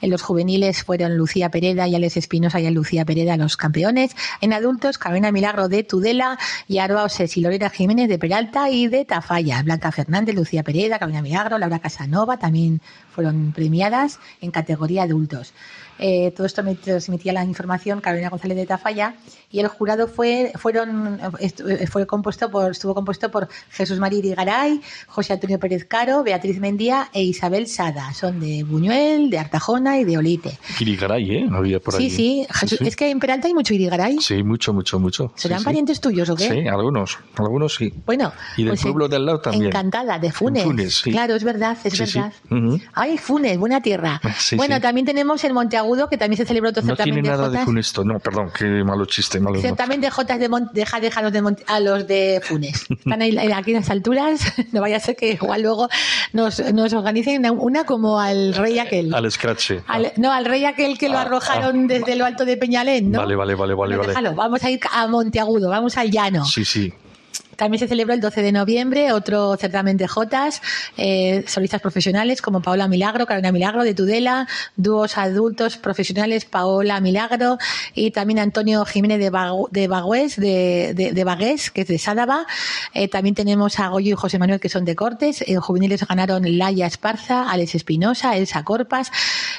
En 0.00 0.10
los 0.10 0.22
juveniles 0.22 0.84
fueron 0.84 1.16
Lucía 1.16 1.50
Pereda 1.50 1.88
y 1.88 1.96
Alex 1.96 2.16
Espinosa 2.16 2.60
y 2.60 2.70
Lucía 2.70 3.04
Pereda 3.04 3.36
los 3.36 3.56
campeones. 3.56 4.14
En 4.40 4.52
adultos, 4.52 4.96
Carolina 4.96 5.32
Milagro 5.32 5.68
de 5.68 5.82
Tudela 5.82 6.38
y 6.68 6.78
Aroa 6.78 7.04
Oses 7.04 7.36
y 7.36 7.40
Lorena 7.40 7.68
Jiménez 7.68 8.08
de 8.08 8.18
Peralta 8.18 8.70
y 8.70 8.86
de 8.86 9.04
Tafalla. 9.04 9.62
Blanca 9.64 9.90
Fernández, 9.90 10.36
Lucía 10.36 10.62
Pereda, 10.62 11.00
Carolina 11.00 11.22
Milagro, 11.22 11.58
Laura 11.58 11.80
Casanova 11.80 12.38
también 12.38 12.80
fueron 13.12 13.52
premiadas 13.52 14.20
en 14.40 14.52
categoría 14.52 15.02
adultos. 15.02 15.52
Eh, 16.02 16.32
todo 16.34 16.46
esto 16.46 16.62
me 16.62 16.74
transmitía 16.74 17.32
la 17.32 17.44
información 17.44 18.00
Carolina 18.00 18.30
González 18.30 18.56
de 18.56 18.66
Tafalla 18.66 19.16
y 19.50 19.60
el 19.60 19.68
jurado 19.68 20.08
fue 20.08 20.52
fueron 20.56 21.20
fue 21.90 22.06
compuesto 22.06 22.50
por 22.50 22.70
estuvo 22.70 22.94
compuesto 22.94 23.30
por 23.30 23.48
Jesús 23.70 23.98
María 23.98 24.20
Irigaray, 24.20 24.80
José 25.06 25.34
Antonio 25.34 25.58
Pérez 25.58 25.84
Caro, 25.84 26.22
Beatriz 26.22 26.58
Mendía 26.58 27.10
e 27.12 27.22
Isabel 27.22 27.66
Sada. 27.66 28.14
Son 28.14 28.40
de 28.40 28.64
Buñuel, 28.64 29.28
de 29.28 29.38
Artajona 29.38 29.98
y 29.98 30.04
de 30.04 30.16
Olite. 30.16 30.58
Irigaray, 30.80 31.36
¿eh? 31.36 31.46
No 31.48 31.58
había 31.58 31.80
por 31.80 31.96
ahí. 31.96 32.08
Sí, 32.08 32.46
sí. 32.60 32.76
Es 32.80 32.96
que 32.96 33.10
en 33.10 33.20
Peralta 33.20 33.48
hay 33.48 33.54
mucho 33.54 33.74
Irigaray. 33.74 34.18
Sí, 34.20 34.42
mucho, 34.42 34.72
mucho, 34.72 34.98
mucho. 34.98 35.32
¿Serán 35.36 35.62
parientes 35.62 36.00
tuyos 36.00 36.30
o 36.30 36.36
qué? 36.36 36.48
Sí, 36.48 36.68
algunos. 36.68 37.18
Algunos 37.36 37.74
sí. 37.74 37.92
Bueno. 38.06 38.32
Y 38.56 38.62
del 38.62 38.70
pues 38.70 38.82
pueblo 38.82 39.08
del 39.08 39.26
lado 39.26 39.40
también. 39.40 39.66
Encantada, 39.66 40.18
de 40.18 40.32
Funes. 40.32 40.64
Funes 40.64 41.02
Claro, 41.02 41.34
es 41.34 41.44
verdad, 41.44 41.76
es 41.84 41.98
verdad. 41.98 42.32
Ay, 42.94 43.18
Funes, 43.18 43.58
buena 43.58 43.82
tierra. 43.82 44.20
bueno, 44.56 44.80
también 44.80 45.06
tenemos 45.06 45.44
el 45.44 45.52
Monteagudo, 45.52 45.89
que 46.08 46.18
también 46.18 46.36
se 46.38 46.46
celebró 46.46 46.70
otro 46.70 46.82
no 46.82 46.88
certamen 46.88 47.14
tiene 47.14 47.28
nada 47.28 47.48
de 47.48 47.58
Funesto. 47.64 48.04
No, 48.04 48.18
perdón, 48.18 48.50
qué 48.56 48.64
malo 48.84 49.04
chiste. 49.06 49.40
Malo 49.40 49.60
certamen 49.60 50.00
de 50.00 50.10
Jotas 50.10 50.38
de 50.38 50.48
deja, 50.72 51.00
deja 51.00 51.22
los 51.22 51.32
de 51.32 51.56
a 51.66 51.80
los 51.80 52.06
de 52.06 52.40
Funes. 52.42 52.86
Están 52.90 53.22
ahí, 53.22 53.36
aquí 53.36 53.70
en 53.72 53.78
las 53.78 53.90
alturas. 53.90 54.40
No 54.72 54.80
vaya 54.80 54.98
a 54.98 55.00
ser 55.00 55.16
que 55.16 55.32
igual 55.32 55.62
luego 55.62 55.88
nos, 56.32 56.60
nos 56.72 56.92
organicen 56.92 57.44
una 57.50 57.84
como 57.84 58.20
al 58.20 58.54
rey 58.54 58.78
aquel. 58.78 59.12
Al 59.12 59.30
scratch. 59.30 59.72
no, 60.16 60.32
al 60.32 60.44
rey 60.44 60.64
aquel 60.64 60.96
que 60.96 61.08
lo 61.08 61.18
ah, 61.18 61.22
arrojaron 61.22 61.84
ah. 61.84 61.86
desde 61.88 62.14
lo 62.14 62.24
alto 62.24 62.44
de 62.44 62.56
Peñalén, 62.56 63.10
¿no? 63.10 63.18
Vale, 63.18 63.34
vale, 63.34 63.54
vale, 63.54 63.74
vale. 63.74 63.98
Déjalo, 63.98 64.34
vamos 64.34 64.62
a 64.62 64.70
ir 64.70 64.80
a 64.92 65.08
Monteagudo, 65.08 65.70
vamos 65.70 65.96
al 65.96 66.10
llano. 66.10 66.44
Sí, 66.44 66.64
sí. 66.64 66.92
También 67.60 67.78
se 67.78 67.88
celebró 67.88 68.14
el 68.14 68.22
12 68.22 68.40
de 68.40 68.52
noviembre 68.52 69.12
otro 69.12 69.54
certamen 69.58 69.98
de 69.98 70.08
Jotas, 70.08 70.62
eh, 70.96 71.44
solistas 71.46 71.82
profesionales 71.82 72.40
como 72.40 72.62
Paola 72.62 72.88
Milagro, 72.88 73.26
Carolina 73.26 73.52
Milagro 73.52 73.84
de 73.84 73.92
Tudela, 73.92 74.48
dúos 74.76 75.18
adultos 75.18 75.76
profesionales 75.76 76.46
Paola 76.46 77.00
Milagro 77.00 77.58
y 77.94 78.12
también 78.12 78.38
Antonio 78.38 78.86
Jiménez 78.86 79.18
de, 79.18 79.30
de 79.72 79.88
Bagüés, 79.88 80.36
de, 80.36 81.12
de, 81.12 81.24
Bagués, 81.24 81.70
que 81.70 81.82
es 81.82 81.88
de 81.88 81.98
Sádava. 81.98 82.46
Eh, 82.94 83.08
también 83.08 83.34
tenemos 83.34 83.78
a 83.78 83.88
Goyo 83.88 84.14
y 84.14 84.16
José 84.16 84.38
Manuel, 84.38 84.58
que 84.58 84.70
son 84.70 84.86
de 84.86 84.96
Cortes. 84.96 85.44
En 85.46 85.60
juveniles 85.60 86.06
ganaron 86.08 86.56
Laia 86.56 86.86
Esparza, 86.86 87.50
Alex 87.50 87.74
Espinosa, 87.74 88.38
Elsa 88.38 88.64
Corpas 88.64 89.12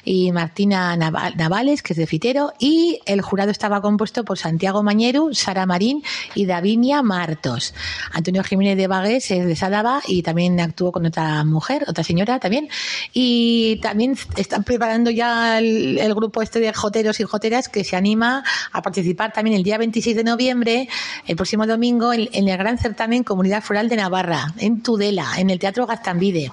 y 0.03 0.31
Martina 0.31 0.97
Navales, 0.97 1.83
que 1.83 1.93
es 1.93 1.97
de 1.97 2.07
Fitero. 2.07 2.53
Y 2.57 2.99
el 3.05 3.21
jurado 3.21 3.51
estaba 3.51 3.79
compuesto 3.79 4.25
por 4.25 4.39
Santiago 4.39 4.81
Mañeru, 4.81 5.35
Sara 5.35 5.67
Marín 5.67 6.01
y 6.33 6.47
Davinia 6.47 7.03
Martos. 7.03 7.75
Antonio 8.11 8.43
Jiménez 8.43 8.77
de 8.77 8.87
Bagués 8.87 9.31
es 9.31 9.45
de 9.45 9.55
Sadaba 9.55 10.01
y 10.07 10.23
también 10.23 10.59
actuó 10.59 10.91
con 10.91 11.05
otra 11.05 11.43
mujer, 11.43 11.85
otra 11.87 12.03
señora 12.03 12.39
también. 12.39 12.69
Y 13.13 13.79
también 13.81 14.17
están 14.37 14.63
preparando 14.63 15.09
ya 15.09 15.59
el, 15.59 16.13
grupo 16.13 16.41
este 16.41 16.59
de 16.59 16.73
joteros 16.73 17.19
y 17.19 17.23
joteras 17.23 17.69
que 17.69 17.83
se 17.83 17.95
anima 17.95 18.43
a 18.71 18.81
participar 18.81 19.31
también 19.33 19.55
el 19.55 19.63
día 19.63 19.77
26 19.77 20.15
de 20.15 20.23
noviembre, 20.23 20.89
el 21.25 21.35
próximo 21.35 21.65
domingo, 21.65 22.13
en, 22.13 22.29
en 22.33 22.47
el 22.47 22.57
gran 22.57 22.77
certamen 22.77 23.23
Comunidad 23.23 23.63
Floral 23.63 23.89
de 23.89 23.95
Navarra, 23.95 24.53
en 24.57 24.81
Tudela, 24.81 25.33
en 25.37 25.49
el 25.49 25.59
Teatro 25.59 25.87
Gastambide. 25.87 26.51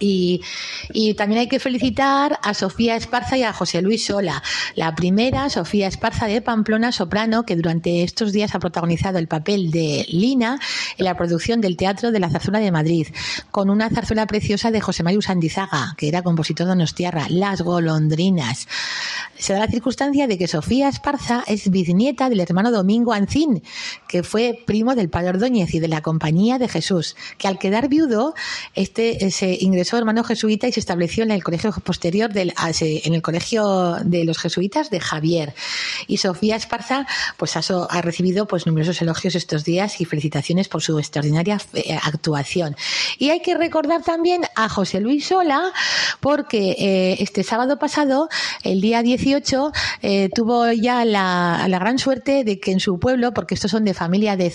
Y, 0.00 0.40
también 1.16 1.42
hay 1.42 1.48
que 1.48 1.60
felicitar 1.60 2.38
a 2.42 2.54
Sofía 2.54 2.96
Esparza 2.96 3.36
y 3.36 3.42
a 3.42 3.52
José 3.52 3.82
Luis 3.82 4.06
Sola. 4.06 4.42
La 4.74 4.94
primera, 4.94 5.50
Sofía 5.50 5.86
Esparza 5.86 6.26
de 6.26 6.40
Pamplona, 6.40 6.90
soprano, 6.90 7.44
que 7.44 7.56
durante 7.56 8.02
estos 8.02 8.32
días 8.32 8.54
ha 8.54 8.58
protagonizado 8.58 9.18
el 9.18 9.28
papel 9.28 9.70
de 9.70 10.06
Lina 10.08 10.58
en 10.96 11.04
la 11.04 11.16
producción 11.16 11.60
del 11.60 11.76
Teatro 11.76 12.10
de 12.10 12.20
la 12.20 12.30
Zarzuela 12.30 12.60
de 12.60 12.72
Madrid, 12.72 13.08
con 13.50 13.68
una 13.68 13.90
zarzuela 13.90 14.26
preciosa 14.26 14.70
de 14.70 14.80
José 14.80 15.02
Mario 15.02 15.20
Sandizaga, 15.20 15.94
que 15.98 16.08
era 16.08 16.22
compositor 16.22 16.66
de 16.66 16.76
Nostiarra, 16.76 17.26
Las 17.28 17.60
Golondrinas. 17.60 18.66
Se 19.36 19.52
da 19.52 19.60
la 19.60 19.68
circunstancia 19.68 20.26
de 20.26 20.38
que 20.38 20.48
Sofía 20.48 20.88
Esparza 20.88 21.44
es 21.46 21.70
bisnieta 21.70 22.28
del 22.28 22.40
hermano 22.40 22.70
Domingo 22.70 23.12
Ancín, 23.12 23.62
que 24.08 24.22
fue 24.22 24.62
primo 24.66 24.94
del 24.94 25.08
padre 25.08 25.30
Ordóñez 25.30 25.74
y 25.74 25.80
de 25.80 25.88
la 25.88 26.02
Compañía 26.02 26.58
de 26.58 26.68
Jesús, 26.68 27.16
que 27.38 27.48
al 27.48 27.58
quedar 27.58 27.88
viudo, 27.88 28.34
este 28.74 29.30
se 29.30 29.56
ingresó 29.60 29.89
hermano 29.96 30.24
jesuita 30.24 30.68
y 30.68 30.72
se 30.72 30.80
estableció 30.80 31.24
en 31.24 31.30
el 31.30 31.42
colegio 31.42 31.72
posterior 31.84 32.32
del, 32.32 32.52
en 32.80 33.14
el 33.14 33.22
colegio 33.22 33.96
de 34.04 34.24
los 34.24 34.38
jesuitas 34.38 34.90
de 34.90 35.00
Javier. 35.00 35.54
Y 36.06 36.18
Sofía 36.18 36.56
Esparza 36.56 37.06
pues 37.36 37.56
ha, 37.56 38.00
recibido 38.02 38.46
pues 38.46 38.66
numerosos 38.66 39.00
elogios 39.02 39.34
estos 39.34 39.64
días 39.64 40.00
y 40.00 40.04
felicitaciones 40.04 40.68
por 40.68 40.82
su 40.82 40.98
extraordinaria 40.98 41.60
eh, 41.74 41.98
actuación. 42.02 42.76
Y 43.18 43.30
hay 43.30 43.40
que 43.40 43.56
recordar 43.56 44.02
también 44.02 44.42
a 44.56 44.68
José 44.68 45.00
Luis 45.00 45.26
Sola 45.26 45.72
porque 46.20 46.76
eh, 46.78 47.16
este 47.20 47.42
sábado 47.42 47.78
pasado, 47.78 48.28
el 48.62 48.80
día 48.80 49.02
18, 49.02 49.72
eh, 50.02 50.28
tuvo 50.34 50.70
ya 50.72 51.04
la, 51.04 51.66
gran 51.80 51.98
suerte 51.98 52.44
de 52.44 52.60
que 52.60 52.72
en 52.72 52.80
su 52.80 52.98
pueblo, 52.98 53.32
porque 53.32 53.54
estos 53.54 53.70
son 53.70 53.84
de 53.84 53.94
familia 53.94 54.36
de, 54.36 54.52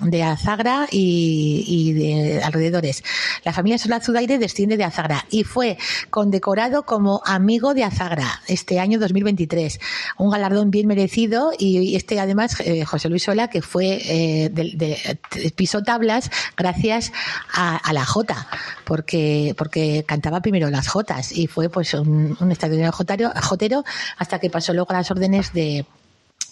de, 0.00 0.22
Azagra 0.22 0.86
y, 0.90 1.92
de 1.92 2.42
alrededores, 2.42 3.02
la 3.44 3.52
familia 3.52 3.78
Sola 3.78 4.00
Desciende 4.38 4.76
de 4.76 4.84
Azagra 4.84 5.26
y 5.30 5.44
fue 5.44 5.78
condecorado 6.10 6.84
como 6.84 7.22
amigo 7.24 7.74
de 7.74 7.84
Azagra 7.84 8.40
este 8.48 8.80
año 8.80 8.98
2023. 8.98 9.80
Un 10.18 10.30
galardón 10.30 10.70
bien 10.70 10.86
merecido 10.86 11.52
y 11.58 11.96
este 11.96 12.20
además 12.20 12.60
eh, 12.60 12.84
José 12.84 13.08
Luis 13.08 13.24
Sola 13.24 13.48
que 13.48 13.62
fue 13.62 14.00
eh, 14.04 14.50
de, 14.50 15.18
piso 15.54 15.82
tablas 15.82 16.30
gracias 16.56 17.12
a, 17.52 17.80
la 17.92 18.04
Jota 18.04 18.46
porque 18.84 19.54
porque 19.56 20.04
cantaba 20.06 20.40
primero 20.40 20.70
las 20.70 20.88
Jotas 20.88 21.32
y 21.32 21.46
fue 21.46 21.68
pues 21.68 21.94
un, 21.94 22.36
un 22.38 22.50
extraordinario 22.50 22.92
jotero 22.92 23.84
hasta 24.16 24.38
que 24.38 24.50
pasó 24.50 24.72
luego 24.72 24.90
a 24.90 24.98
las 24.98 25.10
órdenes 25.10 25.52
de 25.52 25.84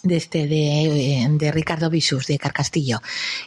de 0.03 0.17
este 0.17 0.47
de, 0.47 1.51
Ricardo 1.51 1.89
Bisus 1.89 2.27
de 2.27 2.37
Carcastillo. 2.37 2.99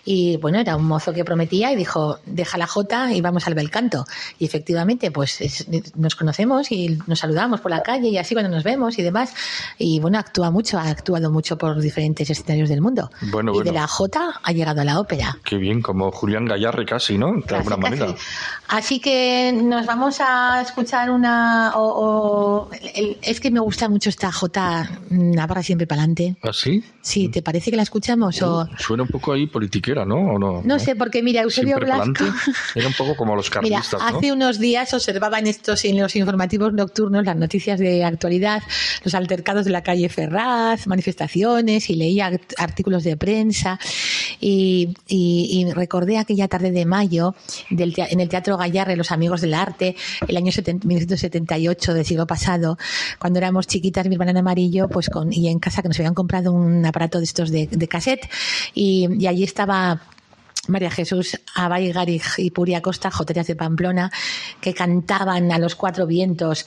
Y 0.04 0.36
bueno 0.38 0.58
era 0.58 0.76
un 0.76 0.84
mozo 0.84 1.12
que 1.12 1.24
prometía 1.24 1.72
y 1.72 1.76
dijo 1.76 2.18
deja 2.26 2.58
la 2.58 2.66
jota 2.66 3.12
y 3.12 3.20
vamos 3.20 3.46
al 3.46 3.54
bel 3.54 3.70
canto 3.70 4.04
y 4.38 4.44
efectivamente 4.44 5.10
pues 5.10 5.66
nos 5.96 6.16
conocemos 6.16 6.72
y 6.72 6.98
nos 7.06 7.20
saludamos 7.20 7.60
por 7.60 7.70
la 7.70 7.82
calle 7.82 8.08
y 8.08 8.18
así 8.18 8.34
cuando 8.34 8.50
nos 8.50 8.64
vemos 8.64 8.98
y 8.98 9.02
demás. 9.02 9.34
Y 9.78 10.00
bueno 10.00 10.18
actúa 10.18 10.50
mucho 10.50 10.78
ha 10.78 10.88
actuado 10.88 11.30
mucho 11.30 11.56
por 11.58 11.80
diferentes 11.80 12.28
escenarios 12.30 12.68
del 12.68 12.80
mundo. 12.80 13.10
Bueno, 13.30 13.52
y 13.54 13.62
de 13.62 13.72
la 13.72 13.86
jota 13.86 14.40
ha 14.42 14.52
llegado 14.52 14.80
a 14.80 14.84
la 14.84 15.00
ópera. 15.00 15.38
Qué 15.44 15.56
bien 15.56 15.82
como 15.82 16.10
Julián 16.10 16.44
Gallarre 16.46 16.84
casi 16.84 17.18
no 17.18 17.40
de 17.46 17.56
alguna 17.56 17.76
manera. 17.76 18.14
así 18.68 19.00
que 19.00 19.52
nos 19.52 19.86
vamos 19.86 20.20
a 20.20 20.62
escuchar 20.62 21.10
una 21.10 21.72
o, 21.76 22.68
es 23.22 23.40
que 23.40 23.50
me 23.50 23.60
gusta 23.60 23.88
mucho 23.88 24.10
esta 24.10 24.32
jota 24.32 24.90
Navarra 25.10 25.62
siempre 25.62 25.86
para 25.86 26.02
adelante 26.02 26.36
¿Ah, 26.44 26.52
sí? 26.52 26.82
Sí, 27.02 27.28
¿te 27.28 27.40
parece 27.40 27.70
que 27.70 27.76
la 27.76 27.84
escuchamos? 27.84 28.42
o... 28.42 28.68
Suena 28.76 29.04
un 29.04 29.08
poco 29.08 29.32
ahí 29.32 29.46
politiquera, 29.46 30.04
¿no? 30.04 30.40
no? 30.40 30.60
No 30.64 30.78
sé, 30.80 30.96
porque 30.96 31.22
mira, 31.22 31.42
Eusebio 31.42 31.76
Blasco... 31.78 32.24
Era 32.74 32.88
un 32.88 32.94
poco 32.94 33.14
como 33.14 33.36
los 33.36 33.48
carlistas, 33.48 34.00
mira, 34.00 34.18
hace 34.18 34.32
unos 34.32 34.58
días 34.58 34.92
observaba 34.92 35.38
en 35.38 35.46
estos, 35.46 35.84
en 35.84 36.00
los 36.00 36.16
informativos 36.16 36.72
nocturnos, 36.72 37.24
las 37.24 37.36
noticias 37.36 37.78
de 37.78 38.02
actualidad, 38.02 38.60
los 39.04 39.14
altercados 39.14 39.64
de 39.64 39.70
la 39.70 39.82
calle 39.82 40.08
Ferraz, 40.08 40.88
manifestaciones, 40.88 41.88
y 41.90 41.94
leía 41.94 42.32
artículos 42.58 43.04
de 43.04 43.16
prensa, 43.16 43.78
y, 44.40 44.94
y, 45.06 45.70
recordé 45.72 46.18
aquella 46.18 46.48
tarde 46.48 46.72
de 46.72 46.84
mayo 46.84 47.36
del, 47.70 47.94
en 47.96 48.18
el 48.18 48.28
Teatro 48.28 48.56
Gallarre, 48.56 48.96
Los 48.96 49.12
Amigos 49.12 49.40
del 49.42 49.54
Arte, 49.54 49.94
el 50.26 50.36
año 50.36 50.50
1978 50.56 51.94
del 51.94 52.04
siglo 52.04 52.26
pasado, 52.26 52.78
cuando 53.20 53.38
éramos 53.38 53.68
chiquitas, 53.68 54.08
mi 54.08 54.14
hermana 54.14 54.32
en 54.32 54.38
amarillo, 54.38 54.88
pues 54.88 55.08
con, 55.08 55.32
y 55.32 55.48
en 55.48 55.60
casa 55.60 55.82
que 55.82 55.88
nos 55.88 55.98
habían 56.00 56.14
comprado 56.14 56.31
un 56.52 56.84
aparato 56.84 57.18
de 57.18 57.24
estos 57.24 57.50
de, 57.50 57.88
cassette 57.88 58.28
y, 58.74 59.26
allí 59.26 59.44
estaba 59.44 60.00
María 60.68 60.90
Jesús 60.90 61.40
Abay 61.54 61.92
y 62.38 62.50
Puria 62.50 62.82
Costa, 62.82 63.10
joterías 63.10 63.46
de 63.46 63.56
Pamplona, 63.56 64.10
que 64.60 64.74
cantaban 64.74 65.50
a 65.50 65.58
los 65.58 65.74
cuatro 65.74 66.06
vientos 66.06 66.66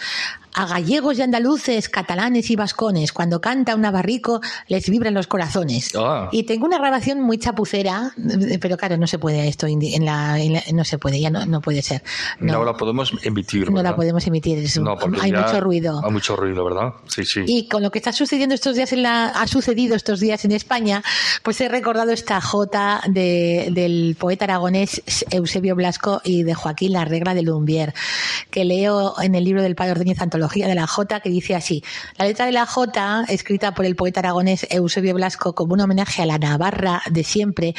A 0.58 0.66
gallegos 0.68 1.18
y 1.18 1.22
andaluces, 1.22 1.90
catalanes 1.90 2.50
y 2.50 2.56
vascones, 2.56 3.12
cuando 3.12 3.42
canta 3.42 3.76
un 3.76 3.82
navarrico, 3.82 4.40
les 4.70 4.90
vibran 4.90 5.14
los 5.14 5.28
corazones. 5.28 5.92
Ah. 5.98 6.30
Y 6.32 6.44
tengo 6.44 6.66
una 6.66 6.78
grabación 6.78 7.20
muy 7.22 7.38
chapucera, 7.38 8.14
pero 8.62 8.78
claro, 8.78 8.96
no 8.98 9.06
se 9.06 9.20
puede 9.20 9.48
esto 9.50 9.68
en 9.68 10.06
la, 10.06 10.40
en 10.40 10.54
la- 10.54 10.64
no 10.74 10.86
se 10.86 10.98
puede, 10.98 11.20
ya 11.20 11.30
no, 11.30 11.46
no 11.46 11.60
puede 11.60 11.82
ser. 11.82 12.04
No, 12.40 12.54
No, 12.54 12.64
la 12.64 12.74
podemos 12.78 13.12
emitir. 13.24 13.70
no 13.70 13.76
la 13.78 13.82
¿verdad? 13.84 13.96
podemos 13.98 14.26
emitir, 14.28 14.58
es- 14.60 14.80
No, 14.80 14.96
hay 15.22 15.34
mucho 15.34 15.60
ruido. 15.60 16.02
Hay 16.06 16.12
mucho 16.12 16.36
ruido, 16.38 16.64
¿verdad? 16.64 16.94
Sí, 17.08 17.26
sí. 17.26 17.42
Y 17.46 17.68
con 17.68 17.84
lo 17.84 17.92
que 17.92 18.00
está 18.00 18.14
sucediendo 18.14 18.56
estos 18.56 18.76
días 18.78 18.94
en 18.94 19.04
la, 19.04 19.26
ha 19.28 19.48
sucedido 19.48 19.96
estos 19.96 20.22
días 20.22 20.46
en 20.46 20.54
España, 20.54 21.04
pues 21.44 21.60
he 21.60 21.68
recordado 21.68 22.12
esta 22.12 22.40
jota 22.40 23.02
de- 23.08 23.70
del 23.72 24.16
poeta 24.18 24.46
aragonés 24.46 25.02
Eusebio 25.32 25.76
Blasco 25.76 26.22
y 26.24 26.44
de 26.44 26.54
Joaquín 26.54 26.94
La 26.94 27.04
Regla 27.04 27.34
de 27.34 27.42
Lumbier, 27.42 27.94
que 28.52 28.64
leo 28.64 29.16
en 29.22 29.36
el 29.36 29.44
libro 29.44 29.62
del 29.62 29.76
Padre 29.76 29.92
Ordóñez 29.92 30.22
Antología 30.46 30.68
de 30.68 30.76
la 30.76 30.86
Jota, 30.88 31.20
que 31.22 31.30
dice 31.30 31.56
así: 31.56 31.84
La 32.18 32.26
letra 32.26 32.46
de 32.46 32.52
la 32.52 32.66
Jota, 32.66 33.26
escrita 33.30 33.74
por 33.74 33.86
el 33.86 33.96
poeta 33.96 34.20
aragonés 34.20 34.68
Eusebio 34.70 35.14
Blasco 35.16 35.56
como 35.56 35.74
un 35.74 35.82
homenaje 35.82 36.22
a 36.22 36.26
la 36.26 36.38
Navarra 36.38 37.02
de 37.10 37.24
siempre, 37.24 37.74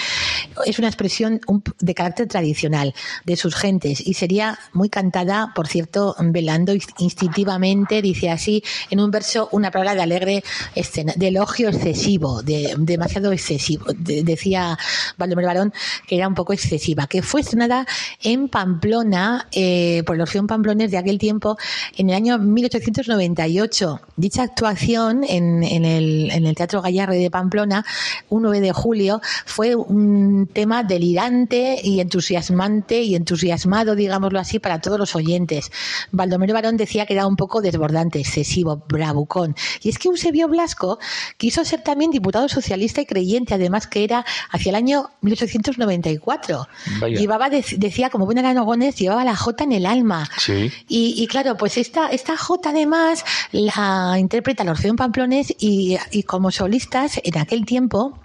es 0.65 0.79
una 0.79 0.89
expresión 0.89 1.41
de 1.79 1.95
carácter 1.95 2.27
tradicional 2.27 2.93
de 3.25 3.37
sus 3.37 3.55
gentes 3.55 4.05
y 4.05 4.15
sería 4.15 4.59
muy 4.73 4.89
cantada, 4.89 5.53
por 5.55 5.69
cierto, 5.69 6.17
velando 6.19 6.73
instintivamente, 6.99 8.03
dice 8.03 8.31
así, 8.31 8.63
en 8.91 9.01
un 9.01 9.11
verso 9.11 9.49
una 9.53 9.71
palabra 9.71 9.95
de 9.95 10.03
alegre 10.03 10.45
escena, 10.75 11.13
de 11.17 11.29
elogio 11.29 11.69
excesivo, 11.69 12.43
de, 12.43 12.75
demasiado 12.79 13.33
excesivo. 13.33 13.87
De- 13.97 14.25
decía 14.25 14.77
Baldomero 15.17 15.47
Barón 15.49 15.73
que 16.09 16.17
era 16.17 16.27
un 16.27 16.35
poco 16.35 16.53
excesiva, 16.53 17.07
que 17.07 17.23
fue 17.23 17.43
estrenada 17.43 17.87
en 18.23 18.49
Pamplona 18.49 19.47
eh, 19.53 20.03
por 20.05 20.17
los 20.17 20.31
Pamplones 20.49 20.91
de 20.91 20.99
aquel 20.99 21.19
tiempo 21.19 21.57
en 21.97 22.11
el 22.11 22.17
año 22.17 22.39
1898. 22.57 24.01
Dicha 24.17 24.43
actuación 24.43 25.25
en, 25.29 25.63
en 25.63 25.85
el, 25.85 26.31
en 26.31 26.47
el 26.47 26.55
Teatro 26.55 26.83
Gallarre 26.83 27.17
de 27.17 27.31
Pamplona, 27.31 27.85
un 28.29 28.43
9 28.43 28.61
de 28.61 28.73
julio, 28.73 29.21
fue 29.45 29.75
un 29.75 30.49
tema 30.53 30.83
delirante 30.83 31.79
y 31.83 32.01
entusiasmante 32.01 33.03
y 33.03 33.15
entusiasmado, 33.15 33.95
digámoslo 33.95 34.39
así, 34.41 34.59
para 34.59 34.81
todos 34.81 34.99
los 34.99 35.15
oyentes. 35.15 35.71
Baldomero 36.11 36.55
Barón 36.55 36.77
decía 36.77 37.07
que 37.07 37.15
era 37.15 37.27
un 37.27 37.37
poco 37.37 37.61
desbordante, 37.61 38.19
excesivo, 38.19 38.83
bravucón. 38.89 39.55
Y 39.83 39.89
es 39.91 39.99
que 39.99 40.09
Eusebio 40.09 40.49
Blasco 40.49 40.99
quiso 41.37 41.65
ser 41.65 41.83
también 41.83 42.11
diputado 42.11 42.49
socialista 42.49 43.01
y 43.01 43.07
creyente, 43.07 43.55
además 43.55 43.87
que 43.87 44.05
era 44.05 44.25
hacia 44.51 44.71
el 44.71 44.77
año 44.77 45.11
1894. 45.21 46.69
Vaya. 47.01 47.19
Llevaba, 47.19 47.51
de- 47.51 47.65
decía, 47.77 48.11
como 48.11 48.25
buen 48.27 48.39
aragonés, 48.39 48.97
llevaba 48.97 49.25
la 49.25 49.37
J 49.37 49.65
en 49.65 49.73
el 49.73 49.87
alma. 49.87 50.29
Sí. 50.39 50.71
Y, 50.89 51.15
y 51.17 51.27
claro, 51.27 51.57
pues 51.57 51.77
esta, 51.79 52.09
esta 52.09 52.36
J 52.37 52.71
además 52.71 53.25
la 53.53 54.17
interpreta 54.19 54.63
el 54.63 54.69
Orfeón 54.71 54.97
Pamplones 54.97 55.55
y, 55.59 55.97
y 56.11 56.23
como 56.25 56.51
solistas 56.51 57.21
en 57.23 57.39
aquel 57.39 57.65
tiempo 57.65 58.19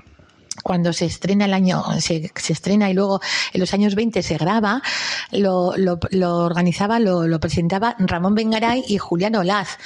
cuando 0.63 0.93
se 0.93 1.05
estrena 1.05 1.45
el 1.45 1.53
año, 1.53 1.83
se, 1.99 2.31
estrena 2.49 2.89
y 2.89 2.93
luego 2.93 3.21
en 3.53 3.59
los 3.59 3.73
años 3.73 3.95
20 3.95 4.21
se 4.23 4.37
graba, 4.37 4.81
lo, 5.31 5.73
organizaba, 6.37 6.99
lo, 6.99 7.39
presentaba 7.39 7.95
Ramón 7.99 8.35
Bengaray 8.35 8.83
y 8.87 8.97
Julián 8.97 9.35
Olaz. 9.35 9.77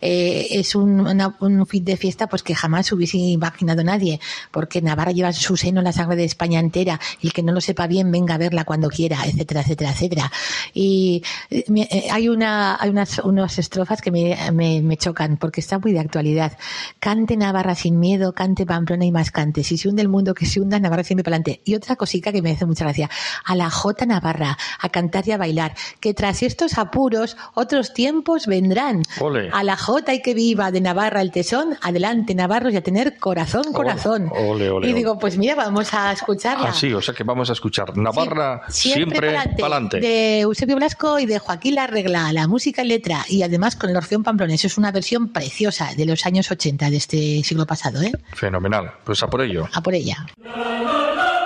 Eh, 0.00 0.46
es 0.52 0.74
un, 0.74 1.00
una- 1.00 1.36
un 1.40 1.66
fit 1.66 1.84
de 1.84 1.96
fiesta 1.96 2.26
pues 2.26 2.42
que 2.42 2.54
jamás 2.54 2.90
hubiese 2.92 3.16
imaginado 3.18 3.82
nadie, 3.84 4.20
porque 4.50 4.80
Navarra 4.82 5.12
lleva 5.12 5.28
en 5.28 5.34
su 5.34 5.56
seno 5.56 5.82
la 5.82 5.92
sangre 5.92 6.16
de 6.16 6.24
España 6.24 6.60
entera, 6.60 7.00
y 7.20 7.26
el 7.28 7.32
que 7.32 7.42
no 7.42 7.52
lo 7.52 7.60
sepa 7.60 7.86
bien 7.86 8.10
venga 8.10 8.34
a 8.34 8.38
verla 8.38 8.64
cuando 8.64 8.88
quiera, 8.88 9.18
etcétera, 9.24 9.60
etcétera, 9.62 9.90
etcétera. 9.92 10.32
Y 10.74 11.22
eh, 11.50 11.64
eh, 11.68 12.08
hay 12.10 12.28
una, 12.28 12.76
hay 12.80 12.90
unas, 12.90 13.18
unas 13.20 13.58
estrofas 13.58 14.00
que 14.00 14.10
me, 14.10 14.36
me, 14.52 14.80
me 14.82 14.96
chocan, 14.96 15.36
porque 15.36 15.60
está 15.60 15.78
muy 15.78 15.92
de 15.92 16.00
actualidad. 16.00 16.56
Cante 16.98 17.36
Navarra 17.36 17.74
sin 17.74 17.98
miedo, 17.98 18.32
cante 18.32 18.66
Pamplona 18.66 19.04
y 19.04 19.12
más 19.12 19.30
cante. 19.30 19.64
Si 19.64 19.76
se 19.76 19.88
hunde 19.88 20.02
el 20.02 20.08
mundo, 20.08 20.19
que 20.34 20.46
se 20.46 20.60
hunda, 20.60 20.78
Navarra 20.78 21.04
siempre 21.04 21.24
para 21.24 21.36
adelante. 21.36 21.62
Y 21.64 21.74
otra 21.74 21.96
cosica 21.96 22.32
que 22.32 22.42
me 22.42 22.52
hace 22.52 22.66
mucha 22.66 22.84
gracia. 22.84 23.10
A 23.44 23.54
la 23.54 23.70
J 23.70 24.06
Navarra, 24.06 24.56
a 24.78 24.88
cantar 24.88 25.26
y 25.26 25.32
a 25.32 25.38
bailar, 25.38 25.74
que 26.00 26.14
tras 26.14 26.42
estos 26.42 26.78
apuros, 26.78 27.36
otros 27.54 27.92
tiempos 27.94 28.46
vendrán. 28.46 29.02
Ole. 29.20 29.50
A 29.52 29.62
la 29.62 29.76
J 29.76 30.14
y 30.14 30.22
que 30.22 30.34
viva 30.34 30.70
de 30.70 30.80
Navarra 30.80 31.20
el 31.20 31.30
tesón, 31.30 31.76
adelante 31.82 32.34
Navarros 32.34 32.72
y 32.72 32.76
a 32.76 32.82
tener 32.82 33.18
corazón, 33.18 33.72
corazón. 33.72 34.30
ole, 34.32 34.70
ole, 34.70 34.88
y 34.88 34.92
digo, 34.92 35.18
pues 35.18 35.36
mira, 35.38 35.54
vamos 35.54 35.92
a 35.94 36.12
escucharla. 36.12 36.68
Ah, 36.68 36.74
sí, 36.74 36.92
o 36.92 37.00
sea 37.00 37.14
que 37.14 37.24
vamos 37.24 37.50
a 37.50 37.52
escuchar 37.52 37.96
Navarra 37.96 38.62
Sí, 38.68 38.92
siempre 38.92 39.28
pa'lante, 39.28 39.60
pa'lante. 39.62 40.00
De 40.00 40.40
Eusebio 40.40 40.76
Blasco 40.76 41.18
y 41.18 41.26
de 41.26 41.38
Joaquín 41.38 41.74
La 41.74 41.86
Regla, 41.86 42.32
la 42.32 42.46
música 42.46 42.82
y 42.82 42.88
letra, 42.88 43.24
y 43.28 43.42
además 43.42 43.76
con 43.76 43.90
el 43.90 43.96
Orfeón 43.96 44.22
Pamplones. 44.22 44.64
Es 44.64 44.78
una 44.78 44.92
versión 44.92 45.28
preciosa 45.28 45.90
de 45.96 46.06
los 46.06 46.26
años 46.26 46.50
80 46.50 46.90
de 46.90 46.96
este 46.96 47.42
siglo 47.44 47.66
pasado, 47.66 48.02
¿eh? 48.02 48.12
Fenomenal. 48.34 48.92
Pues 49.04 49.22
a 49.22 49.28
por 49.28 49.42
ello. 49.42 49.68
A 49.72 49.82
por 49.82 49.94
ella. 49.94 50.09
Si 50.10 51.39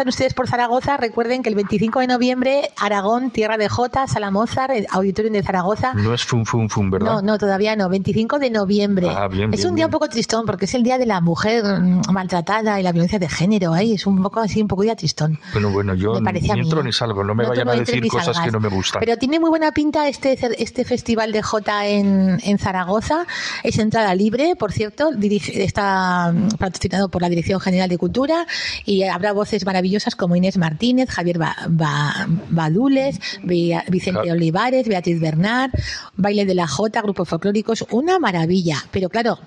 pasan 0.00 0.08
ustedes 0.08 0.32
por 0.32 0.48
Zaragoza, 0.48 0.96
recuerden 0.96 1.42
que 1.42 1.50
el 1.50 1.54
25 1.56 2.00
de 2.00 2.06
noviembre, 2.06 2.70
Aragón, 2.78 3.30
Tierra 3.30 3.58
de 3.58 3.68
Jota, 3.68 4.06
Salamózar, 4.06 4.70
el 4.70 4.86
Auditorium 4.90 5.34
de 5.34 5.42
Zaragoza. 5.42 5.92
No 5.92 6.14
es 6.14 6.24
fum 6.24 6.46
fum 6.46 6.70
fum, 6.70 6.88
¿verdad? 6.90 7.12
No, 7.16 7.20
no, 7.20 7.36
todavía 7.36 7.76
no. 7.76 7.90
25 7.90 8.38
de 8.38 8.48
noviembre. 8.48 9.08
Ah, 9.10 9.28
bien, 9.28 9.52
es 9.52 9.58
bien, 9.60 9.68
un 9.68 9.74
día 9.74 9.84
bien. 9.84 9.88
un 9.88 9.90
poco 9.90 10.08
tristón 10.08 10.46
porque 10.46 10.64
es 10.64 10.72
el 10.72 10.82
día 10.82 10.96
de 10.96 11.04
la 11.04 11.20
mujer 11.20 11.62
mm, 11.64 12.00
maltratada 12.12 12.80
y 12.80 12.82
la 12.82 12.92
violencia 12.92 13.18
de 13.18 13.28
género. 13.28 13.74
Ahí 13.74 13.92
es 13.92 14.06
un 14.06 14.22
poco 14.22 14.40
así, 14.40 14.62
un 14.62 14.68
poco 14.68 14.84
día 14.84 14.96
tristón. 14.96 15.38
Bueno, 15.52 15.68
bueno, 15.70 15.92
yo 15.92 16.18
Me 16.18 16.32
ni 16.32 16.48
entro 16.50 16.80
¿eh? 16.80 16.84
ni 16.84 16.92
salgo. 16.94 17.22
No 17.22 17.34
me 17.34 17.42
No, 17.42 17.50
vayan 17.50 17.66
no 17.66 17.72
a 17.72 17.76
decir 17.76 18.06
cosas 18.08 18.24
salgas. 18.36 18.44
que 18.46 18.52
no 18.52 18.60
me 18.60 18.68
gustan. 18.70 19.00
Pero 19.00 19.18
tiene 19.18 19.38
muy 19.38 19.50
buena 19.50 19.70
pinta 19.72 20.08
este, 20.08 20.38
este 20.62 20.86
festival 20.86 21.30
de 21.32 21.42
Jota 21.42 21.86
en, 21.86 22.40
en 22.42 22.56
Zaragoza. 22.58 23.26
Es 23.62 23.78
entrada 23.78 24.14
libre, 24.14 24.56
por 24.56 24.72
cierto. 24.72 25.10
dirige- 25.10 25.62
está 25.62 26.32
mm, 26.32 26.56
patrocinado 26.56 27.10
por 27.10 27.20
la 27.20 27.28
Dirección 27.28 27.60
General 27.60 27.90
de 27.90 27.98
Cultura 27.98 28.46
y 28.86 29.02
habrá 29.02 29.32
voces 29.34 29.66
maravillosas 29.66 29.89
como 30.16 30.36
Inés 30.36 30.56
Martínez, 30.56 31.10
Javier 31.10 31.38
Ba- 31.38 31.56
Ba- 31.68 32.26
Badules, 32.50 33.18
Vicente 33.42 34.10
Claro. 34.22 34.32
Olivares, 34.32 34.86
Beatriz 34.88 35.20
Bernard, 35.20 35.70
Baile 36.16 36.44
de 36.46 36.54
la 36.54 36.66
Jota, 36.68 37.02
grupos 37.02 37.28
folclóricos. 37.28 37.84
Una 37.90 38.18
maravilla. 38.18 38.76
Pero 38.90 39.08
claro, 39.08 39.38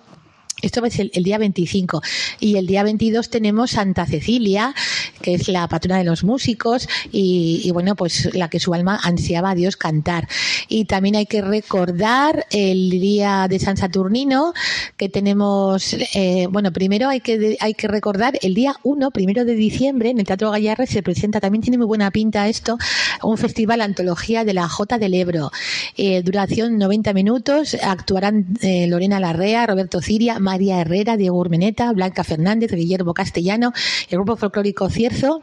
esto 0.63 0.81
ser 0.89 1.11
el 1.13 1.23
día 1.23 1.37
25 1.37 2.01
y 2.39 2.57
el 2.57 2.67
día 2.67 2.83
22 2.83 3.29
tenemos 3.29 3.71
Santa 3.71 4.05
Cecilia, 4.05 4.73
que 5.21 5.35
es 5.35 5.47
la 5.47 5.67
patrona 5.67 5.97
de 5.97 6.03
los 6.03 6.23
músicos 6.23 6.87
y, 7.11 7.61
y, 7.63 7.71
bueno, 7.71 7.95
pues 7.95 8.33
la 8.33 8.49
que 8.49 8.59
su 8.59 8.73
alma 8.73 8.99
ansiaba 9.03 9.51
a 9.51 9.55
Dios 9.55 9.77
cantar. 9.77 10.27
Y 10.67 10.85
también 10.85 11.15
hay 11.15 11.25
que 11.25 11.41
recordar 11.41 12.45
el 12.51 12.89
día 12.89 13.47
de 13.49 13.59
San 13.59 13.77
Saturnino, 13.77 14.53
que 14.97 15.09
tenemos, 15.09 15.95
eh, 16.15 16.47
bueno, 16.49 16.71
primero 16.71 17.09
hay 17.09 17.21
que, 17.21 17.57
hay 17.59 17.73
que 17.73 17.87
recordar 17.87 18.37
el 18.41 18.53
día 18.53 18.75
1, 18.83 19.11
primero 19.11 19.45
de 19.45 19.55
diciembre, 19.55 20.09
en 20.09 20.19
el 20.19 20.25
Teatro 20.25 20.51
Gallarre 20.51 20.87
se 20.87 21.03
presenta, 21.03 21.39
también 21.39 21.61
tiene 21.61 21.77
muy 21.77 21.87
buena 21.87 22.11
pinta 22.11 22.47
esto, 22.47 22.77
un 23.21 23.37
festival 23.37 23.81
antología 23.81 24.43
de 24.43 24.53
la 24.53 24.67
Jota 24.67 24.97
del 24.97 25.13
Ebro. 25.13 25.51
Eh, 25.97 26.21
duración 26.23 26.77
90 26.77 27.13
minutos. 27.13 27.77
Actuarán 27.81 28.45
eh, 28.61 28.87
Lorena 28.87 29.19
Larrea, 29.19 29.65
Roberto 29.67 30.01
Ciria, 30.01 30.39
María 30.53 30.79
Herrera, 30.81 31.17
Diego 31.17 31.39
Urmeneta, 31.39 31.91
Blanca 31.93 32.23
Fernández, 32.23 32.71
Guillermo 32.71 33.15
Castellano, 33.15 33.73
el 34.07 34.19
grupo 34.19 34.35
folclórico 34.35 34.87
Cierzo. 34.87 35.41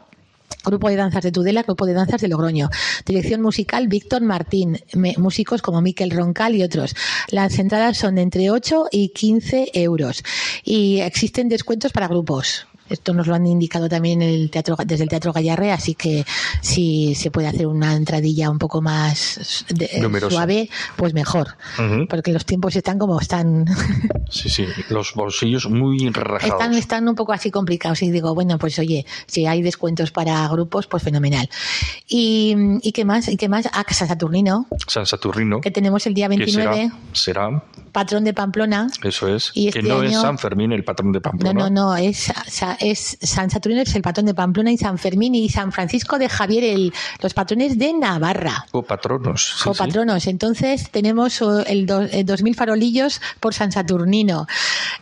Grupo 0.63 0.89
de 0.89 0.95
danzas 0.95 1.23
de 1.23 1.31
Tudela, 1.33 1.63
Grupo 1.63 1.85
de 1.85 1.93
danzas 1.93 2.21
de 2.21 2.29
Logroño. 2.29 2.69
Dirección 3.05 3.41
musical 3.41 3.89
Víctor 3.89 4.21
Martín. 4.21 4.79
Músicos 5.17 5.61
como 5.61 5.81
Miquel 5.81 6.11
Roncal 6.11 6.55
y 6.55 6.63
otros. 6.63 6.95
Las 7.29 7.59
entradas 7.59 7.97
son 7.97 8.15
de 8.15 8.21
entre 8.21 8.51
8 8.51 8.85
y 8.89 9.09
15 9.09 9.71
euros. 9.73 10.23
Y 10.63 10.99
existen 10.99 11.49
descuentos 11.49 11.91
para 11.91 12.07
grupos. 12.07 12.67
Esto 12.91 13.13
nos 13.13 13.27
lo 13.27 13.35
han 13.35 13.45
indicado 13.47 13.87
también 13.89 14.21
el 14.21 14.49
teatro, 14.51 14.75
desde 14.85 15.03
el 15.03 15.09
Teatro 15.09 15.33
Gallarre, 15.33 15.71
así 15.71 15.95
que 15.95 16.25
si 16.61 17.15
se 17.15 17.31
puede 17.31 17.47
hacer 17.47 17.67
una 17.67 17.95
entradilla 17.95 18.49
un 18.49 18.59
poco 18.59 18.81
más 18.81 19.65
de- 19.69 19.89
suave, 20.29 20.69
pues 20.97 21.13
mejor. 21.13 21.55
Ujú. 21.79 22.07
Porque 22.07 22.31
los 22.31 22.45
tiempos 22.45 22.75
están 22.75 22.99
como 22.99 23.19
están. 23.19 23.65
Sí, 24.31 24.47
sí, 24.49 24.65
los 24.89 25.13
bolsillos 25.13 25.69
muy 25.69 26.09
rajados. 26.09 26.43
Están, 26.53 26.73
están 26.73 27.07
un 27.09 27.15
poco 27.15 27.33
así 27.33 27.51
complicados 27.51 28.01
y 28.01 28.11
digo, 28.11 28.33
bueno, 28.33 28.57
pues 28.57 28.79
oye, 28.79 29.05
si 29.27 29.45
hay 29.45 29.61
descuentos 29.61 30.11
para 30.11 30.47
grupos, 30.47 30.87
pues 30.87 31.03
fenomenal. 31.03 31.49
¿Y, 32.07 32.55
y 32.81 32.91
qué 32.93 33.03
más? 33.05 33.27
¿Y 33.27 33.35
qué 33.37 33.49
más? 33.49 33.67
Ah, 33.73 33.83
San 33.89 34.07
Saturnino, 34.07 34.67
San 34.87 35.05
Saturnino, 35.05 35.59
que 35.59 35.69
tenemos 35.71 36.05
el 36.07 36.13
día 36.13 36.29
que 36.29 36.37
29, 36.37 36.75
será, 36.75 37.49
será, 37.49 37.63
patrón 37.91 38.23
de 38.23 38.33
Pamplona. 38.33 38.87
eso 39.03 39.27
es, 39.27 39.51
Y 39.53 39.69
que 39.69 39.79
este 39.79 39.89
no 39.89 40.01
es 40.01 40.11
año- 40.11 40.21
San 40.21 40.37
Fermín 40.37 40.71
el 40.71 40.83
patrón 40.85 41.11
de 41.11 41.17
No, 41.19 41.23
Pamplona. 41.23 41.59
no, 41.59 41.69
no, 41.69 41.95
es, 41.97 42.31
sa- 42.47 42.75
es 42.81 43.17
San 43.21 43.49
Saturnino 43.49 43.81
es 43.81 43.95
el 43.95 44.01
patrón 44.01 44.25
de 44.25 44.33
Pamplona 44.33 44.71
y 44.71 44.77
San 44.77 44.97
Fermín 44.97 45.35
y 45.35 45.49
San 45.49 45.71
Francisco 45.71 46.17
de 46.17 46.29
Javier, 46.29 46.63
el, 46.63 46.93
los 47.21 47.33
patrones 47.33 47.77
de 47.77 47.93
Navarra. 47.93 48.65
O 48.71 48.83
patronos. 48.83 49.55
sí, 49.63 49.69
o 49.69 49.73
sí. 49.73 49.77
patronos. 49.79 50.27
Entonces 50.27 50.89
tenemos 50.91 51.41
oh, 51.41 51.61
el, 51.65 51.85
do- 51.85 52.01
el 52.01 52.25
2000 52.25 52.55
farolillos 52.55 53.21
por 53.39 53.53
San 53.53 53.71
Saturnino 53.71 54.47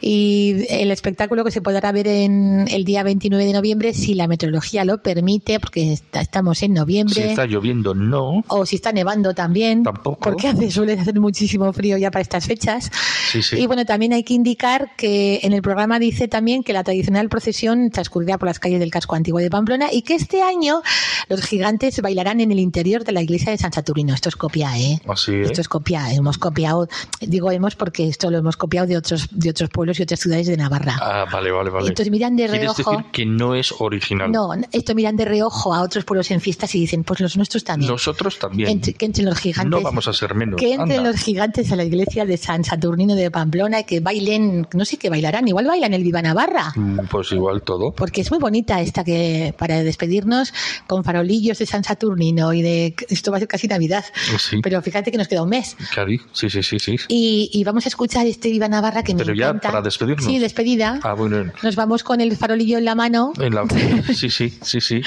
y 0.02 0.66
el 0.70 0.92
espectáculo 0.92 1.44
que 1.44 1.52
se 1.52 1.62
podrá 1.62 1.92
ver 1.92 2.08
en 2.08 2.68
el 2.70 2.86
día 2.86 3.04
29 3.04 3.46
de 3.46 3.54
noviembre 3.54 3.94
si 3.94 4.14
la 4.14 4.28
meteorología 4.28 4.86
lo 4.86 5.02
permite, 5.02 5.60
porque 5.60 5.94
está- 5.94 6.22
estamos 6.22 6.62
en 6.64 6.74
noviembre. 6.74 7.16
Si 7.16 7.22
está 7.22 7.46
lloviendo, 7.46 7.94
no. 7.94 8.44
O 8.48 8.66
si 8.66 8.76
está 8.78 8.92
nevando 8.92 9.34
también, 9.34 9.84
Tampoco. 9.84 10.20
porque 10.20 10.48
hace, 10.48 10.72
suele 10.72 10.94
hacer 10.94 11.20
muchísimo 11.20 11.72
frío 11.74 11.98
ya 11.98 12.12
para 12.12 12.22
estas 12.22 12.46
fechas. 12.46 12.92
Sí, 13.32 13.42
sí. 13.42 13.58
Y 13.58 13.68
bueno, 13.68 13.86
también 13.86 14.14
hay 14.14 14.24
que 14.24 14.34
indicar 14.34 14.92
que 14.96 15.40
en 15.44 15.54
el 15.54 15.62
programa 15.62 16.00
dice 16.00 16.28
también 16.28 16.64
que 16.64 16.74
la 16.74 16.84
tradicional 16.84 17.30
procesión 17.30 17.59
transcurrirá 17.91 18.38
por 18.38 18.47
las 18.47 18.60
calles 18.60 18.80
del 18.80 18.91
casco 18.91 19.16
antiguo 19.16 19.39
de 19.39 19.49
Pamplona 19.49 19.88
y 19.91 20.01
que 20.01 20.16
este 20.16 20.41
año 20.41 20.82
los 21.28 21.41
gigantes 21.41 22.01
bailarán 22.01 22.39
en 22.41 22.51
el 22.51 22.60
interior 22.60 23.03
de 23.03 23.12
la 23.12 23.22
iglesia 23.22 23.51
de 23.51 23.57
San 23.57 23.74
Saturnino. 23.74 24.14
Esto 24.14 24.30
es 24.30 24.36
copia, 24.36 24.78
¿eh? 24.78 25.01
Así, 25.07 25.34
¿eh? 25.34 25.41
Esto 25.43 25.62
es 25.62 25.68
copia. 25.68 26.12
Hemos 26.14 26.38
copiado, 26.38 26.88
digo 27.22 27.51
hemos 27.51 27.76
porque 27.76 28.07
esto 28.07 28.32
lo 28.32 28.38
hemos 28.38 28.57
copiado 28.57 28.88
de 28.88 28.97
otros, 28.97 29.28
de 29.32 29.49
otros 29.49 29.70
pueblos 29.70 29.99
y 29.99 30.03
otras 30.03 30.20
ciudades 30.20 30.47
de 30.47 30.57
Navarra. 30.57 30.97
Ah, 31.01 31.26
vale, 31.32 31.51
vale, 31.51 31.70
vale. 31.70 31.88
Entonces 31.89 32.12
miran 32.12 32.36
de 32.36 32.47
¿Quieres 32.47 32.62
reojo. 32.76 32.91
decir 32.91 33.05
que 33.12 33.26
no 33.26 33.55
es 33.55 33.74
original? 33.80 34.32
No, 34.32 34.49
esto 34.72 34.95
miran 34.95 35.16
de 35.16 35.26
reojo 35.26 35.74
a 35.74 35.82
otros 35.82 36.05
pueblos 36.05 36.30
en 36.32 36.41
fiestas 36.41 36.74
y 36.76 36.80
dicen, 36.82 37.03
pues 37.03 37.20
los 37.20 37.36
nuestros 37.38 37.64
también. 37.64 37.91
Nosotros 37.91 38.39
también. 38.39 38.70
Entre- 38.70 38.93
que 38.93 39.05
entre 39.05 39.24
los 39.24 39.38
gigantes. 39.38 39.70
No 39.70 39.82
vamos 39.82 40.07
a 40.07 40.14
ser 40.14 40.36
menos. 40.36 40.60
Que 40.60 40.74
entren 40.74 40.99
Anda. 40.99 41.12
los 41.12 41.20
gigantes 41.22 41.72
a 41.72 41.76
la 41.76 41.84
iglesia 41.84 42.26
de 42.26 42.38
San 42.38 42.64
Saturnino 42.64 43.16
de 43.16 43.32
Pamplona 43.32 43.80
y 43.82 43.84
que 43.84 43.99
bailen, 43.99 44.68
no 44.74 44.86
sé 44.86 44.97
qué 44.97 45.10
bailarán, 45.10 45.47
igual 45.47 45.66
bailan 45.66 45.93
el 45.93 46.03
Viva 46.03 46.22
Navarra. 46.22 46.72
Mm, 46.76 46.99
Pues 47.10 47.32
igual 47.32 47.49
todo. 47.62 47.91
Porque 47.91 48.22
es 48.22 48.32
muy 48.32 48.39
bonita 48.39 48.82
esta 48.82 49.04
que 49.04 49.54
para 49.58 49.84
despedirnos 49.84 50.54
con 50.88 51.04
farolillos 51.04 51.58
de 51.60 51.66
San 51.66 51.84
Saturnino 51.84 52.54
y 52.54 52.62
de 52.62 52.95
esto 53.10 53.32
va 53.32 53.38
a 53.38 53.39
ser 53.39 53.47
casi 53.47 53.68
Navidad. 53.68 54.06
Sí. 54.38 54.60
Pero 54.62 54.82
fíjate 54.82 55.12
que 55.12 55.18
nos 55.18 55.28
queda 55.28 55.43
un 55.43 55.50
mes. 55.50 55.76
Cari, 55.93 56.20
sí, 56.32 56.50
sí, 56.50 56.64
sí, 56.64 56.80
sí. 56.80 56.95
Y, 57.08 57.50
y 57.54 57.64
vamos 57.64 57.86
a 57.86 57.89
escuchar 57.89 58.26
este 58.28 58.50
Viva 58.50 58.68
Navarra 58.68 59.04
que 59.04 59.14
me 59.14 59.24
Pero 59.24 59.34
ya 59.34 59.47
encanta. 59.47 59.70
para 59.70 59.82
despedirnos. 59.82 60.26
Sí, 60.26 60.39
despedida. 60.39 61.00
Ah, 61.04 61.14
bueno. 61.14 61.52
Nos 61.64 61.76
vamos 61.76 62.04
con 62.04 62.22
el 62.22 62.36
farolillo 62.38 62.78
en 62.78 62.86
la 62.86 62.95
mano. 62.95 63.34
En 63.39 63.54
la... 63.56 63.66
Sí, 64.14 64.30
sí, 64.30 64.50
sí, 64.62 64.82
sí. 64.82 65.02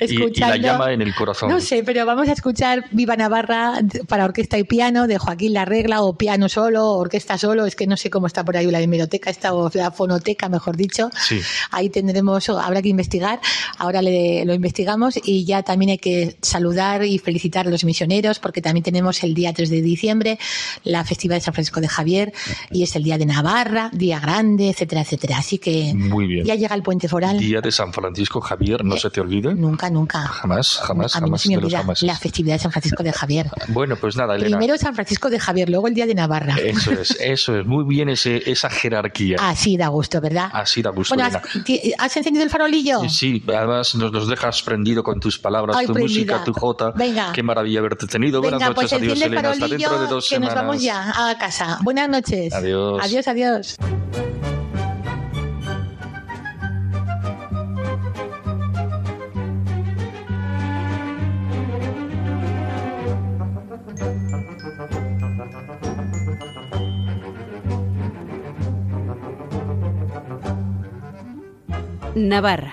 Y, 0.00 0.22
y 0.22 0.40
la 0.40 0.56
llama 0.56 0.92
en 0.92 1.02
el 1.02 1.14
corazón. 1.14 1.48
No 1.50 1.60
sé, 1.60 1.82
pero 1.84 2.04
vamos 2.06 2.28
a 2.28 2.32
escuchar 2.32 2.84
Viva 2.90 3.16
Navarra 3.16 3.80
para 4.08 4.24
orquesta 4.24 4.58
y 4.58 4.64
piano 4.64 5.06
de 5.06 5.18
Joaquín 5.18 5.52
Larregla 5.54 6.02
o 6.02 6.16
piano 6.16 6.48
solo, 6.48 6.90
orquesta 6.92 7.38
solo, 7.38 7.66
es 7.66 7.76
que 7.76 7.86
no 7.86 7.96
sé 7.96 8.10
cómo 8.10 8.26
está 8.26 8.44
por 8.44 8.56
ahí 8.56 8.66
la 8.66 8.80
hemeroteca 8.80 9.30
esta 9.30 9.54
o 9.54 9.70
la 9.74 9.90
fonoteca, 9.90 10.48
mejor 10.48 10.76
dicho. 10.76 11.10
Sí. 11.16 11.40
Ahí 11.70 11.85
tendremos, 11.90 12.48
habrá 12.48 12.82
que 12.82 12.88
investigar, 12.88 13.40
ahora 13.78 14.02
le- 14.02 14.44
lo 14.44 14.54
investigamos 14.54 15.18
y 15.24 15.44
ya 15.44 15.62
también 15.62 15.90
hay 15.90 15.98
que 15.98 16.36
saludar 16.42 17.04
y 17.04 17.18
felicitar 17.18 17.66
a 17.66 17.70
los 17.70 17.84
misioneros 17.84 18.38
porque 18.38 18.60
también 18.62 18.84
tenemos 18.84 19.22
el 19.22 19.34
día 19.34 19.52
3 19.52 19.70
de 19.70 19.82
diciembre 19.82 20.38
la 20.84 21.04
festividad 21.04 21.36
de 21.36 21.40
San 21.42 21.54
Francisco 21.54 21.80
de 21.80 21.88
Javier 21.88 22.32
y 22.70 22.82
es 22.82 22.94
el 22.96 23.02
día 23.02 23.18
de 23.18 23.26
Navarra, 23.26 23.90
día 23.92 24.20
grande, 24.20 24.70
etcétera, 24.70 25.02
etcétera. 25.02 25.38
Así 25.38 25.58
que 25.58 25.92
Muy 25.94 26.26
bien. 26.26 26.44
ya 26.44 26.54
llega 26.54 26.74
el 26.74 26.82
puente 26.82 27.08
foral. 27.08 27.38
Día 27.38 27.60
de 27.60 27.72
San 27.72 27.92
Francisco 27.92 28.40
Javier, 28.40 28.84
no 28.84 28.96
se 28.96 29.10
te 29.10 29.20
olvide. 29.20 29.54
Nunca, 29.54 29.90
nunca. 29.90 30.20
Jamás, 30.26 30.78
jamás, 30.82 31.16
a 31.16 31.20
mí 31.20 31.26
jamás 31.26 31.46
me 31.46 31.56
olvida 31.58 31.84
la 32.02 32.16
festividad 32.16 32.54
de 32.56 32.58
San 32.60 32.72
Francisco 32.72 33.02
de 33.02 33.12
Javier. 33.12 33.50
Bueno, 33.68 33.96
pues 33.96 34.16
nada, 34.16 34.36
Elena. 34.36 34.56
Primero 34.58 34.78
San 34.78 34.94
Francisco 34.94 35.28
de 35.28 35.38
Javier, 35.38 35.68
luego 35.68 35.88
el 35.88 35.94
día 35.94 36.06
de 36.06 36.14
Navarra. 36.14 36.56
Eso 36.56 36.92
es, 36.92 37.16
eso 37.20 37.58
es. 37.58 37.66
Muy 37.66 37.84
bien 37.84 38.08
ese, 38.08 38.42
esa 38.50 38.70
jerarquía. 38.70 39.36
Así 39.40 39.76
da 39.76 39.88
gusto, 39.88 40.20
¿verdad? 40.20 40.48
Así 40.52 40.82
da 40.82 40.90
gusto, 40.90 41.14
bueno, 41.14 41.30
¿has, 41.76 41.82
ti- 41.82 41.92
¿has 41.98 42.16
encendido 42.16 42.44
el 42.44 42.50
farolillo? 42.50 43.00
Sí, 43.02 43.08
sí, 43.08 43.42
además 43.48 43.94
nos 43.94 44.12
los 44.12 44.28
dejas 44.28 44.62
prendido 44.62 45.02
con 45.02 45.20
tus 45.20 45.38
palabras, 45.38 45.76
Ay, 45.76 45.86
tu 45.86 45.92
prendida. 45.92 46.36
música, 46.36 46.44
tu 46.44 46.52
jota. 46.52 46.90
Venga. 46.92 47.32
Qué 47.32 47.42
maravilla 47.42 47.78
haberte 47.80 48.06
tenido. 48.06 48.40
Venga, 48.40 48.56
Buenas 48.56 48.74
pues 48.74 48.84
noches, 48.92 48.98
adiós, 48.98 49.12
enciende 49.14 49.36
el 49.38 49.44
Elena. 49.44 49.50
Hasta 49.64 49.68
dentro 49.68 50.00
de 50.00 50.06
dos 50.06 50.28
que 50.28 50.34
semanas. 50.36 50.54
nos 50.56 50.64
vamos 50.64 50.82
ya 50.82 51.28
a 51.30 51.38
casa. 51.38 51.78
Buenas 51.82 52.08
noches. 52.08 52.52
Adiós. 52.52 53.00
Adiós, 53.02 53.28
adiós. 53.28 53.76
Navarra, 72.18 72.72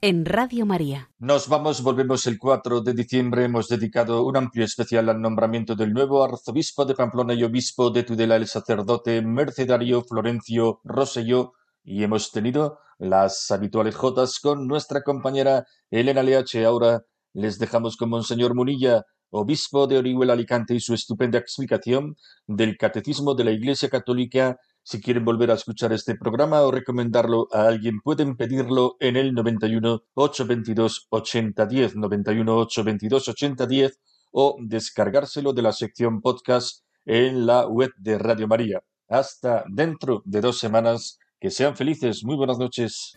en 0.00 0.24
Radio 0.24 0.66
María. 0.66 1.08
Nos 1.20 1.48
vamos, 1.48 1.80
volvemos 1.80 2.26
el 2.26 2.40
4 2.40 2.80
de 2.80 2.92
diciembre. 2.92 3.44
Hemos 3.44 3.68
dedicado 3.68 4.26
un 4.26 4.36
amplio 4.36 4.64
especial 4.64 5.08
al 5.08 5.20
nombramiento 5.20 5.76
del 5.76 5.92
nuevo 5.92 6.24
arzobispo 6.24 6.84
de 6.84 6.96
Pamplona 6.96 7.34
y 7.34 7.44
obispo 7.44 7.90
de 7.90 8.02
Tudela, 8.02 8.34
el 8.34 8.48
sacerdote 8.48 9.22
mercedario 9.22 10.02
Florencio 10.02 10.80
Rosselló, 10.82 11.52
y 11.84 12.02
hemos 12.02 12.32
tenido 12.32 12.80
las 12.98 13.48
habituales 13.52 13.94
jotas 13.94 14.40
con 14.40 14.66
nuestra 14.66 15.02
compañera 15.02 15.64
Elena 15.92 16.24
Leache. 16.24 16.64
Ahora 16.64 17.02
les 17.32 17.60
dejamos 17.60 17.96
con 17.96 18.10
Monseñor 18.10 18.56
Munilla, 18.56 19.04
obispo 19.30 19.86
de 19.86 19.98
Orihuela 19.98 20.32
Alicante, 20.32 20.74
y 20.74 20.80
su 20.80 20.94
estupenda 20.94 21.38
explicación 21.38 22.16
del 22.48 22.76
Catecismo 22.76 23.36
de 23.36 23.44
la 23.44 23.52
Iglesia 23.52 23.88
Católica. 23.88 24.58
Si 24.86 25.00
quieren 25.00 25.24
volver 25.24 25.50
a 25.50 25.54
escuchar 25.54 25.94
este 25.94 26.14
programa 26.14 26.60
o 26.60 26.70
recomendarlo 26.70 27.48
a 27.52 27.68
alguien, 27.68 28.00
pueden 28.02 28.36
pedirlo 28.36 28.96
en 29.00 29.16
el 29.16 29.32
91 29.32 30.02
822 30.12 31.06
8010, 31.08 31.96
91 31.96 32.54
822 32.54 33.28
8010 33.30 33.98
o 34.32 34.56
descargárselo 34.60 35.54
de 35.54 35.62
la 35.62 35.72
sección 35.72 36.20
podcast 36.20 36.84
en 37.06 37.46
la 37.46 37.66
web 37.66 37.92
de 37.96 38.18
Radio 38.18 38.46
María. 38.46 38.82
Hasta 39.08 39.64
dentro 39.68 40.22
de 40.26 40.42
dos 40.42 40.58
semanas. 40.58 41.18
Que 41.40 41.50
sean 41.50 41.76
felices. 41.76 42.22
Muy 42.22 42.36
buenas 42.36 42.58
noches. 42.58 43.16